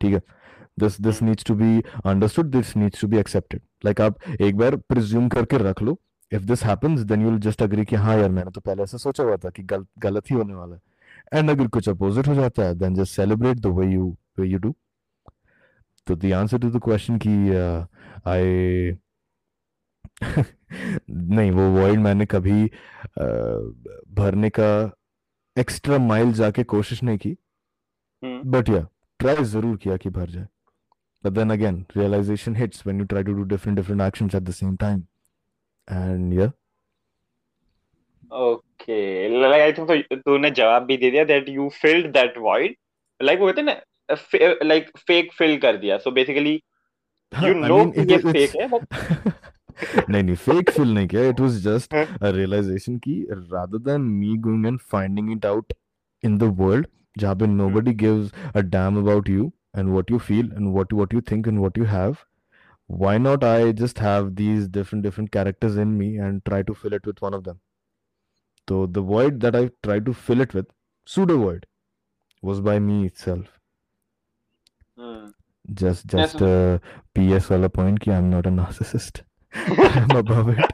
ठीक 0.00 0.14
है? 0.14 0.20
This 0.78 1.00
this. 1.02 1.22
Needs 1.22 1.44
to 1.44 1.54
be 1.54 1.82
understood 2.04 2.50
this 2.50 2.76
needs 2.76 3.00
to 3.00 3.08
be 3.08 3.18
accepted 3.18 3.60
like 3.84 4.00
आप 4.00 4.30
एक 4.40 4.56
बार 4.56 4.76
प्रिज्यूम 4.88 5.28
करके 5.28 5.58
रख 5.60 5.82
लो। 5.82 5.96
If 6.32 6.42
this 6.44 6.64
happens 6.64 7.00
then 7.00 7.22
you 7.22 7.30
will 7.30 7.38
just 7.40 7.62
agree 7.62 7.84
कि 7.84 7.96
हाँ 7.96 8.16
यार 8.18 8.30
मैंने 8.30 8.50
तो 8.50 8.60
पहले 8.60 8.82
ऐसा 8.82 8.98
सोचा 8.98 9.24
हुआ 9.24 9.36
था 9.36 9.50
कि 9.50 9.62
गल, 9.64 9.86
गलत 9.98 10.30
ही 10.30 10.36
होने 10.36 10.54
वाला 10.54 10.74
है। 10.74 10.80
एंड 11.34 11.50
अगर 11.50 11.68
कुछ 11.68 11.88
अपोजिट 11.88 12.28
हो 12.28 12.34
जाता 12.34 12.62
है 12.62 12.74
then 12.78 12.94
just 12.94 13.16
celebrate 13.16 13.58
the 13.58 13.66
way 13.78 13.86
you 13.92 14.16
way 14.38 14.46
you 14.46 14.58
do 14.58 14.74
तो 16.06 16.16
the 16.16 16.32
answer 16.34 16.58
to 16.58 16.70
the 16.70 16.80
question 16.84 17.18
की 17.26 17.36
आई 18.30 18.96
नहीं 20.22 21.50
वो 21.50 21.68
वॉइड 21.72 21.98
मैंने 22.00 22.26
कभी 22.26 22.64
uh, 22.64 23.58
भरने 24.14 24.50
का 24.50 24.70
एक्स्ट्रा 25.56 25.98
माइल 25.98 26.32
जाके 26.32 26.64
कोशिश 26.64 27.02
नहीं 27.02 27.18
की। 27.18 27.36
बट 28.22 28.68
या 28.68 28.86
ट्राई 29.20 29.44
ज़रूर 29.44 29.76
किया 29.76 29.96
कि 29.96 30.10
भर 30.10 30.30
जाए। 30.30 30.46
But 31.26 31.34
then 31.38 31.50
again 31.52 31.78
realization 32.00 32.54
hits 32.54 32.84
when 32.88 32.98
you 33.02 33.06
try 33.12 33.22
to 33.28 33.32
do 33.38 33.44
different 33.52 33.78
different 33.80 34.02
actions 34.08 34.34
at 34.40 34.44
the 34.50 34.56
same 34.60 34.76
time 34.86 35.00
and 35.88 36.34
yeah 36.40 36.50
okay 38.44 38.96
like 39.40 39.62
I 39.62 39.72
think 39.72 39.88
तो 40.10 40.16
तूने 40.16 40.50
जवाब 40.56 40.82
भी 40.86 40.96
दे 40.96 41.10
दिया 41.10 41.24
that 41.24 41.48
you 41.48 41.68
filled 41.82 42.06
that 42.12 42.34
void 42.38 42.74
like 43.20 43.38
वो 43.40 43.46
कहते 43.46 43.60
हैं 43.60 43.66
ना 43.66 44.64
लाइक 44.68 44.90
फेक 45.06 45.32
फिल 45.38 45.56
कर 45.60 45.76
दिया 45.84 45.96
सो 45.98 46.10
बेसिकली 46.18 46.60
हाँ, 47.32 47.48
यू 47.48 47.54
I 47.54 47.68
नो 47.68 47.78
mean, 47.78 47.92
कि 47.94 48.00
it- 48.02 48.10
ये 48.10 48.18
it's- 48.18 48.32
फेक 48.32 48.56
है 48.60 48.68
बट 48.68 50.10
नहीं 50.10 50.22
नहीं 50.22 50.34
फेक 50.36 50.70
फील 50.70 50.92
नहीं 50.94 51.06
किया 51.08 51.28
इट 51.28 51.40
वाज 51.40 51.60
जस्ट 51.64 51.94
हाँ। 51.94 52.04
अ 52.22 52.30
रियलाइजेशन 52.36 52.98
की 53.06 53.16
rather 53.54 53.80
than 53.88 54.06
me 54.20 54.36
going 54.46 54.68
and 54.72 54.84
finding 54.94 55.32
it 55.36 55.48
out 55.52 55.74
in 56.22 56.38
the 56.44 56.50
world 56.62 56.86
जहाँ 57.18 57.34
पे 57.42 57.46
nobody 57.56 57.94
gives 58.04 58.30
a 58.60 58.62
damn 58.76 59.00
about 59.04 59.28
you 59.36 59.50
and 59.77 59.93
what 59.93 60.09
you 60.09 60.19
feel 60.19 60.51
and 60.53 60.73
what 60.73 60.93
what 60.93 61.13
you 61.13 61.21
think 61.21 61.47
and 61.47 61.61
what 61.61 61.77
you 61.77 61.85
have 61.85 62.23
why 62.87 63.17
not 63.17 63.43
I 63.43 63.71
just 63.71 63.99
have 63.99 64.35
these 64.35 64.67
different 64.67 65.03
different 65.03 65.31
characters 65.31 65.77
in 65.77 65.97
me 65.97 66.17
and 66.17 66.43
try 66.45 66.61
to 66.63 66.73
fill 66.73 66.93
it 66.93 67.05
with 67.05 67.21
one 67.21 67.33
of 67.33 67.43
them 67.43 67.59
so 68.69 68.85
the 68.85 69.01
void 69.01 69.39
that 69.41 69.55
I 69.55 69.69
tried 69.83 70.05
to 70.05 70.13
fill 70.13 70.41
it 70.41 70.53
with 70.53 70.67
pseudo 71.05 71.37
void 71.37 71.65
was 72.41 72.61
by 72.61 72.79
me 72.79 73.05
itself 73.05 73.59
just 75.73 76.05
Yes, 76.13 76.33
just 76.33 76.41
a 76.41 76.81
PS 77.15 77.49
वाला 77.49 77.69
point 77.73 77.99
कि 77.99 78.11
I'm 78.11 78.29
not 78.29 78.45
a 78.45 78.51
narcissist 78.51 79.21
I'm 79.53 80.15
above 80.21 80.49
it 80.49 80.73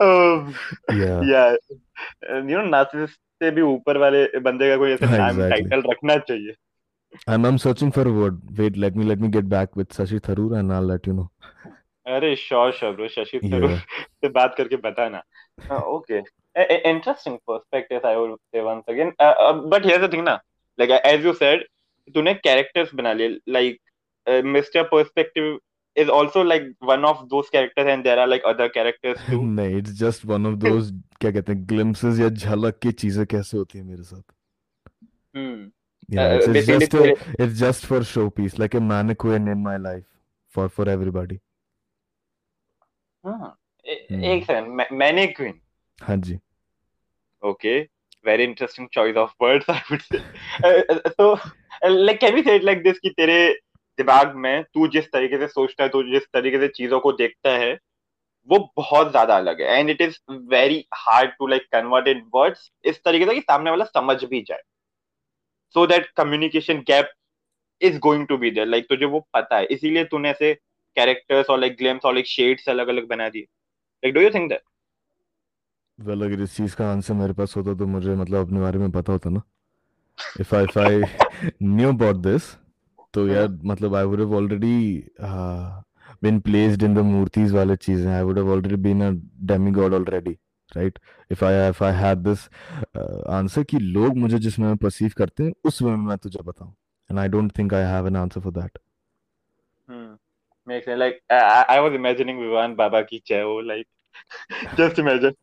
um, 0.00 0.54
yeah 0.92 1.20
yeah 1.22 1.56
and 2.28 2.50
you 2.50 2.58
know 2.58 2.68
narcissist 2.76 3.18
से 3.42 3.50
भी 3.50 3.62
ऊपर 3.62 3.98
वाले 3.98 4.24
बंदे 4.40 4.68
का 4.70 4.76
कोई 4.76 4.90
ऐसा 4.92 5.06
हाँ, 5.06 5.16
नाम 5.18 5.36
exactly. 5.36 5.50
टाइटल 5.50 5.90
रखना 5.90 6.16
चाहिए 6.16 6.54
I'm 7.25 7.45
I'm 7.45 7.57
searching 7.57 7.91
for 7.91 8.07
a 8.07 8.11
word. 8.11 8.41
Wait, 8.57 8.77
let 8.77 8.95
me 8.95 9.05
let 9.05 9.19
me 9.19 9.29
get 9.29 9.49
back 9.49 9.75
with 9.75 9.89
Sashi 9.89 10.19
Tharoor 10.19 10.59
and 10.59 10.73
I'll 10.73 10.89
let 10.93 11.07
you 11.07 11.13
know. 11.13 11.29
अरे 12.07 12.35
sure 12.35 12.71
sure 12.71 12.91
bro 12.95 13.07
Shashi 13.13 13.39
Tharoor 13.43 13.77
से 13.77 14.29
बात 14.35 14.53
करके 14.57 14.75
बताना 14.83 15.21
okay 15.85 16.17
interesting 16.89 17.37
perspective 17.47 18.07
I 18.07 18.15
would 18.15 18.35
say 18.35 18.61
once 18.67 18.83
again 18.89 19.11
but 19.21 19.85
here's 19.85 20.03
the 20.07 20.11
thing 20.13 20.23
ना 20.23 20.39
like 20.79 20.91
as 21.05 21.25
you 21.25 21.33
said 21.41 21.65
तूने 22.15 22.33
characters 22.33 22.93
बना 22.95 23.13
लिए 23.13 23.37
like 23.49 23.79
mister 24.55 24.83
perspective 24.93 25.59
is 26.01 26.09
also 26.15 26.41
like 26.47 26.65
one 26.87 27.05
of 27.09 27.21
those 27.29 27.47
characters 27.53 27.87
and 27.91 28.07
there 28.07 28.19
are 28.23 28.27
like 28.31 28.43
other 28.49 28.65
characters 28.73 29.21
too 29.29 29.39
नहीं, 29.43 29.77
it's 29.81 29.93
just 30.01 30.25
one 30.31 30.45
of 30.49 30.57
those 30.65 30.91
क्या 31.21 31.31
कहते 31.31 31.51
हैं 31.51 31.65
glimpses 31.67 32.19
या 32.19 32.29
झलक 32.29 32.77
की 32.83 32.91
चीज़ें 33.03 33.25
कैसे 33.25 33.57
होती 33.57 33.77
है 33.77 33.83
मेरे 33.83 34.03
साथ. 34.03 34.21
hmm. 35.37 35.63
Yeah, 36.09 36.27
Uh, 36.27 36.35
it's, 36.37 36.47
it's 36.47 36.67
just 36.67 36.93
a, 36.93 37.15
it's 37.37 37.59
just 37.59 37.85
for 37.85 37.99
showpiece, 37.99 38.57
like 38.57 38.73
a 38.73 38.79
mannequin 38.79 39.47
in 39.49 39.61
my 39.61 39.77
life 39.77 40.05
for 40.47 40.69
for 40.69 40.87
everybody. 40.89 41.39
हाँ 43.23 43.55
Hmm. 44.11 44.23
एक 44.23 44.43
सेकंड 44.45 44.87
मैनेक्विन 44.99 45.59
हाँ 45.99 46.15
जी. 46.17 46.39
Okay, 47.43 47.75
very 48.25 48.43
interesting 48.43 48.87
choice 48.97 49.17
of 49.17 49.29
words, 49.39 49.65
I 49.69 49.81
would 49.89 50.01
say. 50.01 50.21
Uh, 50.63 50.81
uh, 50.93 51.09
so, 51.17 51.27
uh, 51.33 51.89
like, 51.89 52.19
can 52.21 52.35
we 52.35 52.43
say 52.43 52.55
it 52.59 52.63
like 52.63 52.83
this 52.83 52.99
कि 52.99 53.09
तेरे 53.17 53.37
दिमाग 53.97 54.35
में 54.45 54.63
तू 54.73 54.87
जिस 54.95 55.05
तरीके 55.13 55.37
से 55.37 55.47
सोचता 55.47 55.83
है 55.83 55.89
तू 55.89 56.03
जिस 56.11 56.23
तरीके 56.33 56.59
से 56.59 56.67
चीज़ों 56.79 56.99
को 56.99 57.11
देखता 57.21 57.57
है 57.57 57.73
वो 58.49 58.59
बहुत 58.77 59.11
ज़्यादा 59.11 59.37
अलग 59.37 59.61
है 59.61 59.79
and 59.79 59.89
it 59.89 60.01
is 60.01 60.17
very 60.55 60.85
hard 60.95 61.31
to 61.39 61.47
like 61.47 61.67
convert 61.75 62.07
in 62.07 62.23
words 62.35 62.69
इस 62.91 63.03
तरीके 63.05 63.25
से 63.25 63.33
कि 63.35 63.41
सामने 63.41 63.69
वाला 63.69 63.85
समझ 63.85 64.23
भी 64.23 64.41
जाए 64.49 64.61
so 65.73 65.87
that 65.87 66.07
communication 66.17 66.79
gap 66.87 67.11
is 67.81 67.99
going 67.99 68.27
to 68.27 68.37
be 68.37 68.51
there 68.51 68.67
like 68.67 68.85
तुझे 68.89 69.05
वो 69.05 69.27
पता 69.33 69.57
है. 69.57 69.65
इसीलिए 69.65 70.03
तूने 70.05 70.29
ऐसे 70.29 70.53
कैरेक्टर्स 70.97 71.49
और 71.49 71.59
लाइक 71.59 71.77
ग्लिम्स 71.77 72.05
और 72.05 72.13
लाइक 72.13 72.27
शेड्स 72.27 72.69
अलग 72.69 72.87
अलग 72.87 73.07
बना 73.07 73.29
दिए. 73.29 73.41
Like 73.41 74.13
do 74.15 74.21
you 74.21 74.29
think 74.29 74.49
that 74.49 74.61
Well, 75.99 76.23
अगर 76.23 76.41
इस 76.41 76.55
चीज़ 76.57 76.75
का 76.75 76.91
आंसर 76.91 77.13
मेरे 77.13 77.33
पास 77.33 77.55
होता 77.57 77.73
तो 77.73 77.85
मुझे 77.87 78.15
मतलब 78.15 78.45
अपने 78.45 78.59
बारे 78.59 78.79
में 78.79 78.91
पता 78.91 79.13
होता 79.13 79.29
ना. 79.29 79.41
If 80.39 80.53
I 80.53 80.61
if 80.67 80.77
I 80.77 80.91
knew 81.61 81.89
about 81.93 82.21
this, 82.27 82.43
तो 83.13 83.27
यार 83.27 83.47
मतलब 83.65 83.95
I 83.95 84.03
would 84.05 84.19
have 84.19 84.33
already 84.39 84.77
uh, 85.29 85.81
been 86.25 86.41
placed 86.41 86.85
in 86.87 86.97
the 86.97 87.03
मूर्तिज 87.03 87.51
वाले 87.51 87.75
चीज़ें. 87.75 88.11
I 88.19 88.23
would 88.23 88.37
have 88.37 88.51
already 88.55 88.79
been 88.87 89.01
a 89.01 89.11
demigod 89.53 89.93
already, 89.93 90.35
right 90.75 90.99
if 91.31 91.43
I 91.45 91.69
if 91.69 91.83
I 91.83 91.93
had 91.93 92.17
this 92.27 92.45
answer 93.29 93.63
कि 93.63 93.79
लोग 93.79 94.17
मुझे 94.17 94.39
जिसमें 94.39 94.67
मैं 94.67 94.77
परसीव 94.77 95.11
करते 95.17 95.43
हैं 95.43 95.53
उस 95.63 95.81
वे 95.81 95.89
में 95.89 96.05
मैं 96.07 96.17
तुझे 96.17 96.43
बताऊँ। 96.43 96.73
And 97.09 97.19
I 97.19 97.27
don't 97.27 97.57
think 97.57 97.73
I 97.73 97.83
have 97.91 98.07
an 98.07 98.15
answer 98.15 98.41
for 98.41 98.51
that 98.53 98.79
hmm 99.87 100.17
make 100.67 100.83
sense 100.85 100.97
like 100.99 101.19
I 101.31 101.79
was 101.79 101.93
imagining 101.93 102.39
Vivan 102.39 102.75
Baba 102.75 103.01
की 103.01 103.19
चेहो 103.25 103.59
लाइक 103.61 103.87
जस्ट 104.79 104.99
इमेजिन 104.99 105.33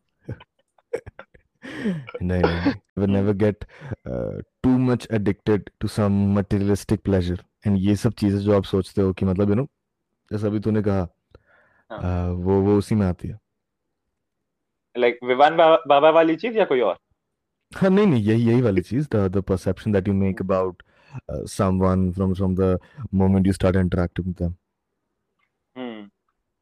नहीं 2.21 2.73
we 2.97 3.07
never 3.07 3.33
get 3.33 3.65
too 4.07 4.69
much 4.69 5.07
addicted 5.11 5.69
to 5.81 5.87
some 5.87 6.21
materialistic 6.35 7.01
pleasure 7.03 7.43
and 7.67 7.77
ये 7.77 7.95
सब 7.95 8.13
चीज़ें 8.13 8.39
जो 8.39 8.55
आप 8.57 8.63
सोचते 8.63 9.01
हो 9.01 9.13
कि 9.13 9.25
मतलब 9.25 9.49
यू 9.49 9.55
नो 9.55 9.67
जैसा 10.31 10.47
अभी 10.47 10.59
तूने 10.59 10.81
कहा 10.81 11.07
हाँ. 11.91 11.97
Uh, 11.99 12.43
वो 12.43 12.59
वो 12.61 12.77
उसी 12.77 12.95
में 12.95 13.05
आती 13.07 13.27
है। 13.27 13.39
Like 14.95 15.19
Vivan 15.21 15.57
Baba, 15.57 15.79
Baba 15.87 16.11
वाली 16.13 16.35
चीज़ 16.45 16.57
या 16.57 16.65
कोई 16.65 16.79
और? 16.91 16.97
हाँ 17.77 17.89
नहीं 17.89 18.05
नहीं 18.07 18.23
यही 18.23 18.43
यही 18.49 18.61
वाली 18.61 18.81
चीज़ 18.89 19.07
the 19.15 19.21
the 19.35 19.41
perception 19.51 19.95
that 19.97 20.07
you 20.11 20.15
make 20.21 20.41
about 20.45 20.83
uh, 21.33 21.41
someone 21.55 22.05
from 22.19 22.35
from 22.41 22.55
the 22.61 22.71
moment 23.23 23.45
you 23.51 23.57
start 23.61 23.81
interacting 23.85 24.27
with 24.31 24.37
them 24.45 24.55
Hmm. 25.75 26.05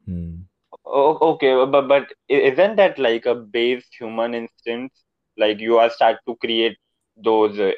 hmm. 0.06 0.46
O- 0.86 1.18
okay, 1.32 1.52
but 1.72 1.88
but 1.88 2.12
i- 2.30 2.42
isn't 2.50 2.76
that 2.76 2.98
like 2.98 3.26
a 3.26 3.34
base 3.34 3.86
human 3.98 4.34
instinct? 4.34 4.96
Like 5.36 5.60
you 5.60 5.78
are 5.78 5.90
start 5.90 6.18
to 6.26 6.36
create 6.36 6.78
those 7.16 7.58
uh, 7.58 7.72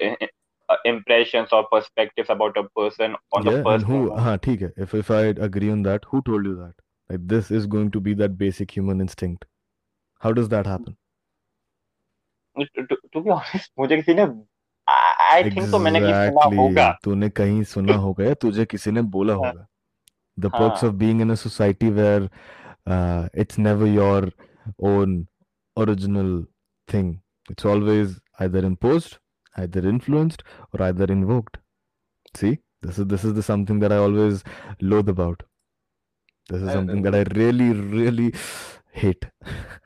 uh, 0.69 0.77
impressions 0.85 1.53
or 1.53 1.67
perspectives 1.69 2.31
about 2.31 2.57
a 2.57 2.69
person 2.81 3.17
on 3.33 3.45
yeah, 3.45 3.45
the 3.45 3.55
yeah 3.65 3.75
and 3.75 3.85
who. 3.85 3.99
हाँ 4.25 4.37
ठीक 4.45 4.63
if 4.85 4.95
if 4.95 5.11
I 5.11 5.23
agree 5.49 5.71
on 5.71 5.83
that 5.89 6.05
who 6.13 6.21
told 6.29 6.47
you 6.51 6.55
that 6.57 6.75
like 7.11 7.27
this 7.33 7.51
is 7.51 7.67
going 7.75 7.91
to 7.97 8.01
be 8.09 8.15
that 8.23 8.37
basic 8.39 8.77
human 8.77 9.01
instinct 9.07 9.45
how 10.24 10.32
does 10.40 10.50
that 10.50 10.66
happen 10.68 10.96
To, 12.56 12.66
to, 12.88 12.96
to 13.14 13.22
be 13.26 13.30
honest, 13.32 13.72
मुझे 13.80 13.98
किसी 13.98 14.14
ने 14.14 14.24
I, 14.88 15.38
I 15.40 15.44
think 15.50 15.70
तो 15.72 15.80
मैंने 15.80 16.00
कहीं 16.00 16.14
सुना 16.14 16.46
Exactly. 16.46 16.58
होगा. 16.58 16.88
तूने 17.04 17.30
कहीं 17.40 17.64
सुना 17.74 17.96
होगा 18.06 18.24
या 18.26 18.34
तुझे 18.42 18.66
किसी 18.74 18.92
ने 18.92 19.02
बोला 19.18 19.34
हाँ. 19.34 19.52
होगा 19.52 19.68
the 20.38 20.50
perks 20.50 20.82
हाँ. 20.82 20.90
of 20.90 20.98
being 20.98 21.22
in 21.26 21.32
a 21.32 21.38
society 21.44 21.90
where 22.00 22.30
uh, 22.88 23.30
it's 23.44 23.58
never 23.68 23.88
your 23.88 24.32
own 24.92 25.16
original 25.78 26.32
thing 26.94 27.10
it's 27.50 27.66
always 27.74 28.20
either 28.46 28.64
imposed 28.72 29.18
either 29.64 29.84
influenced 29.94 30.44
or 30.74 30.82
either 30.90 31.08
invoked 31.16 31.58
see 32.42 32.52
this 32.82 33.00
is 33.04 33.08
this 33.14 33.24
is 33.30 33.34
the 33.40 33.44
something 33.50 33.80
that 33.86 33.92
i 33.92 33.98
always 34.08 34.44
loathe 34.94 35.10
about 35.16 35.44
this 36.50 36.62
is 36.62 36.70
Uh, 36.70 36.74
something 36.80 37.02
that 37.08 37.16
i 37.22 37.24
really 37.40 37.70
really 37.98 38.30
hate 39.04 39.26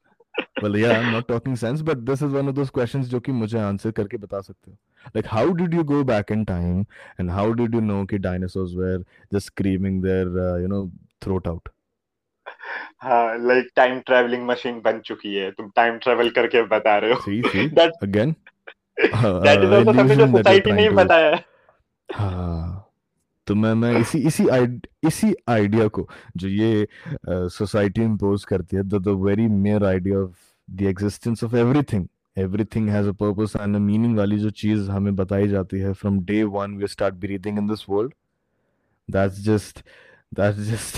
well 0.61 0.77
yeah 0.77 0.99
I'm 0.99 1.11
not 1.11 1.27
talking 1.27 1.55
sense 1.55 1.81
but 1.81 2.05
this 2.05 2.21
is 2.21 2.31
one 2.31 2.47
of 2.47 2.55
those 2.55 2.69
questions 2.69 3.09
जो 3.09 3.19
कि 3.19 3.31
मुझे 3.31 3.59
answer 3.59 3.91
करके 3.91 4.17
बता 4.17 4.41
सकते 4.41 4.71
हो 4.71 4.77
like 5.15 5.25
how 5.25 5.45
did 5.61 5.73
you 5.73 5.83
go 5.83 6.03
back 6.03 6.31
in 6.31 6.45
time 6.45 6.85
and 7.17 7.31
how 7.31 7.45
did 7.53 7.73
you 7.73 7.81
know 7.81 8.05
कि 8.05 8.21
dinosaurs 8.21 8.75
were 8.75 8.99
just 9.31 9.53
screaming 9.53 10.01
their 10.01 10.27
uh, 10.47 10.57
you 10.57 10.67
know 10.67 10.89
throat 11.21 11.47
out 11.47 11.69
हाँ 13.03 13.37
like 13.47 13.69
time 13.75 13.99
travelling 13.99 14.45
machine 14.47 14.81
बन 14.85 14.99
चुकी 15.05 15.33
है 15.35 15.51
तुम 15.51 15.69
टाइम 15.75 15.97
ट्रैवल 15.97 16.29
करके 16.29 16.61
बता 16.67 16.97
रहे 16.97 17.13
हो 17.13 17.19
see 17.21 17.41
see 17.53 17.67
that 17.75 18.03
again 18.03 18.33
uh, 19.13 19.43
that 19.43 19.63
is 19.63 19.69
uh, 19.69 19.73
also 19.73 19.93
something 19.93 20.19
जो 20.19 20.27
सोसाइटी 20.27 20.71
नहीं 20.71 20.89
बताया 20.89 21.35
है 21.35 21.43
हाँ 22.11 22.77
तो 23.47 23.55
मैं 23.55 23.73
मैं 23.73 23.99
इसी 23.99 24.19
इसी 24.27 24.45
इसी 25.07 25.33
आइडिया 25.49 25.87
को 25.87 26.07
जो 26.37 26.47
ये 26.47 26.87
सोसाइटी 27.29 28.01
uh, 28.01 28.07
इम्पोज 28.07 28.45
करती 28.45 28.75
है 28.75 28.83
the 28.83 29.07
very 29.07 29.47
mere 29.47 29.85
idea 29.85 30.19
of 30.19 30.50
the 30.71 30.81
existence 30.81 31.43
of 31.43 31.55
everything 31.55 32.07
everything 32.37 32.89
has 32.89 33.07
a 33.07 33.11
purpose 33.11 33.53
and 33.55 33.75
a 33.75 33.79
meaning 33.79 34.17
वाली 34.17 34.37
जो 34.39 34.49
चीज़ 34.49 34.89
हमें 34.91 35.15
बताई 35.15 35.47
जाती 35.47 35.79
है। 35.79 35.93
From 35.93 36.19
day 36.25 36.43
one 36.43 36.77
we 36.77 36.87
start 36.87 37.15
breathing 37.15 37.57
in 37.57 37.67
this 37.67 37.85
world 37.89 38.13
that's 39.09 39.39
just 39.45 39.85
that's 40.33 40.59
just 40.59 40.97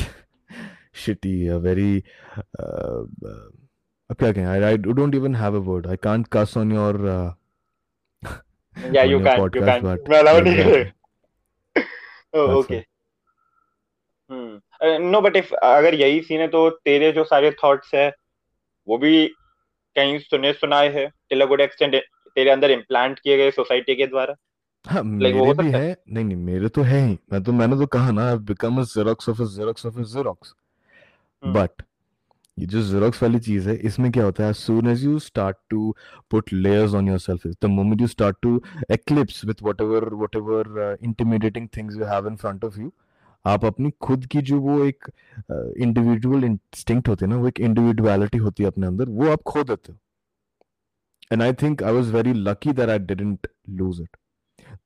shitty 0.95 1.47
a 1.47 1.57
very 1.57 2.03
अब 2.39 4.15
क्या 4.19 4.31
कहें? 4.31 4.45
I 4.45 4.61
I 4.61 4.77
don't 4.77 5.15
even 5.15 5.35
have 5.35 5.55
a 5.55 5.65
word 5.65 5.87
I 5.87 5.95
can't 5.95 6.27
cuss 6.33 6.53
on 6.57 6.71
your 6.71 7.07
या 8.95 9.03
on 9.03 9.11
you 9.11 9.19
your 9.19 9.29
you 9.29 9.43
podcast, 9.43 9.65
can 9.65 9.81
but 9.81 10.09
मैं 10.09 10.19
allow 10.19 10.41
नहीं 10.41 10.55
exactly. 10.55 10.91
Oh, 12.35 12.47
That's 12.47 12.63
okay. 12.63 12.81
Hmm 14.31 15.09
no 15.09 15.21
but 15.21 15.35
if 15.35 15.53
अगर 15.53 15.93
यही 15.93 16.21
scene 16.21 16.41
है 16.41 16.47
तो 16.47 16.69
तेरे 16.69 17.11
जो 17.11 17.23
सारे 17.23 17.51
थॉट्स 17.51 17.91
है 17.95 18.13
वो 18.87 18.97
भी 18.97 19.35
कहीं 19.95 20.17
सुने 20.19 20.53
सुनाए 20.53 20.89
हैं 20.93 21.09
टिल 21.29 21.41
अ 21.41 21.45
गुड 21.45 21.61
एक्सटेंट 21.61 21.95
तेरे 22.37 22.49
अंदर 22.49 22.71
इम्प्लांट 22.71 23.19
किए 23.19 23.37
गए 23.37 23.51
सोसाइटी 23.51 23.95
के 23.95 24.07
द्वारा 24.07 24.35
हाँ 24.85 25.01
Like, 25.01 25.09
वो 25.09 25.19
मेरे 25.19 25.39
हो 25.39 25.53
भी 25.53 25.63
सकता 25.63 25.77
है 25.77 25.95
नहीं 26.09 26.25
नहीं 26.25 26.37
मेरे 26.37 26.69
तो 26.69 26.81
है 26.81 26.99
ही 27.05 27.17
मैं 27.33 27.41
तो 27.43 27.51
मैंने 27.53 27.75
तो 27.77 27.85
कहा 27.87 28.11
ना 28.11 28.35
become 28.47 28.81
a 28.81 28.83
xerox 28.93 29.29
of 29.29 29.41
a 29.41 29.45
xerox 29.55 29.85
of 29.85 29.99
a 29.99 30.03
xerox 30.13 30.53
hmm. 31.43 31.53
But 31.53 31.83
ये 32.57 32.65
जो 32.65 32.81
जेरोक्स 32.81 33.21
वाली 33.23 33.39
चीज़ 33.39 33.69
है 33.69 33.75
इसमें 33.89 34.11
क्या 34.11 34.23
होता 34.23 34.45
है 34.45 34.53
soon 34.53 34.89
as 34.91 35.05
you 35.05 35.19
start 35.27 35.59
to 35.73 35.85
put 36.33 36.51
layers 36.65 36.97
on 36.99 37.07
yourself 37.11 37.47
the 37.65 37.71
moment 37.77 38.03
you 38.05 38.09
start 38.09 38.41
to 38.41 38.51
eclipse 38.97 39.39
with 39.43 39.63
whatever 39.67 40.01
whatever 40.23 40.59
uh, 40.83 40.91
intimidating 41.01 41.69
things 41.69 41.97
you 42.01 42.11
have 42.11 42.29
in 42.33 42.37
front 42.37 42.67
of 42.69 42.77
you 42.77 42.91
आप 43.45 43.65
अपनी 43.65 43.91
खुद 44.01 44.25
की 44.25 44.41
जो 44.41 44.59
वो 44.61 44.83
एक 44.85 45.09
इंडिविजुअल 45.51 46.43
इंस्टिंक्ट 46.45 47.09
होती 47.09 47.25
ना, 47.25 47.35
वो 47.35 47.47
एक 47.47 47.59
इंडिविजुअलिटी 47.59 48.37
होती 48.37 48.63
है 48.63 48.69
अपने 48.69 48.87
अंदर, 48.87 49.09
वो 49.09 49.31
आप 49.31 49.41
खो 49.43 49.63
देते 49.63 49.91
हो। 49.91 49.97
And 51.31 51.41
I 51.43 51.53
think 51.61 51.83
I 51.83 51.93
was 51.93 52.13
very 52.13 52.33
lucky 52.33 52.73
that 52.73 52.89
I 52.89 52.99
didn't 53.01 53.47
lose 53.69 54.01
it 54.01 54.17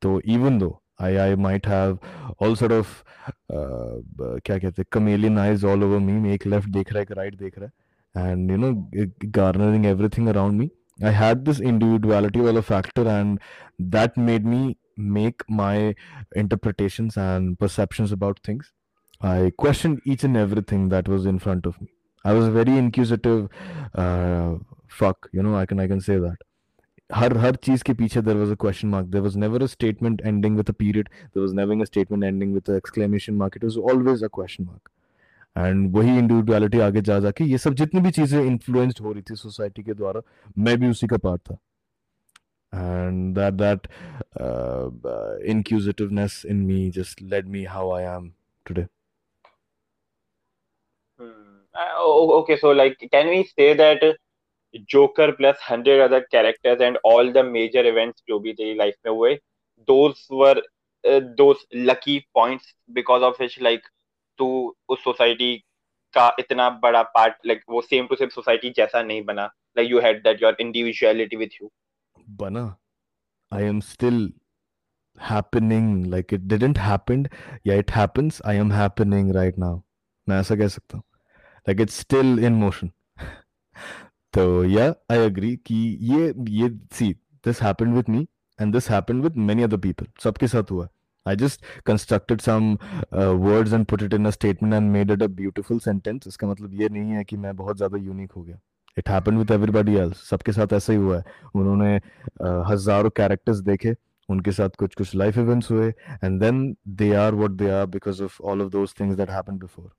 तो 0.01 0.20
even 0.22 0.58
though 0.60 0.70
I 1.01 1.16
I 1.16 1.36
might 1.38 1.68
have 1.68 1.97
all 2.41 2.55
sort 2.55 2.74
of 2.74 3.03
क्या 3.51 4.58
कहते 4.58 4.82
हैं 4.82 4.86
chameleon 4.91 5.38
eyes 5.39 5.66
all 5.66 5.84
over 5.84 5.99
me 5.99 6.34
एक 6.34 6.47
लेफ़्ट 6.47 6.70
देख 6.70 6.91
रहा 6.91 6.99
है, 6.99 7.03
एक 7.03 7.12
राइट 7.12 7.36
देख 7.38 7.60
रहा 7.60 7.68
है। 7.68 8.32
And 8.32 8.51
you 8.51 8.58
know 8.58 8.72
guarding 9.32 9.86
everything 10.18 10.28
around 10.28 10.60
me 10.60 10.70
I 11.05 11.14
had 11.14 11.38
this 11.45 11.62
individuality 11.62 12.39
वाला 12.39 12.62
factor 12.62 13.08
and 13.08 13.39
that 13.82 14.18
made 14.20 14.45
me 14.45 14.76
make 14.98 15.43
my 15.50 15.95
interpretations 16.36 17.18
and 17.18 17.60
perceptions 17.60 18.12
about 18.12 18.39
things. 18.43 18.72
I 19.22 19.52
questioned 19.58 20.02
each 20.06 20.24
and 20.24 20.38
everything 20.38 20.89
that 20.89 21.08
was 21.08 21.26
in 21.26 21.39
front 21.39 21.66
of 21.66 21.80
me. 21.82 21.88
I 22.26 22.34
was 22.34 22.48
a 22.48 22.52
very 22.52 22.78
inquisitive 22.78 23.50
uh, 23.95 24.58
fuck 24.88 25.30
you 25.32 25.43
know 25.43 25.56
I 25.56 25.66
can 25.66 25.80
I 25.80 25.88
can 25.88 26.02
say 26.02 26.20
that. 26.20 26.38
हर 27.16 27.38
हर 27.38 27.56
चीज़ 27.56 27.84
के 27.84 27.93
पीछे 27.93 28.22
there 28.22 28.36
was 28.36 28.52
a 28.52 28.56
question 28.62 28.88
mark 28.88 29.08
there 29.08 29.22
was 29.22 29.38
never 29.39 29.64
a 29.64 29.66
statement 29.66 30.22
ending 30.26 30.58
with 30.58 30.70
a 30.70 30.74
period 30.80 31.10
there 31.10 31.41
was 31.41 31.54
never 31.56 31.82
a 31.82 31.86
statement 31.86 32.24
ending 32.24 32.54
with 32.54 32.70
exclamation 32.76 33.34
mark 33.34 33.58
it 33.58 33.64
was 33.64 33.78
always 33.91 34.24
a 34.24 34.28
question 34.34 34.64
mark 34.64 34.89
and 35.58 35.95
वही 35.95 36.18
individuality 36.18 36.80
आगे 36.80 37.02
जा 37.02 37.20
जाके 37.20 37.43
ये 37.43 37.58
सब 37.58 37.74
जितनी 37.74 38.02
भी 38.02 38.12
चीज़ें 38.12 38.41
influenced 38.41 39.00
हो 39.02 39.12
रही 39.12 39.22
थी 39.30 39.36
सोसाइटी 39.36 39.84
के 39.84 39.93
द्वारा 39.93 40.22
मैं 40.58 40.78
भी 40.80 40.88
उसी 40.89 41.08
का 41.08 41.18
पार्ट 41.18 41.41
था। 41.41 41.58
and 42.73 43.35
that 43.37 43.59
that 43.59 43.89
uh, 44.41 44.91
uh, 45.05 45.37
inquisitiveness 45.45 46.45
in 46.45 46.66
me 46.66 46.91
just 46.91 47.20
led 47.20 47.47
me 47.49 47.64
how 47.64 47.91
I 47.91 48.03
am 48.03 48.35
today. 48.64 48.89
Hmm. 51.18 51.61
Uh, 51.75 51.93
o- 51.99 52.41
okay, 52.41 52.57
so 52.57 52.70
like, 52.70 52.99
can 53.12 53.29
we 53.29 53.45
say 53.45 53.75
that 53.75 54.03
Joker 54.87 55.33
plus 55.33 55.59
hundred 55.59 56.01
other 56.01 56.27
characters 56.31 56.81
and 56.81 56.99
all 57.05 57.33
the 57.33 57.43
major 57.43 57.85
events 57.85 58.23
जो 58.29 58.39
भी 58.41 58.55
तेरी 58.55 58.77
life 58.79 58.97
में 59.07 59.12
हुए, 59.12 59.39
those 59.87 60.27
were 60.31 60.62
uh, 61.09 61.20
those 61.37 61.64
lucky 61.73 62.27
points 62.35 62.75
because 62.93 63.23
of 63.23 63.39
which 63.39 63.61
like 63.61 63.83
तू 64.39 64.77
उस 64.89 65.05
society 65.05 65.59
का 66.14 66.31
इतना 66.41 66.70
बड़ा 66.85 67.03
part 67.16 67.35
like 67.47 67.62
वो 67.68 67.83
same 67.83 68.09
to 68.09 68.16
same 68.16 68.31
society 68.31 68.73
जैसा 68.77 69.03
नहीं 69.03 69.23
बना 69.25 69.51
like 69.79 69.89
you 69.91 70.01
had 70.01 70.23
that 70.25 70.41
your 70.41 70.55
individuality 70.61 71.37
with 71.37 71.53
you. 71.61 71.70
Bana, 72.28 72.78
I 73.52 73.62
am 73.62 73.82
still 73.82 74.30
happening 75.18 76.10
like 76.12 76.34
it 76.34 76.48
didn't 76.48 76.78
happen. 76.78 77.28
Yeah, 77.64 77.76
it 77.76 77.90
happens. 77.90 78.42
I 78.44 78.54
am 78.56 78.72
happening 78.72 79.32
right 79.34 79.58
now. 79.58 79.84
मैं 80.30 80.40
ऐसा 80.40 80.56
कह 80.56 80.68
सकता 80.68 80.98
हूँ 80.98 81.04
like 81.68 81.80
it's 81.80 81.96
still 82.06 82.38
in 82.40 82.60
motion. 82.64 82.92
तो 84.34 84.66
yeah, 84.66 84.94
I 85.10 85.18
agree 85.30 85.56
कि 85.58 85.76
ये 86.12 86.34
ये 86.50 86.70
see 86.92 87.16
this 87.44 87.60
happened 87.60 87.96
with 87.96 88.10
me 88.10 88.28
and 88.60 88.74
this 88.74 88.88
happened 88.88 89.24
with 89.24 89.36
many 89.36 89.64
other 89.64 89.78
people. 89.78 90.08
सबके 90.24 90.48
साथ 90.48 90.72
हुआ. 90.72 90.88
I 91.26 91.36
just 91.36 91.64
constructed 91.86 92.42
some 92.42 92.80
uh, 93.12 93.36
words 93.36 93.74
and 93.74 93.88
put 93.88 94.02
it 94.02 94.14
in 94.14 94.26
a 94.26 94.32
statement 94.32 94.74
and 94.74 94.94
made 94.94 95.10
it 95.12 95.22
a 95.22 95.28
beautiful 95.28 95.80
sentence. 95.80 96.28
इसका 96.28 96.48
मतलब 96.48 96.74
ये 96.82 96.90
नहीं 96.90 97.12
है 97.12 97.24
कि 97.24 97.38
मैं 97.38 97.56
बहुत 97.56 97.78
ज़्यादा 97.78 97.98
यूनिक 97.98 98.32
हो 98.32 98.44
गया. 98.44 98.60
It 99.00 99.06
happened 99.06 99.43
with 99.43 99.52
everybody 99.60 100.00
else. 100.00 100.18
सबके 100.18 100.52
साथ 100.52 100.74
ऐसा 100.74 100.93
ही 100.93 101.00
हुआ 101.00 101.18
है. 101.18 101.24
उन्होंने 101.56 102.00
uh, 102.00 102.64
हज़ारों 102.68 103.10
कैरेक्टर्स 103.10 103.58
देखे 103.58 103.95
उनके 104.30 104.52
साथ 104.52 104.70
कुछ 104.70 104.95
कुछ 104.95 105.16
लाइफ 105.16 105.38
इवेंट्स 105.38 105.72
हुए 105.72 105.93
and 106.24 106.39
then 106.39 106.78
they 106.88 107.14
are 107.14 107.36
what 107.36 107.52
they 107.52 107.70
are 107.70 107.86
because 107.86 108.24
of 108.24 108.41
all 108.43 108.62
of 108.62 108.70
those 108.70 108.95
things 109.00 109.18
that 109.18 109.30
happened 109.30 109.60
before 109.60 109.91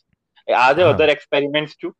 Are 0.50 0.74
there 0.74 0.86
हाँ. 0.86 0.94
other 0.94 1.16
experiments 1.16 1.72
too? 1.86 1.92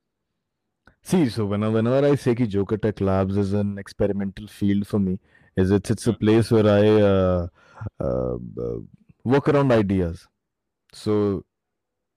See, 1.12 1.38
so 1.38 1.48
whenever, 1.52 1.76
whenever 1.78 2.14
I 2.14 2.20
say 2.28 2.36
कि 2.36 2.48
Joker 2.48 2.80
Tech 2.86 3.02
Labs 3.02 3.38
is 3.44 3.54
an 3.62 3.78
experimental 3.84 4.48
field 4.60 4.88
for 4.92 5.02
me, 5.08 5.18
is 5.57 5.71
it's 5.71 5.91
it's 5.91 6.07
a 6.07 6.13
Hmm. 6.13 6.21
place 6.25 6.51
where 6.51 6.67
I 6.67 6.89
uh, 7.03 7.47
uh, 8.01 8.37
uh, 8.67 8.79
work 9.25 9.49
around 9.49 9.73
ideas. 9.73 10.27
So 10.93 11.45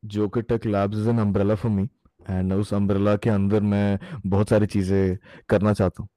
Joker 0.07 0.41
Tech 0.43 0.65
Labs 0.65 0.97
is 0.97 1.07
an 1.07 1.19
umbrella 1.19 1.55
for 1.57 1.69
me, 1.69 1.89
and 2.27 2.53
उस 2.53 2.73
umbrella 2.73 3.17
के 3.17 3.29
अंदर 3.29 3.61
मैं 3.61 3.99
बहुत 4.25 4.49
सारी 4.49 4.65
चीजें 4.65 5.17
करना 5.49 5.73
चाहता 5.73 6.03
हूँ. 6.03 6.09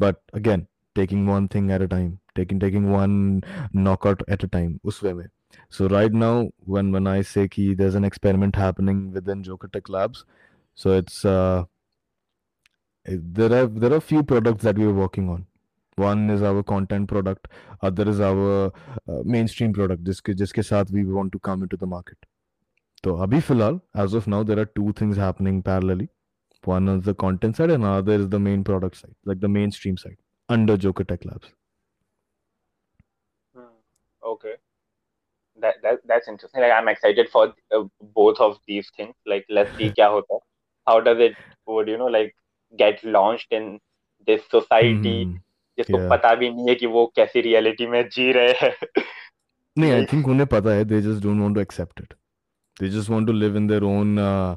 But 0.00 0.16
again, 0.34 0.66
taking 0.94 1.26
one 1.26 1.48
thing 1.48 1.70
at 1.70 1.82
a 1.82 1.88
time, 1.88 2.18
taking 2.38 2.60
taking 2.60 2.90
one 2.92 3.42
knockout 3.72 4.22
at 4.28 4.44
a 4.44 4.48
time, 4.48 4.80
उस 4.84 5.02
way 5.02 5.12
में. 5.14 5.26
So 5.70 5.88
right 5.88 6.12
now, 6.12 6.50
when 6.66 6.92
when 6.92 7.06
I 7.06 7.22
say 7.22 7.48
कि 7.48 7.76
there's 7.76 7.94
an 7.94 8.04
experiment 8.04 8.56
happening 8.56 9.12
within 9.12 9.42
Joker 9.42 9.68
Tech 9.68 9.88
Labs, 9.88 10.24
so 10.74 10.96
it's 11.02 11.24
uh, 11.24 11.64
it- 13.04 13.34
there 13.34 13.52
are 13.60 13.66
there 13.84 13.92
are 13.94 14.00
few 14.00 14.22
products 14.22 14.62
that 14.64 14.78
we 14.78 14.84
are 14.84 14.96
working 15.02 15.28
on. 15.28 15.46
One 15.97 16.29
is 16.29 16.41
our 16.43 16.61
content 16.63 17.07
product, 17.07 17.47
other 17.81 18.09
is 18.09 18.19
our 18.19 18.65
uh, 18.65 19.21
mainstream 19.23 19.73
product, 19.73 20.03
जिसके 20.03 20.33
जिसके 20.33 20.61
साथ 20.61 20.91
we 20.91 21.05
want 21.05 21.31
to 21.31 21.39
come 21.39 21.63
into 21.63 21.77
the 21.77 21.87
market. 21.87 22.17
तो 23.03 23.15
अभी 23.23 23.39
फ़िलहाल, 23.39 23.79
as 23.95 24.13
of 24.13 24.27
now, 24.27 24.43
there 24.43 24.59
are 24.59 24.65
two 24.65 24.91
things 24.93 25.15
happening 25.15 25.61
parallelly. 25.63 26.09
One 26.65 26.89
is 26.89 27.03
the 27.03 27.13
content 27.13 27.55
side, 27.55 27.69
and 27.69 27.83
another 27.83 28.13
is 28.13 28.27
the 28.29 28.39
main 28.39 28.63
product 28.63 28.97
side, 28.97 29.15
like 29.23 29.39
the 29.39 29.47
mainstream 29.47 29.97
side, 29.97 30.17
under 30.49 30.75
Joker 30.75 31.03
Tech 31.03 31.23
Labs. 31.23 31.51
Hmm. 33.55 33.75
Okay. 34.23 34.55
That, 35.61 35.75
that 35.83 35.99
that's 36.05 36.27
interesting. 36.27 36.61
Like 36.61 36.71
I'm 36.71 36.87
excited 36.87 37.29
for 37.29 37.53
uh, 37.71 37.83
both 38.01 38.39
of 38.39 38.57
these 38.67 38.91
things. 38.97 39.15
Like 39.25 39.45
let's 39.49 39.75
see 39.77 39.91
क्या 39.91 40.07
होता 40.07 40.39
How 40.87 40.99
does 40.99 41.19
it 41.19 41.35
would 41.67 41.87
you 41.87 41.97
know 41.97 42.11
like 42.17 42.35
get 42.77 43.03
launched 43.03 43.51
in 43.51 43.79
this 44.27 44.41
society 44.49 45.23
Hmm. 45.23 45.35
जिसको 45.77 45.97
Yeah. 45.97 46.09
पता 46.09 46.35
भी 46.35 46.49
नहीं 46.49 46.69
है 46.69 46.75
कि 46.75 46.85
वो 46.85 47.13
कैसी 47.15 47.41
रियलिटी 47.41 47.87
में 47.87 48.09
जी 48.09 48.31
रहे 48.31 48.51
हैं. 48.51 48.75
नहीं, 49.77 49.91
Like- 49.91 50.13
think 50.13 50.25
उन्हें 50.25 50.47
पता 50.47 50.69
है, 50.69 50.85
they 50.85 51.01
just 51.01 51.19
don't 51.21 51.39
want 51.41 51.55
to 51.55 51.65
accept 51.65 52.03
it. 52.03 52.13
They 52.81 52.93
just 52.97 53.09
want 53.13 53.27
to 53.27 53.33
live 53.43 53.55
in 53.57 53.67
their 53.67 53.83
own 53.83 54.07
uh, 54.07 54.55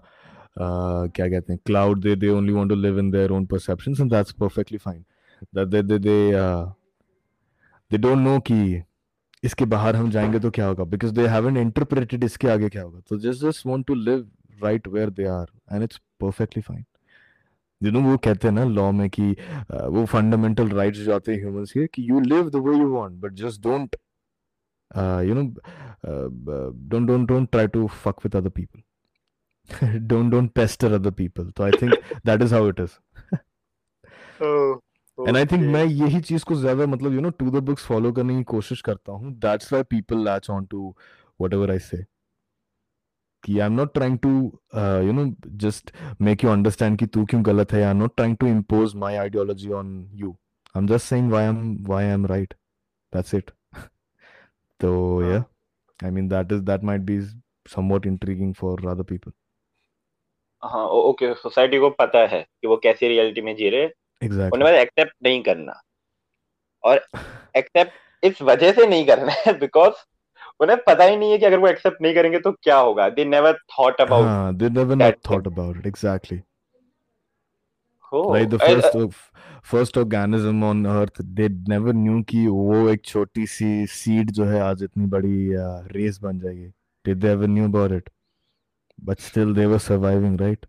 uh, 0.60 1.12
क्या 1.16 1.28
कहते 1.28 1.52
हैं 1.52 1.60
cloud. 1.68 1.96
They 2.02 2.16
they 2.16 2.40
only 2.40 2.54
want 2.56 2.72
to 2.72 2.76
live 2.86 2.98
in 3.02 3.12
their 3.14 3.28
own 3.30 3.46
perceptions, 3.46 4.00
and 4.00 4.12
that's 4.12 4.36
perfectly 4.42 4.78
fine. 4.88 5.04
That 5.56 5.66
they 5.66 5.82
they 5.82 5.98
they 6.06 6.32
uh, 6.32 6.72
they 7.92 8.04
don't 8.06 8.26
know 8.26 8.40
कि 8.40 8.82
इसके 9.44 9.64
बाहर 9.64 9.96
हम 9.96 10.10
जाएँगे 10.10 10.38
तो 10.38 10.50
क्या 10.50 10.66
होगा 10.66 10.84
because 10.84 11.18
they 11.18 11.28
haven't 11.28 11.72
interpreted 11.72 12.24
इसके 12.24 12.48
आगे 12.48 12.68
क्या 12.68 12.82
होगा. 12.82 13.00
So 13.00 13.24
just 13.24 13.44
just 13.44 13.66
want 13.66 13.86
to 13.90 13.94
live 14.08 14.24
right 14.64 14.86
where 14.88 15.10
they 15.10 15.26
are, 15.26 15.46
and 15.72 15.86
it's 15.86 15.98
perfectly 16.24 16.62
fine. 16.70 16.84
You 17.82 18.00
वो 18.02 18.16
कहते 18.16 18.48
हैं 18.48 18.54
ना 18.54 18.64
लॉ 18.64 18.90
में 18.92 19.08
कि 19.10 19.30
वो 19.70 20.04
फंडामेंटल 20.06 20.68
राइट्स 20.68 20.98
जो 20.98 21.14
आते 21.14 21.32
हैं 21.32 21.38
ह्यूमंस 21.40 21.72
के 21.72 21.86
कि 21.86 22.10
you 22.10 22.20
live 22.20 22.50
the 22.50 22.56
way 22.66 22.76
you 22.78 22.88
want 22.94 23.12
but 23.20 23.32
just 23.42 23.62
don't 23.62 23.96
you 25.28 25.34
know 25.34 25.42
don't 26.88 27.06
don't 27.06 27.28
don't 27.28 27.50
try 27.50 27.66
to 27.66 27.86
fuck 28.04 28.24
with 28.24 28.36
other 28.36 28.50
people 28.58 28.82
don't 29.98 30.30
don't 30.30 30.50
pester 30.52 30.92
other 30.92 31.10
people 31.10 31.50
तो 31.50 31.64
I 31.64 31.70
think 31.82 31.94
that 32.26 32.42
is 32.42 32.54
how 32.54 32.68
it 32.68 32.80
is 32.80 32.98
and 35.18 35.36
I 35.36 35.46
think 35.46 35.62
मैं 35.72 35.84
यही 35.84 36.20
चीज़ 36.20 36.44
को 36.44 36.54
ज़्यादा 36.54 36.86
मतलब 36.86 37.14
you 37.14 37.20
know 37.20 37.30
to 37.30 37.50
the 37.50 37.62
books 37.64 37.86
follow 37.86 38.12
करने 38.12 38.36
की 38.36 38.44
कोशिश 38.44 38.80
करता 38.80 39.12
हूँ. 39.12 39.32
That's 39.38 39.72
why 39.72 39.82
people 39.82 40.24
latch 40.24 40.50
on 40.50 40.66
to 40.66 40.94
what 41.40 41.70
I 41.70 41.78
say 41.78 42.04
कि 43.44 43.58
I 43.58 43.66
am 43.66 43.72
not 43.72 43.92
trying 43.94 44.18
to 44.18 44.30
you 45.06 45.12
know 45.12 45.24
just 45.46 45.92
make 46.20 46.44
you 46.44 46.50
understand 46.50 46.98
कि 46.98 47.06
तू 47.06 47.24
क्यों 47.24 47.44
गलत 47.46 47.72
है 47.72 47.82
I 47.82 47.94
not 47.94 48.16
trying 48.16 48.36
to 48.36 48.46
impose 48.46 48.94
my 48.94 49.16
ideology 49.16 49.70
on 49.72 50.10
you 50.14 50.30
I 50.30 50.80
am 50.82 50.86
just 50.86 51.06
saying 51.06 51.30
why 51.30 51.44
am 51.44 51.76
why 51.86 52.04
am 52.04 52.26
right 52.26 52.54
that's 53.12 53.34
it 53.34 53.50
तो 54.80 55.22
या 55.22 55.44
I 56.04 56.10
mean 56.10 56.28
that 56.28 56.52
is 56.52 56.62
that 56.62 56.84
might 56.84 57.00
be 57.00 57.20
somewhat 57.74 58.06
intriguing 58.06 58.54
for 58.54 58.88
other 58.88 59.02
people 59.02 59.32
हाँ 60.62 60.86
okay 60.86 61.34
society 61.34 61.78
को 61.78 61.90
पता 61.90 62.18
है 62.26 62.40
कि 62.42 62.66
वो 62.68 62.76
कैसे 62.76 63.08
reality 63.08 63.40
में 63.40 63.54
जी 63.56 63.68
रहे 63.68 63.88
exactly. 64.22 64.52
उन्हें 64.52 64.72
एक्सेप्ट 64.74 65.12
नहीं 65.22 65.42
करना। 65.42 65.80
और 66.84 67.06
एक्सेप्ट 67.56 68.24
इस 68.24 68.42
वजह 68.42 68.72
से 68.72 68.86
नहीं 68.86 69.06
करना 69.06 69.32
है 69.32 69.58
बिकॉज़ 69.58 69.92
उन्हें 70.60 70.78
पता 70.86 71.04
ही 71.04 71.16
नहीं 71.16 71.30
है 71.32 71.38
कि 71.38 71.46
अगर 71.46 71.58
वो 71.58 71.68
एक्सेप्ट 71.68 72.02
नहीं 72.02 72.14
करेंगे 72.14 72.38
तो 72.38 72.52
क्या 72.52 72.76
होगा? 72.78 73.08
They 73.08 73.24
never 73.24 73.58
thought 73.78 74.00
about 74.00 74.54
they 74.54 74.68
never 74.68 74.96
not 74.96 75.16
thought 75.30 75.46
about 75.46 75.76
it 75.76 75.86
exactly 75.86 76.38
like 78.14 78.48
the 78.48 78.56
first 78.56 78.96
first 79.70 79.98
organism 79.98 80.64
on 80.64 80.84
earth 80.86 81.22
they 81.22 81.48
never 81.68 81.94
knew 81.94 82.22
कि 82.28 82.46
वो 82.46 82.88
एक 82.88 83.04
छोटी 83.04 83.46
सी 83.46 83.86
सीड 83.86 84.30
जो 84.30 84.44
है 84.44 84.60
आज 84.60 84.82
इतनी 84.82 85.06
बड़ी 85.06 85.48
रेस 85.96 86.18
बन 86.22 86.38
जाएगी। 86.40 87.14
They 87.14 87.28
ever 87.28 87.46
knew 87.46 87.64
about 87.64 87.92
it 87.92 88.10
but 89.04 89.20
still 89.20 89.54
they 89.54 89.66
were 89.66 89.78
surviving 89.78 90.40
right 90.40 90.66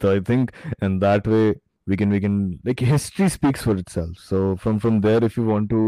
तो 0.00 0.08
I 0.10 0.20
think 0.20 0.50
in 0.84 0.98
that 0.98 1.28
way 1.28 1.42
we 1.88 1.96
can 2.00 2.12
we 2.14 2.18
can 2.22 2.34
like 2.66 2.82
history 2.88 3.26
speaks 3.34 3.62
for 3.66 3.72
itself. 3.82 4.18
So 4.24 4.40
from 4.64 4.76
from 4.82 4.98
there 5.04 5.22
if 5.28 5.38
you 5.38 5.44
want 5.46 5.70
to 5.70 5.78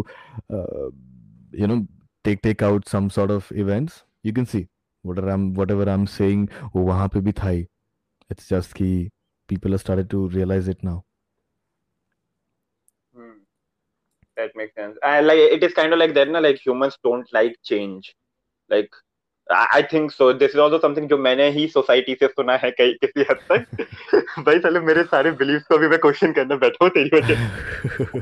uh, 0.59 0.87
you 1.61 1.69
know 1.71 1.77
take 2.24 2.42
take 2.42 2.62
out 2.62 2.88
some 2.88 3.10
sort 3.10 3.32
of 3.32 3.52
events, 3.52 4.04
you 4.24 4.34
can 4.34 4.46
see 4.46 4.68
whatever 5.04 5.30
I'm 5.30 5.54
whatever 5.54 5.90
I'm 5.90 6.08
saying 6.08 6.48
वो 6.76 6.84
वहाँ 6.84 7.08
पे 7.14 7.22
भी 7.22 7.34
था 7.34 7.50
ही. 7.50 7.68
it's 8.30 8.48
just 8.50 8.74
ki 8.76 9.10
people 9.50 9.72
have 9.72 9.82
started 9.82 10.10
to 10.10 10.28
realize 10.30 10.68
it 10.68 10.82
now 10.84 11.04
Hmm. 13.16 13.36
That 14.36 14.56
makes 14.56 14.76
sense. 14.76 14.98
And 15.02 15.28
like 15.28 15.40
it 15.40 15.64
is 15.64 15.74
kind 15.74 15.94
of 15.94 16.00
like 16.00 16.14
that, 16.14 16.30
na, 16.30 16.40
like 16.40 16.60
humans 16.64 16.98
don't 17.04 17.32
like 17.34 17.56
change. 17.64 18.16
Like 18.70 18.90
I 19.50 19.68
I 19.78 19.82
think 19.82 20.12
so. 20.12 20.34
This 20.34 20.52
is 20.52 20.60
also 20.66 20.80
something 20.80 21.08
जो 21.10 21.18
मैंने 21.18 21.50
ही 21.58 21.68
society 21.68 22.16
से 22.20 22.28
सुना 22.28 22.58
है 22.64 22.72
कई 22.82 22.94
किसी 23.04 23.26
हद 23.30 23.40
तक 23.52 24.44
भाई 24.46 24.60
साले 24.60 24.80
मेरे 24.90 25.04
सारे 25.14 25.32
बिलीव्स 25.42 25.64
को 25.72 25.78
भी 25.78 25.88
मैं 25.88 26.00
क्वेश्चन 26.00 26.34
करने 26.34 26.58
बैठा 26.66 26.86
हूँ 26.86 26.92
तेरी 26.98 27.18
वजह 27.18 28.22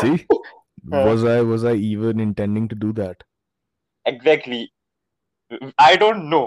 see 0.00 0.16
हाँ। 0.92 1.04
was 1.04 1.24
i 1.24 1.40
was 1.50 1.64
i 1.64 1.74
even 1.90 2.20
intending 2.24 2.66
to 2.72 2.76
do 2.86 2.92
that 2.98 3.22
Exactly 4.06 4.62
I 5.80 5.96
don't 6.04 6.22
know 6.34 6.40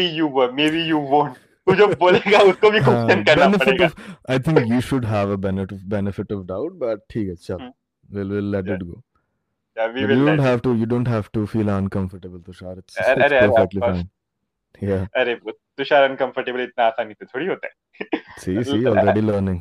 maybe 0.00 0.06
you 0.18 0.28
were 0.38 0.50
maybe 0.70 0.82
you 0.88 0.98
won't 1.14 1.36
तू 1.66 1.74
जो 1.74 1.86
बोलेगा 2.00 2.38
उसको 2.50 2.70
भी 2.70 2.78
हाँ, 2.78 2.94
क्वेश्चन 3.06 3.22
करना 3.24 3.46
benefit 3.46 3.66
पड़ेगा 3.66 3.86
of 3.86 4.34
i 4.34 4.38
think 4.48 4.70
you 4.72 4.80
should 4.90 5.04
have 5.14 5.30
a 5.34 5.38
benefit 5.46 5.82
benefit 5.96 6.32
of 6.36 6.44
doubt 6.52 6.78
but 6.84 7.04
ठीक 7.14 7.28
है 7.28 7.34
चल 7.48 7.58
Hmm. 7.62 7.72
we'll 8.08 8.32
we'll 8.36 8.50
let 8.54 8.66
Yeah. 8.70 8.80
it 8.80 8.86
go 8.88 9.02
Yeah, 9.76 9.86
we 9.94 10.02
but 10.02 10.10
will 10.10 10.20
you 10.20 10.26
don't 10.26 10.40
let- 10.40 10.46
have 10.46 10.60
to 10.64 10.72
you 10.80 10.86
don't 10.90 11.08
have 11.12 11.28
to 11.36 11.44
feel 11.52 11.70
uncomfortable 11.76 12.42
tushar 12.48 12.74
it's, 12.74 12.98
it's, 12.98 13.08
अरे- 13.08 13.16
it's 13.16 13.24
अरे, 13.26 13.38
अरे, 13.38 13.46
of 13.46 13.54
perfectly 13.54 13.80
course. 13.84 14.02
fine 14.02 14.90
yeah 14.90 15.06
अरे 15.22 15.34
Tushar 15.78 16.08
uncomfortable 16.10 16.60
इतना 16.62 16.84
आसानी 16.86 17.14
से 17.14 17.26
थोड़ी 17.34 17.46
होता 17.46 17.68
है 17.68 18.20
see 18.44 18.56
see 18.70 18.78
already 18.92 19.24
learning 19.30 19.58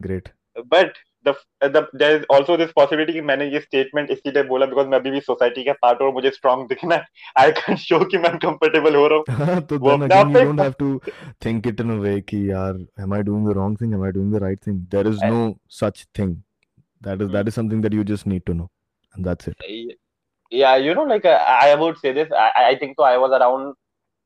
great 0.00 0.28
but 0.74 0.98
the 1.27 1.33
the 1.63 1.77
there 1.95 2.15
is 2.15 2.23
also 2.35 2.55
this 2.57 2.69
possibility 2.75 3.13
कि 3.13 3.21
मैंने 3.29 3.45
ये 3.53 3.59
स्टेटमेंट 3.59 4.09
इसलिए 4.11 4.43
बोला 4.51 4.65
बिकॉज़ 4.65 4.87
मैं 4.87 4.97
अभी 4.99 5.11
भी 5.11 5.19
सोसाइटी 5.21 5.63
का 5.63 5.73
पार्ट 5.81 6.01
और 6.01 6.13
मुझे 6.13 6.29
स्ट्रांग 6.37 6.67
दिखना 6.69 6.95
है 6.95 7.05
आई 7.43 7.51
कैन 7.59 7.75
शो 7.85 7.99
कि 8.13 8.17
मैं 8.17 8.29
अनकंफर्टेबल 8.29 8.95
हो 8.95 9.07
रहा 9.07 9.17
हूँ 9.17 9.47
हाँ, 9.47 9.61
तो 9.61 9.77
वो 9.79 9.89
then 9.89 10.01
अपने 10.03 10.15
आप 10.15 10.25
again 10.25 10.35
you 10.35 10.37
में- 10.37 10.45
don't 10.47 10.63
have 10.65 10.77
to 10.83 10.89
think 11.47 11.69
it 11.73 11.83
in 11.85 11.93
a 11.95 11.99
way 12.05 12.15
कि 12.31 12.39
यार 12.51 12.79
am 13.05 13.13
I 13.19 13.21
doing 13.29 13.47
the 13.49 13.55
wrong 13.59 13.77
thing 13.81 13.93
am 13.99 14.05
I 14.09 14.11
doing 14.19 14.31
the 14.37 14.43
right 14.45 14.63
thing 14.67 14.79
there 14.95 15.07
is 15.13 15.23
I- 15.27 15.31
no 15.35 15.41
such 15.81 16.03
thing 16.19 16.35
that 17.09 17.21
is 17.27 17.31
that 17.37 17.51
is 17.53 17.59
something 17.61 17.83
that 17.87 17.99
you 17.99 18.07
just 18.13 18.27
need 18.35 18.45
to 18.51 18.57
know 18.61 18.69
and 19.15 19.29
that's 19.31 19.51
it 19.53 19.67
yeah 20.51 20.75
you 20.85 20.93
know 20.95 21.03
like 21.11 21.25
uh, 21.25 21.37
i 21.49 21.75
would 21.81 21.97
say 21.99 22.11
this 22.17 22.31
i 22.45 22.47
i 22.63 22.75
think 22.81 22.95
so 22.99 23.05
i 23.09 23.17
was 23.23 23.35
around 23.37 23.69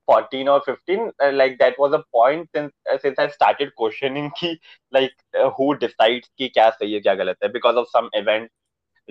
14 0.05 0.47
or 0.47 0.61
15 0.61 1.11
uh, 1.23 1.31
like 1.31 1.57
that 1.59 1.77
was 1.79 1.93
a 1.93 2.03
point 2.11 2.49
since 2.53 2.71
uh, 2.91 2.97
since 2.97 3.19
i 3.19 3.27
started 3.27 3.73
questioning 3.75 4.31
ki 4.39 4.59
like 4.91 5.13
uh, 5.39 5.49
who 5.57 5.75
decides 5.77 6.29
ki 6.37 6.51
kya 6.57 6.69
sahi 6.77 6.93
hai 6.95 7.01
kya 7.07 7.17
galat 7.21 7.47
hai 7.47 7.51
because 7.57 7.81
of 7.83 7.91
some 7.97 8.09
event 8.21 8.51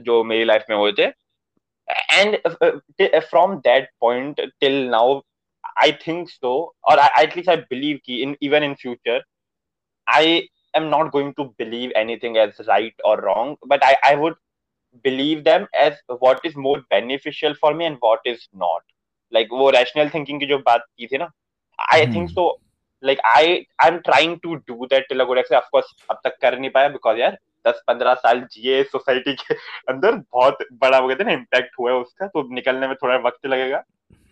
jo 0.09 0.23
meri 0.33 0.45
life 0.45 0.67
mein 0.69 0.83
hue 0.85 0.97
the. 1.03 1.13
And 2.17 2.39
uh, 2.45 2.55
uh 2.67 2.73
t- 2.99 3.13
uh, 3.13 3.21
from 3.31 3.61
that 3.65 3.89
point 4.01 4.41
till 4.61 4.79
now 4.93 5.23
i 5.83 5.91
think 6.05 6.31
so 6.31 6.53
or 6.91 6.99
I, 6.99 7.11
at 7.17 7.37
least 7.37 7.49
i 7.49 7.57
believe 7.57 8.01
ki 8.07 8.23
in 8.23 8.37
even 8.41 8.63
in 8.69 8.77
future 8.85 9.21
i 10.09 10.49
am 10.81 10.89
not 10.95 11.13
going 11.17 11.35
to 11.35 11.47
believe 11.59 11.93
anything 12.03 12.39
as 12.45 12.61
right 12.71 13.05
or 13.11 13.21
wrong 13.21 13.57
but 13.75 13.85
i 13.91 13.93
i 14.11 14.15
would 14.23 14.41
believe 15.03 15.45
them 15.45 15.67
as 15.79 15.95
what 16.19 16.41
is 16.45 16.57
more 16.57 16.83
beneficial 16.91 17.55
for 17.55 17.75
me 17.75 17.87
and 17.87 17.97
what 18.01 18.21
is 18.25 18.49
not. 18.53 18.83
Like 19.35 19.49
वो 19.53 19.71
rational 19.71 20.09
thinking 20.09 20.41
की 20.41 20.47
जो 20.47 20.59
बात 20.67 20.85
की 20.99 21.07
थी 21.07 21.19
ना 21.19 21.31
I 21.79 22.07
think 22.07 22.29
so 22.31 22.51
like 23.03 23.21
I 23.27 23.55
I 23.81 23.89
am 23.89 23.99
trying 24.01 24.39
to 24.43 24.55
do 24.55 24.87
that 24.87 25.07
से 25.49 25.57
of course 25.57 25.95
अब 26.11 26.21
तक 26.25 26.37
कर 26.43 26.59
नहीं 26.59 26.71
पाया 26.71 26.89
बिकॉज़ 26.89 27.19
यार 27.19 27.39
दस 27.67 27.83
पंद्रह 27.87 28.15
साल 28.15 28.41
जिए 28.53 28.83
सोसाइटी 28.85 29.33
के 29.35 29.55
अंदर 29.89 30.17
बहुत 30.33 30.59
बड़ा 30.73 30.99
हो 30.99 31.07
गया 31.09 31.17
था 31.17 31.25
ना 31.25 31.33
इम्पैक्ट 31.33 31.79
हुआ 31.81 31.91
है 31.93 31.97
उसका 31.97 32.27
तो 32.27 32.43
निकलने 32.55 32.87
में 32.89 32.95
थोड़ा 33.03 33.17
वक्त 33.27 33.47
लगेगा। 33.47 33.83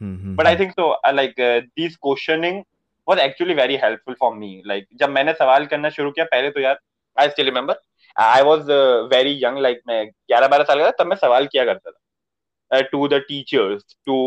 But 0.00 0.46
I 0.46 0.57
think 0.57 0.72
so 0.72 0.90
like 1.12 1.34
this 1.38 1.96
questioning 1.96 2.62
was 3.09 3.20
actually 3.20 3.55
very 3.55 3.76
helpful 3.76 4.14
for 4.20 4.34
me 4.34 4.62
like 4.66 4.86
जब 5.00 5.11
मैंने 5.11 5.32
सवाल 5.32 5.66
करना 5.66 5.88
शुरू 5.90 6.11
किया 6.11 6.24
पहले 6.26 6.50
तो 6.50 6.61
यार 6.61 6.78
I 7.16 7.28
still 7.28 7.46
remember 7.46 7.80
I 8.16 8.42
was 8.42 8.70
very 9.14 9.38
young 9.44 9.59
like 9.59 9.80
मैं 9.88 10.05
ग्यारह 10.07 10.48
बारह 10.48 10.64
साल 10.64 10.78
का 10.78 10.86
था 10.86 10.90
तब 10.98 11.07
मैं 11.07 11.16
सवाल 11.16 11.46
किया 11.46 11.64
करता 11.64 11.90
था। 11.90 12.80
To 12.82 13.09
the 13.09 13.22
teachers 13.28 13.96
to 14.07 14.18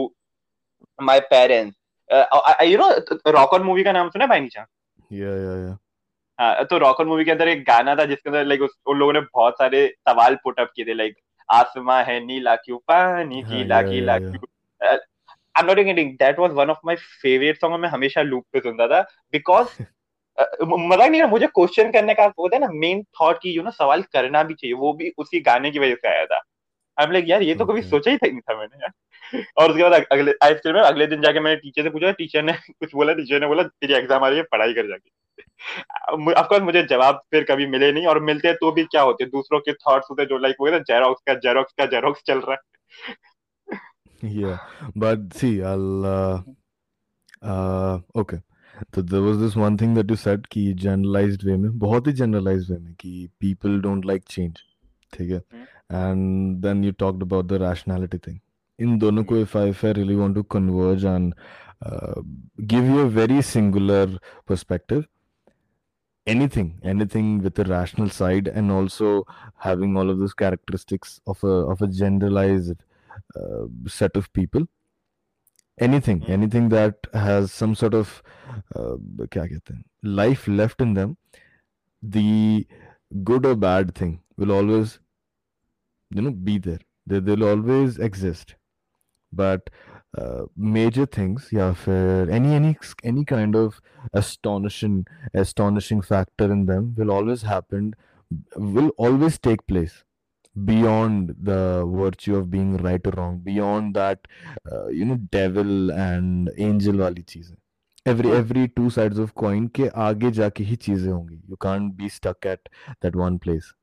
my 0.99 1.19
parents. 1.19 1.75
Uh, 2.09 2.55
you 2.63 2.77
know 2.77 2.89
rock 3.27 3.55
movie 3.61 3.83
का 3.83 3.91
नाम 3.91 4.09
सुना 4.09 4.23
है 4.23 4.29
भाई 4.29 4.39
नीचा 4.39 4.65
yeah 5.13 5.35
yeah 5.35 5.57
yeah. 5.65 5.77
हाँ 6.39 6.63
तो 6.65 6.77
रॉक 6.77 7.01
मूवी 7.01 7.25
के 7.25 7.31
अंदर 7.31 7.47
एक 7.47 7.63
गाना 7.63 7.95
था 7.95 8.05
जिसके 8.05 8.29
अंदर 8.29 8.45
लाइक 8.45 8.61
उन 8.61 8.97
लोगों 8.97 9.13
ने 9.13 9.19
बहुत 9.19 9.53
सारे 9.53 9.87
सवाल 10.09 10.35
पुट 10.35 10.59
अप 10.59 10.71
किए 10.75 10.85
थे 10.85 10.93
लाइक 10.93 11.15
आसमां 11.49 12.03
है 12.05 12.25
नीला 12.25 12.55
क्यों 12.55 12.77
पानी 12.77 13.41
हाँ, 13.41 13.51
गीला 13.51 13.81
गीला 13.81 14.17
yeah, 14.17 14.27
yeah. 14.27 14.39
क्यों 14.39 14.89
I 14.89 15.61
am 15.61 15.67
not 15.67 15.85
kidding 15.85 16.11
that 16.11 16.39
was 16.39 16.51
one 16.51 16.69
of 16.69 16.77
my 16.85 16.95
favourite 16.95 17.59
song 17.61 17.75
मैं 17.75 17.89
हमेशा 17.89 18.21
लूप 18.21 18.45
पे 18.53 18.59
सुनता 18.59 18.87
था 18.87 19.01
बिकॉज़ 19.31 19.67
मज़ाक 20.63 21.09
नहीं 21.09 21.21
है 21.21 21.29
मुझे 21.29 21.47
क्वेश्चन 21.47 21.91
करने 21.91 22.13
का 22.13 22.23
होता 22.39 22.55
है 22.55 22.61
ना 22.61 22.67
मेन 22.73 23.03
थॉट 23.21 23.39
की 23.41 23.51
यू 23.51 23.63
नो 23.63 23.71
सवाल 23.71 24.01
करना 24.01 24.43
भी 24.43 24.53
चाहिए 24.53 24.73
वो 24.75 24.93
भी 24.93 25.11
उसी 25.17 25.39
गाने 25.39 25.71
की 25.71 25.79
वजह 25.79 25.95
से 25.95 26.07
आया 26.07 26.25
था। 26.25 26.41
आई 26.99 27.05
एम 27.05 27.11
लाइक 27.11 27.25
यार 27.27 27.41
ये 27.41 27.55
तो 27.55 27.65
कभी 27.65 27.81
सोचा 27.81 28.11
ही 28.11 28.17
नहीं 28.23 28.39
था 28.39 28.57
मैंने 28.57 28.77
यार. 28.77 28.91
और 29.57 29.71
उसके 29.71 29.83
बाद 29.83 30.05
अगले 30.11 30.33
आई 30.43 30.53
स्टिल 30.53 30.73
में 30.73 30.81
अगले 30.81 31.07
दिन 31.07 31.21
जाके 31.21 31.39
मैंने 31.39 31.55
टीचर 31.55 31.83
से 31.83 31.89
पूछा 31.89 32.11
टीचर 32.11 32.43
ने 32.43 32.53
कुछ 32.71 32.95
बोला? 32.95 33.13
टीचर 33.13 33.39
ने 33.39 33.47
बोला 33.47 33.63
तेरी 33.63 33.93
एग्ज़ाम 33.93 34.23
आ 34.23 34.27
रही 34.27 34.37
है 34.37 34.43
पढ़ाई 34.43 34.73
कर 34.73 34.87
जाके. 34.87 35.09
ऑफ़ 36.33 36.47
कोर्स 36.47 36.61
मुझे 36.61 36.83
जवाब 36.83 37.21
फिर 37.31 37.43
कभी 37.43 37.65
मिले 37.67 37.91
नहीं 37.91 38.05
और 38.05 38.19
मिलते 38.19 38.53
तो 38.53 38.71
भी 38.71 38.83
क्या 38.83 39.01
होते 39.01 39.25
दूसरों 39.25 39.59
के 39.59 39.73
थॉट्स 39.73 40.07
होते 40.11 40.25
जो 40.25 40.37
लाइक 40.37 40.55
वो 40.59 40.69
जेरोक्स 40.69 41.21
का 41.27 41.33
जेरोक्स 41.33 41.73
का 41.77 41.85
जेरोक्स 41.85 42.23
चल 42.27 42.39
रहा 42.39 42.53
है. 42.53 43.15
Yeah 44.23 44.57
but 44.95 45.33
see 45.33 45.61
i'll 45.61 46.05
uh, 46.05 46.41
uh 47.43 47.99
okay. 48.15 48.39
So 48.93 49.01
there 49.01 49.21
was 49.21 49.39
this 49.39 49.55
one 49.55 49.77
thing 49.77 49.93
that 49.93 50.09
you 50.09 50.15
said 50.15 50.47
कि 50.49 50.63
generalized 50.75 51.43
way 51.43 51.57
में 51.57 51.77
बहुत 51.79 52.07
ही 52.07 52.13
generalized 52.13 52.71
way 52.71 52.79
में 52.79 52.93
कि 52.93 53.29
people 53.43 53.77
don't 53.81 54.07
like 54.11 54.25
change 54.37 54.63
ठीक 55.13 55.31
है? 55.31 55.39
Hmm. 55.39 55.65
and 55.89 56.61
then 56.61 56.83
you 56.83 56.91
talked 56.91 57.21
about 57.21 57.47
the 57.47 57.59
rationality 57.59 58.17
thing. 58.17 58.41
In 58.77 58.99
donuko 58.99 59.35
hmm. 59.35 59.43
if 59.43 59.55
i 59.55 59.65
if 59.73 59.83
i 59.83 59.91
really 59.91 60.15
want 60.15 60.35
to 60.35 60.43
converge 60.43 61.03
and 61.05 61.33
uh, 61.81 62.21
give 62.67 62.83
you 62.85 62.99
a 63.01 63.09
very 63.09 63.41
singular 63.41 64.07
perspective 64.45 65.07
anything 66.27 66.79
anything 66.83 67.41
with 67.41 67.59
a 67.59 67.63
rational 67.65 68.09
side 68.09 68.47
and 68.47 68.71
also 68.71 69.25
having 69.57 69.95
all 69.95 70.09
of 70.09 70.19
those 70.19 70.33
characteristics 70.33 71.21
of 71.27 71.43
a 71.43 71.55
of 71.73 71.81
a 71.81 71.87
generalized 71.87 72.83
uh, 73.35 73.65
set 73.87 74.15
of 74.17 74.31
people 74.33 74.67
anything 75.79 76.19
hmm. 76.21 76.31
anything 76.31 76.69
that 76.69 76.95
has 77.13 77.51
some 77.51 77.75
sort 77.75 77.93
of 77.93 78.21
uh, 78.75 78.95
life 80.03 80.47
left 80.47 80.81
in 80.81 80.93
them 80.93 81.17
the 82.01 82.67
good 83.23 83.45
or 83.45 83.55
bad 83.55 83.95
thing 83.95 84.19
will 84.37 84.51
always 84.51 84.99
you 86.15 86.21
know 86.27 86.31
be 86.31 86.57
there. 86.67 86.79
They, 87.05 87.19
they'll 87.19 87.43
always 87.53 87.97
exist. 87.97 88.55
But 89.31 89.69
uh, 90.17 90.43
major 90.55 91.05
things 91.05 91.49
yeah 91.51 91.73
for 91.73 92.27
any 92.31 92.53
any 92.55 92.77
any 93.03 93.25
kind 93.25 93.55
of 93.61 93.81
astonishing 94.13 95.05
astonishing 95.33 96.01
factor 96.01 96.51
in 96.51 96.65
them 96.67 96.93
will 96.97 97.11
always 97.11 97.41
happen 97.41 97.93
will 98.55 98.91
always 98.97 99.37
take 99.37 99.65
place 99.67 100.03
beyond 100.69 101.35
the 101.49 101.85
virtue 101.85 102.37
of 102.37 102.49
being 102.49 102.77
right 102.77 103.05
or 103.05 103.11
wrong 103.17 103.39
beyond 103.39 103.93
that 103.93 104.19
uh, 104.71 104.87
you 104.87 105.03
know 105.03 105.17
devil 105.37 105.91
and 105.91 106.49
angel 106.57 106.97
wali 107.05 107.23
cheez 107.33 107.51
every 108.05 108.31
every 108.31 108.67
two 108.69 108.89
sides 108.97 109.19
of 109.25 109.35
coin 109.43 109.67
ke 109.79 109.89
aage 110.07 110.27
jaake 110.39 110.61
hi 110.71 110.75
cheeze 110.87 111.07
hongi. 111.07 111.39
You 111.53 111.57
can't 111.67 111.97
be 111.97 112.09
stuck 112.17 112.45
at 112.45 112.69
that 113.01 113.15
one 113.23 113.39
place. 113.47 113.73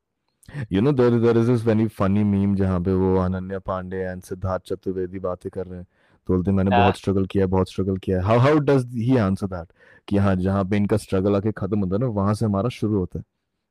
You 0.70 0.82
know 0.82 0.92
there 0.92 1.18
there 1.20 1.36
is 1.36 1.46
this 1.46 1.62
very 1.62 1.88
funny 2.00 2.24
meme 2.24 2.54
जहाँ 2.56 2.80
पे 2.80 2.92
वो 2.92 3.16
Ananya 3.16 3.58
Pandey 3.58 4.14
and 4.14 4.24
Siddharth 4.24 4.62
Chaturvedi 4.66 5.18
बातें 5.18 5.50
कर 5.50 5.66
रहे 5.66 5.78
हैं। 5.78 5.86
तो 6.26 6.34
बोलते 6.34 6.50
मैंने 6.50 6.70
हाँ। 6.70 6.80
बहुत 6.80 6.96
स्ट्रगल 6.96 7.26
किया 7.26 7.44
है 7.44 7.50
बहुत 7.50 7.70
स्ट्रगल 7.70 7.96
किया। 7.96 8.22
है 8.22 8.24
how 8.28 8.38
how 8.46 8.54
does 8.64 8.84
he 8.86 9.16
answer 9.18 9.48
that? 9.48 9.66
कि 10.08 10.16
हाँ 10.16 10.36
जहाँ 10.36 10.64
पे 10.64 10.76
इनका 10.76 10.96
स्ट्रगल 10.96 11.36
आके 11.36 11.52
खत्म 11.52 11.78
होता 11.78 11.94
है 11.94 12.00
ना 12.00 12.06
वहाँ 12.06 12.34
से 12.34 12.46
हमारा 12.46 12.68
शुरू 12.68 12.98
होता 12.98 13.18
है। 13.18 13.24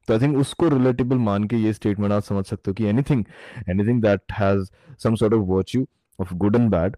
तो 0.07 0.13
आई 0.13 0.19
थिंक 0.19 0.37
उसको 0.37 0.69
रिलेटेबल 0.69 1.17
मान 1.17 1.43
के 1.43 1.55
ये 1.55 1.73
स्टेटमेंट 1.73 2.13
आप 2.13 2.23
समझ 2.23 2.45
सकते 2.45 2.71
हो 2.71 2.73
कि 2.73 2.85
anything 2.85 3.25
anything 3.69 4.01
that 4.01 4.21
has 4.31 4.71
some 5.03 5.15
sort 5.15 5.33
of 5.33 5.41
virtue 5.41 5.87
of 6.21 6.33
good 6.33 6.55
and 6.55 6.71
bad 6.71 6.95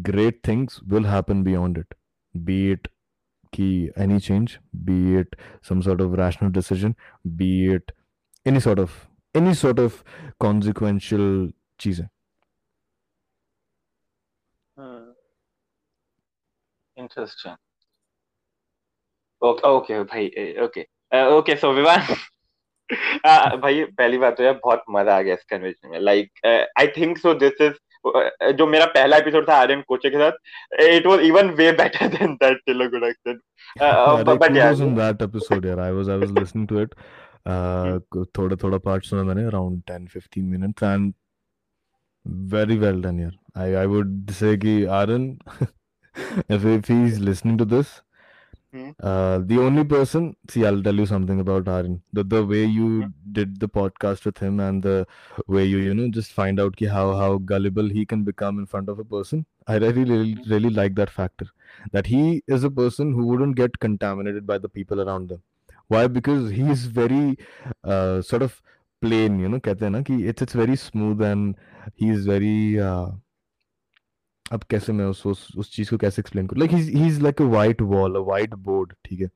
great 0.00 0.40
things 0.48 0.80
will 0.84 1.06
happen 1.06 1.42
beyond 1.42 1.78
it 1.78 1.94
be 2.36 2.72
it 2.72 2.88
कि 3.52 3.90
any 3.98 4.16
change 4.20 4.52
be 4.86 4.94
it 5.18 5.36
some 5.70 5.82
sort 5.82 6.00
of 6.00 6.14
rational 6.20 6.50
decision 6.50 6.94
be 7.36 7.50
it 7.74 7.92
any 8.46 8.60
sort 8.60 8.78
of 8.78 8.90
any 9.34 9.54
sort 9.54 9.78
of 9.78 10.02
consequential 10.44 11.26
चीज़ें. 11.80 12.06
Interesting. 16.96 17.56
Okay, 19.42 19.68
okay, 19.68 19.98
भाई 20.10 20.26
okay 20.64 20.82
okay 21.36 21.56
so 21.56 21.72
Vivaan 21.72 22.00
भाई 23.60 23.84
पहली 23.84 24.18
बात 24.18 24.36
तो 24.36 24.42
यार 24.42 24.60
बहुत 24.64 24.84
मज़ा 24.90 25.16
आ 25.16 25.20
गया 25.22 25.34
इस 25.34 25.44
कन्वर्सेशन 25.50 25.88
में। 25.90 25.98
Like 26.00 26.46
I 26.78 26.86
think 26.96 27.18
so 27.18 27.34
this 27.42 27.60
is 27.60 27.74
जो 28.56 28.66
मेरा 28.66 28.86
पहला 28.94 29.16
एपिसोड 29.16 29.48
था 29.48 29.56
आर्यन 29.56 29.82
कोचे 29.88 30.10
के 30.10 30.18
साथ 30.18 30.32
it 30.86 31.06
was 31.06 31.20
even 31.26 31.50
way 31.60 31.70
better 31.82 32.08
than 32.16 32.34
that 32.42 32.68
accent 32.68 33.40
but 34.40 34.56
yeah 34.56 34.70
in 34.70 34.94
that 34.96 35.22
episode 35.22 35.66
यार। 35.66 35.80
I 35.80 35.92
was 35.92 36.10
I 36.10 36.18
was 36.18 36.32
listening 36.38 36.68
to 36.68 36.80
it 36.82 36.94
थोड़ा 38.37 38.55
थोड़ा 38.63 38.77
पार्ट 38.87 39.05
सुना 39.05 39.23
मैंने 39.23 39.43
around 39.45 39.81
10 39.91 40.07
15 40.17 40.43
minutes 40.51 40.83
and 40.83 41.13
very 42.53 42.77
well 42.77 43.01
done 43.01 43.19
यार 43.19 43.37
आई 43.61 43.73
आई 43.81 43.85
वुड 43.95 44.31
से 44.41 44.55
कि 44.65 44.83
Aryan 45.01 45.37
if 46.55 46.63
if 46.69 46.87
he's 46.91 47.19
listening 47.25 47.57
to 47.59 47.65
this 47.73 47.89
Hmm. 48.75 48.89
uh 49.09 49.39
the 49.49 49.57
only 49.65 49.83
person 49.91 50.25
see 50.53 50.63
i'll 50.69 50.81
tell 50.87 50.99
you 51.01 51.05
something 51.11 51.39
about 51.43 51.69
Aryan 51.75 51.93
the 52.17 52.23
the 52.33 52.41
way 52.51 52.59
you 52.65 52.89
Hmm. 52.89 53.13
did 53.37 53.55
the 53.63 53.69
podcast 53.77 54.27
with 54.29 54.41
him 54.45 54.59
and 54.65 54.83
the 54.87 54.95
way 55.55 55.63
you 55.69 55.79
you 55.85 55.95
know 55.99 56.07
just 56.17 56.35
find 56.39 56.61
out 56.65 56.75
ki 56.81 56.89
how 56.95 57.05
how 57.21 57.29
gullible 57.53 57.89
he 57.97 58.03
can 58.13 58.23
become 58.29 58.59
in 58.63 58.67
front 58.73 58.91
of 58.93 58.99
a 59.05 59.07
person 59.15 59.45
i 59.67 59.77
really 59.85 60.03
really, 60.11 60.35
really 60.53 60.71
like 60.81 60.95
that 61.01 61.13
factor 61.19 61.47
that 61.97 62.11
he 62.15 62.21
is 62.57 62.67
a 62.71 62.73
person 62.81 63.13
who 63.17 63.25
wouldn't 63.31 63.59
get 63.63 63.79
contaminated 63.87 64.45
by 64.53 64.59
the 64.67 64.73
people 64.79 65.03
around 65.07 65.33
them 65.35 65.41
Why? 65.88 66.06
Because 66.08 66.50
he's 66.50 66.84
very 66.98 67.36
uh 67.84 68.22
sort 68.22 68.42
of 68.46 68.56
plain 69.02 69.38
you 69.40 69.48
know 69.48 69.60
कहते 69.60 69.84
हैं 69.84 69.90
ना 69.92 70.00
कि 70.10 70.16
it's 70.32 70.46
it's 70.46 70.56
very 70.60 70.76
smooth 70.82 71.22
and 71.30 71.54
he's 72.02 72.26
very 72.32 72.56
uh 72.88 73.12
अब 74.52 74.62
कैसे 74.70 74.92
मैं 74.92 75.04
उस 75.04 75.26
उस, 75.26 75.48
उस 75.56 75.70
चीज़ 75.74 75.90
को 75.90 75.96
कैसे 75.98 76.22
एक्सप्लेन 76.22 76.46
करूँ? 76.46 76.60
Like 76.60 76.72
he 76.72 76.80
he 76.98 77.06
is 77.06 77.20
like 77.22 77.42
a 77.42 77.44
white 77.44 77.82
wall 77.82 78.16
a 78.16 78.24
white 78.30 78.54
board 78.54 78.92
ठीक 79.04 79.20
है? 79.20 79.28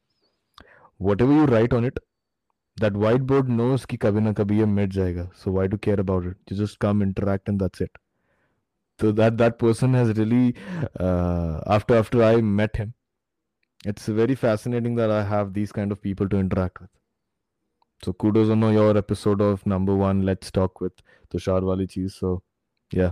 Whatever 1.23 1.35
you 1.35 1.47
write 1.47 1.75
on 1.75 1.87
it 1.87 2.01
that 2.81 2.93
white 3.05 3.21
board 3.31 3.49
knows 3.49 3.85
कि 3.85 3.97
कभी 3.97 4.21
ना 4.21 4.33
कभी 4.33 4.59
ये 4.59 4.67
मिट 4.67 4.93
जाएगा। 4.93 5.31
So 5.37 5.53
why 5.53 5.69
do 5.69 5.77
care 5.77 6.01
about 6.01 6.27
it 6.27 6.53
you 6.53 6.59
just 6.65 6.79
come 6.81 7.03
interact 7.03 7.49
and 7.49 7.63
that's 7.63 7.83
it 7.83 7.99
so 9.01 9.11
that 9.19 9.35
that 9.41 9.53
person 9.59 9.93
has 9.95 10.09
really 10.19 10.47
uh, 11.09 11.59
after 11.75 11.97
after 11.97 12.23
i 12.29 12.31
met 12.61 12.79
him 12.81 12.89
it's 13.92 14.06
very 14.20 14.36
fascinating 14.42 14.96
that 14.96 15.12
i 15.12 15.24
have 15.32 15.54
these 15.54 15.72
kind 15.78 15.92
of 15.92 16.02
people 16.02 16.30
to 16.34 16.38
interact 16.38 16.82
with 16.82 16.90
so 18.06 18.14
kudos 18.14 18.50
on 18.50 18.62
your 18.74 18.98
episode 18.98 19.42
of 19.42 19.66
number 19.74 19.96
one 20.04 20.22
let's 20.32 20.52
talk 20.60 20.82
with 20.86 20.94
tushar 21.36 21.62
wali 21.72 21.88
cheese 21.96 22.16
so 22.24 22.32
yeah 22.92 23.12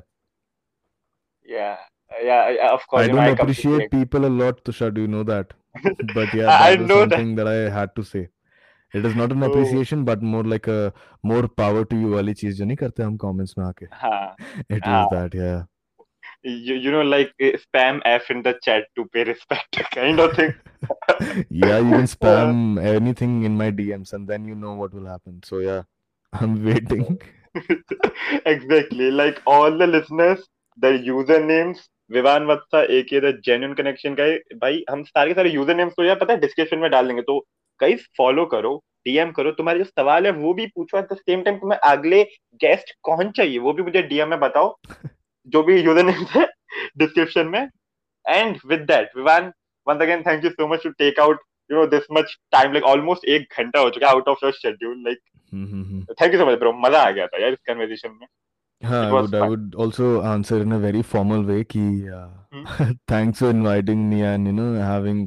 yeah 1.46 1.78
yeah 2.24 2.50
yeah, 2.50 2.70
of 2.74 2.86
course 2.88 3.04
I 3.04 3.06
you 3.08 3.14
know, 3.14 3.26
don't 3.26 3.38
completely 3.38 3.74
appreciate 3.74 3.92
people 3.92 4.26
a 4.26 4.32
lot, 4.40 4.64
Tushar. 4.66 4.94
Do 4.94 5.02
you 5.02 5.08
know 5.08 5.24
that? 5.24 5.54
But 6.14 6.34
yeah, 6.34 6.50
I- 6.56 6.68
I 6.72 6.76
that 6.76 6.80
was 6.82 6.90
know 6.90 6.98
that. 7.06 7.14
something 7.16 7.36
that. 7.36 7.48
I 7.48 7.70
had 7.76 7.96
to 7.96 8.04
say. 8.04 8.28
It 8.94 9.06
is 9.10 9.16
not 9.16 9.32
an 9.36 9.44
Oh. 9.44 9.50
appreciation, 9.50 10.04
but 10.10 10.22
more 10.34 10.44
like 10.54 10.68
a 10.68 10.94
more 11.32 11.48
power 11.62 11.84
to 11.94 12.00
you 12.02 12.10
वाली 12.16 12.34
चीज 12.42 12.58
जो 12.58 12.66
नहीं 12.66 12.78
करते 12.82 13.04
हम 13.04 13.18
comments 13.24 13.58
में 13.58 13.66
आके. 13.66 13.88
हाँ 14.02 14.36
It 14.70 14.82
was 14.82 14.90
हाँ. 14.90 15.10
that, 15.14 15.38
yeah. 15.42 15.62
You, 16.43 16.75
you 16.75 16.91
know 16.91 17.03
like 17.03 17.33
uh, 17.43 17.53
spam 17.65 18.01
f 18.05 18.31
in 18.31 18.43
the 18.43 18.55
chat 18.63 18.85
to 18.97 19.05
pay 19.07 19.25
respect 19.25 19.79
kind 19.93 20.21
of 20.21 20.35
thing 20.35 20.55
yeah, 21.51 21.79
you 21.79 21.91
can 21.91 22.07
spam 22.07 22.77
yeah. 22.77 22.91
anything 22.91 23.43
in 23.45 23.57
my 23.57 23.71
DMs, 23.71 24.13
and 24.13 24.29
then 24.29 24.47
you 24.47 24.55
know 24.55 24.75
what 24.75 24.93
will 24.93 25.07
happen. 25.07 25.41
So 25.45 25.59
yeah, 25.59 25.83
I'm 26.33 26.65
waiting. 26.65 27.21
exactly 28.47 29.11
like 29.11 29.41
all 29.47 29.77
the 29.77 29.87
listeners 29.87 30.41
the 30.79 30.91
usernames 31.13 31.79
Vivaan 32.11 32.45
वत्सा 32.47 32.81
aka 32.97 33.21
the 33.21 33.31
genuine 33.47 33.75
connection 33.77 34.17
guy 34.19 34.33
भाई 34.61 34.85
हम 34.91 35.03
सारे 35.05 35.33
सारे 35.35 35.51
user 35.51 35.77
names 35.77 35.93
तो 35.97 36.05
यार 36.05 36.17
पता 36.17 36.33
है 36.33 36.41
description 36.41 36.79
में 36.79 36.91
डाल 36.91 37.07
देंगे 37.07 37.23
तो 37.23 37.39
कई 37.81 37.95
फॉलो 38.19 38.45
करो 38.53 38.77
डीएम 39.07 39.31
करो 39.33 39.51
तुम्हारे 39.59 39.79
जो 39.79 39.85
सवाल 39.85 40.27
है 40.27 40.33
वो 40.33 40.53
भी 40.55 40.67
पूछो 40.77 40.99
एट 40.99 41.13
द 41.13 41.17
सेम 41.17 41.43
टाइम 41.43 41.57
तुम्हें 41.59 41.79
अगले 41.79 42.23
गेस्ट 42.63 42.95
कौन 43.09 43.31
चाहिए 43.37 43.59
वो 43.67 43.73
भी 43.73 43.83
मुझे 43.83 44.03
डीएम 44.03 44.29
में 44.29 44.39
बताओ 44.41 44.75
जो 45.47 45.63
भी 45.63 45.81
यूज़र 45.81 46.05
नेम 46.05 46.25
थे 46.35 46.45
डिस्क्रिप्शन 46.99 47.47
में. 47.49 47.69
And 48.25 48.57
with 48.67 48.81
that 48.91 49.17
Vivaan 49.17 49.53
once 49.87 50.03
again 50.03 50.23
thank 50.23 50.45
you 50.45 50.51
so 50.51 50.69
much 50.69 50.83
to 50.83 50.91
take 50.99 51.21
out 51.21 51.41
you 51.71 51.77
know 51.79 51.87
this 51.89 52.07
much 52.13 52.37
time 52.53 52.73
like 52.73 52.85
almost 52.85 53.25
एक 53.37 53.55
घंटा 53.59 53.81
हो 53.81 53.91
चुका 53.91 54.09
out 54.09 54.29
of 54.29 54.45
your 54.45 54.53
schedule 54.55 55.03
like 55.05 55.19
thank 56.21 56.35
you 56.35 56.41
so 56.41 56.47
much 56.47 56.59
bro 56.59 56.73
मज़ा 56.87 57.03
आ 57.03 57.11
गया 57.11 57.27
था 57.27 57.43
यार 57.43 57.53
इस 57.53 57.59
कन्वर्सेशन 57.67 58.19
में. 58.21 58.27
हाँ 58.83 59.05
I 59.05 59.11
would 59.11 59.35
I 59.35 59.49
would 59.49 59.77
also 59.81 60.19
answer 60.31 60.63
in 60.63 60.73
a 60.73 60.77
very 60.79 61.03
formal 61.13 61.45
way 61.45 61.63
कि 61.77 61.85
thanks 63.11 63.39
for 63.41 63.51
inviting 63.51 64.05
me 64.09 64.21
and 64.21 64.47
you 64.47 64.53
know 64.53 64.73
having 64.83 65.27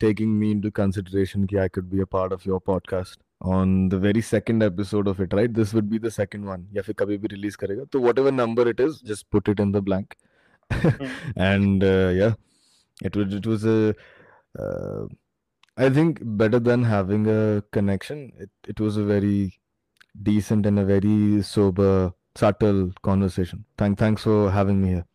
taking 0.00 0.38
me 0.38 0.50
into 0.50 0.70
consideration 0.76 1.46
कि 1.46 1.56
I 1.56 1.68
could 1.68 1.88
be 1.90 2.00
a 2.00 2.04
part 2.12 2.32
of 2.32 2.48
your 2.48 2.60
podcast 2.66 3.20
on 3.43 3.89
the 3.89 3.97
very 3.97 4.21
second 4.21 4.63
episode 4.63 5.07
of 5.07 5.19
it 5.19 5.33
right 5.33 5.53
this 5.53 5.73
would 5.73 5.89
be 5.89 5.97
the 5.97 6.11
second 6.11 6.45
one 6.45 6.61
या 6.73 6.81
फिर 6.81 6.95
कभी 6.99 7.17
भी 7.17 7.27
release 7.35 7.55
करेगा 7.55 7.83
तो 7.91 7.99
whatever 7.99 8.31
number 8.31 8.67
it 8.73 8.79
is 8.79 9.01
just 9.11 9.29
put 9.29 9.51
it 9.53 9.59
in 9.59 9.71
the 9.71 9.81
blank 9.81 10.15
and 11.35 11.83
uh, 11.83 12.11
yeah 12.19 12.33
it 13.01 13.15
was 13.15 13.33
it 13.33 13.45
was 13.45 13.65
a 13.65 13.93
uh, 14.55 15.05
I 15.77 15.89
think 15.89 16.19
better 16.21 16.59
than 16.59 16.83
having 16.83 17.27
a 17.27 17.63
connection 17.71 18.31
it, 18.39 18.49
it 18.67 18.79
was 18.79 18.97
a 18.97 19.03
very 19.03 19.59
decent 20.21 20.65
and 20.65 20.79
a 20.79 20.85
very 20.85 21.41
sober 21.41 22.13
subtle 22.35 22.91
conversation 23.01 23.65
thank 23.77 23.97
thanks 23.97 24.23
for 24.23 24.51
having 24.51 24.81
me 24.81 24.89
here 24.95 25.05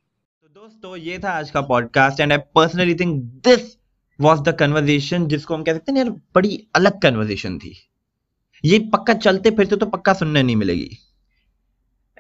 तो 0.43 0.49
दोस्तों 0.61 0.97
ये 0.97 1.19
था 1.19 1.31
आज 1.39 1.51
का 1.51 1.61
podcast 1.75 2.21
and 2.21 2.33
I 2.33 2.39
personally 2.55 2.95
think 3.01 3.23
this 3.49 3.77
was 4.21 4.41
the 4.49 4.57
conversation 4.61 5.27
जिसको 5.29 5.55
हम 5.55 5.63
कह 5.65 5.75
सकते 5.75 5.93
हैं 5.93 5.99
यार 5.99 6.11
बड़ी 6.35 6.67
अलग 6.77 7.01
कन्वर्सेशन 7.03 7.59
थी 7.59 7.77
ये 8.64 8.80
पक्का 8.94 9.14
चलते 9.14 9.52
फिरते 9.52 9.76
तो 9.76 9.86
पक्का 9.86 10.14
सुनने 10.14 10.44
नहीं 10.44 10.56
मिलेगी। 10.56 10.98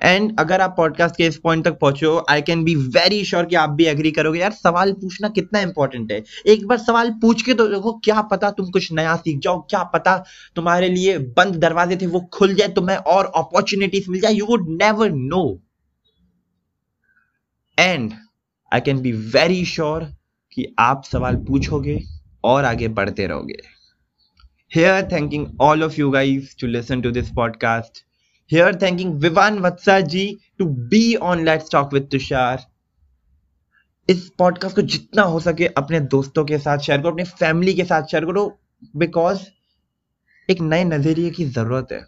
एंड 0.02 0.40
अगर 0.40 0.62
आप 0.62 0.74
पॉडकास्ट 0.78 1.16
के 1.16 1.26
इस 1.26 1.38
पॉइंट 1.38 1.64
तक 1.66 1.78
पहुंचो 1.80 2.26
I 2.30 2.42
can 2.42 2.64
be 2.64 2.76
very 2.76 3.24
sure 3.26 3.46
कि 3.46 3.56
आप 3.56 3.70
भी 3.70 3.86
एग्री 3.86 4.12
करोगे। 4.12 4.40
यार, 4.40 4.52
सवाल 4.52 4.92
पूछना 4.94 5.30
कितना 5.30 5.60
इंपॉर्टेंट 5.60 6.12
है? 6.12 6.24
एक 6.46 6.66
बार 6.68 6.78
सवाल 6.78 7.12
पूछ 7.12 7.42
के 7.42 7.54
तो 7.54 7.68
देखो, 7.68 7.94
क्या 8.04 8.22
पता 8.22 8.50
तुम 8.52 8.70
कुछ 8.70 8.92
नया 8.92 9.16
सीख 9.16 9.40
जाओ, 9.40 9.60
क्या 9.70 9.84
पता 9.84 10.18
तुम्हारे 10.56 10.90
लिए 10.90 11.18
बंद 11.18 11.56
दरवाजे 11.56 11.98
थे, 11.98 12.08
वो 12.08 12.20
खुल 12.34 12.54
जाए, 12.54 12.68
तुम्हें 12.68 12.98
और 12.98 13.32
अपॉर्चुनिटीज़ 13.36 14.10
मिल 14.12 14.22
जाए 14.22 14.34
you 14.34 14.46
would 14.46 14.70
never 14.70 15.12
know 15.12 15.60
and 17.78 18.12
I 18.72 18.82
can 18.82 19.02
be 19.02 19.12
very 19.12 19.64
sure 19.66 20.04
कि 20.52 20.74
आप 20.80 21.04
सवाल 21.04 21.36
पूछोगे 21.36 22.02
और 22.44 22.66
आगे 22.66 22.88
बढ़ते 22.88 23.28
रहोगे। 23.28 23.73
Thanking 24.78 25.48
all 25.62 25.84
of 25.84 25.94
you 26.00 26.12
guys 26.12 26.58
to 26.60 26.68
listen 26.68 27.02
to 27.02 27.12
this 27.12 27.30
podcast 27.30 28.06
here 28.52 28.76
thanking 28.76 29.14
Vivaan 29.14 29.60
Vatsa 29.60 30.00
ji 30.00 30.38
to 30.58 30.66
be 30.66 31.16
on 31.16 31.46
let's 31.46 31.72
talk 31.72 31.94
with 31.94 32.04
Tushar 32.12 32.68
इस 34.10 34.32
podcast 34.38 34.76
को 34.76 34.82
जितना 34.82 35.22
हो 35.22 35.40
सके 35.40 35.68
अपने 35.68 36.00
दोस्तों 36.00 36.46
के 36.46 36.58
साथ 36.58 36.78
शेयर 36.78 37.02
करो, 37.02 37.12
अपने 37.12 37.24
फैमिली 37.24 37.74
के 37.74 37.84
साथ 37.84 38.04
शेयर 38.04 38.26
करो 38.26 38.60
बिकॉज़ 38.96 39.42
एक 40.50 40.62
नए 40.62 40.84
नज़रिए 40.84 41.30
की 41.30 41.46
ज़रूरत 41.46 41.88
है। 41.92 42.06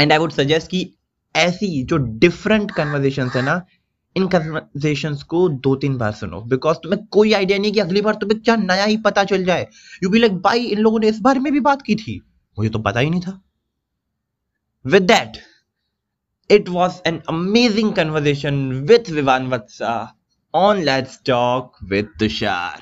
एंड 0.00 0.12
आई 0.12 0.18
वुड 0.18 0.32
सजेस्ट 0.32 0.70
कि 0.70 0.94
ऐसी 1.36 1.84
जो 1.84 1.96
डिफरेंट 1.96 2.70
कन्वर्जेशन 2.70 3.28
है 3.28 3.42
ना 3.42 3.66
इन 4.16 4.28
कन्वर्जेशन 4.28 5.14
को 5.14 5.48
दो 5.48 5.76
तीन 5.76 5.96
बार 5.98 6.12
सुनो। 6.12 6.40
बिकॉज़ 6.40 6.76
तुम्हें 6.76 7.06
कोई 7.06 7.32
आइडिया 7.32 7.58
नहीं 7.58 7.72
कि 7.72 7.80
अगली 7.80 8.00
बार 8.00 8.14
तुम्हें 8.14 8.40
क्या 8.42 8.56
नया 8.56 8.84
ही 8.84 8.96
पता 8.96 9.24
चल 9.24 9.44
जाए। 9.44 9.66
यू 10.02 10.10
बी 10.10 10.18
लाइक 10.18 10.32
भाई, 10.32 10.64
इन 10.64 10.78
लोगों 10.78 11.00
ने 11.00 11.08
इस 11.08 11.20
बारे 11.20 11.40
में 11.40 11.52
भी 11.52 11.60
बात 11.60 11.82
की 11.82 11.94
थी। 11.94 12.22
मुझे 12.58 12.70
तो 12.70 12.78
पता 12.78 13.00
ही 13.00 13.10
नहीं 13.10 13.20
था। 13.20 13.42
With 14.86 15.02
that 15.02 15.36
it 16.50 16.68
was 16.68 16.96
an 17.06 17.16
amazing 17.30 17.88
conversation 17.94 18.58
with 18.88 19.08
Vivan 19.14 19.48
Vatsa 19.52 20.08
on 20.54 20.84
Let's 20.84 21.16
Talk 21.28 21.70
with 21.92 22.06
Tushar. 22.20 22.76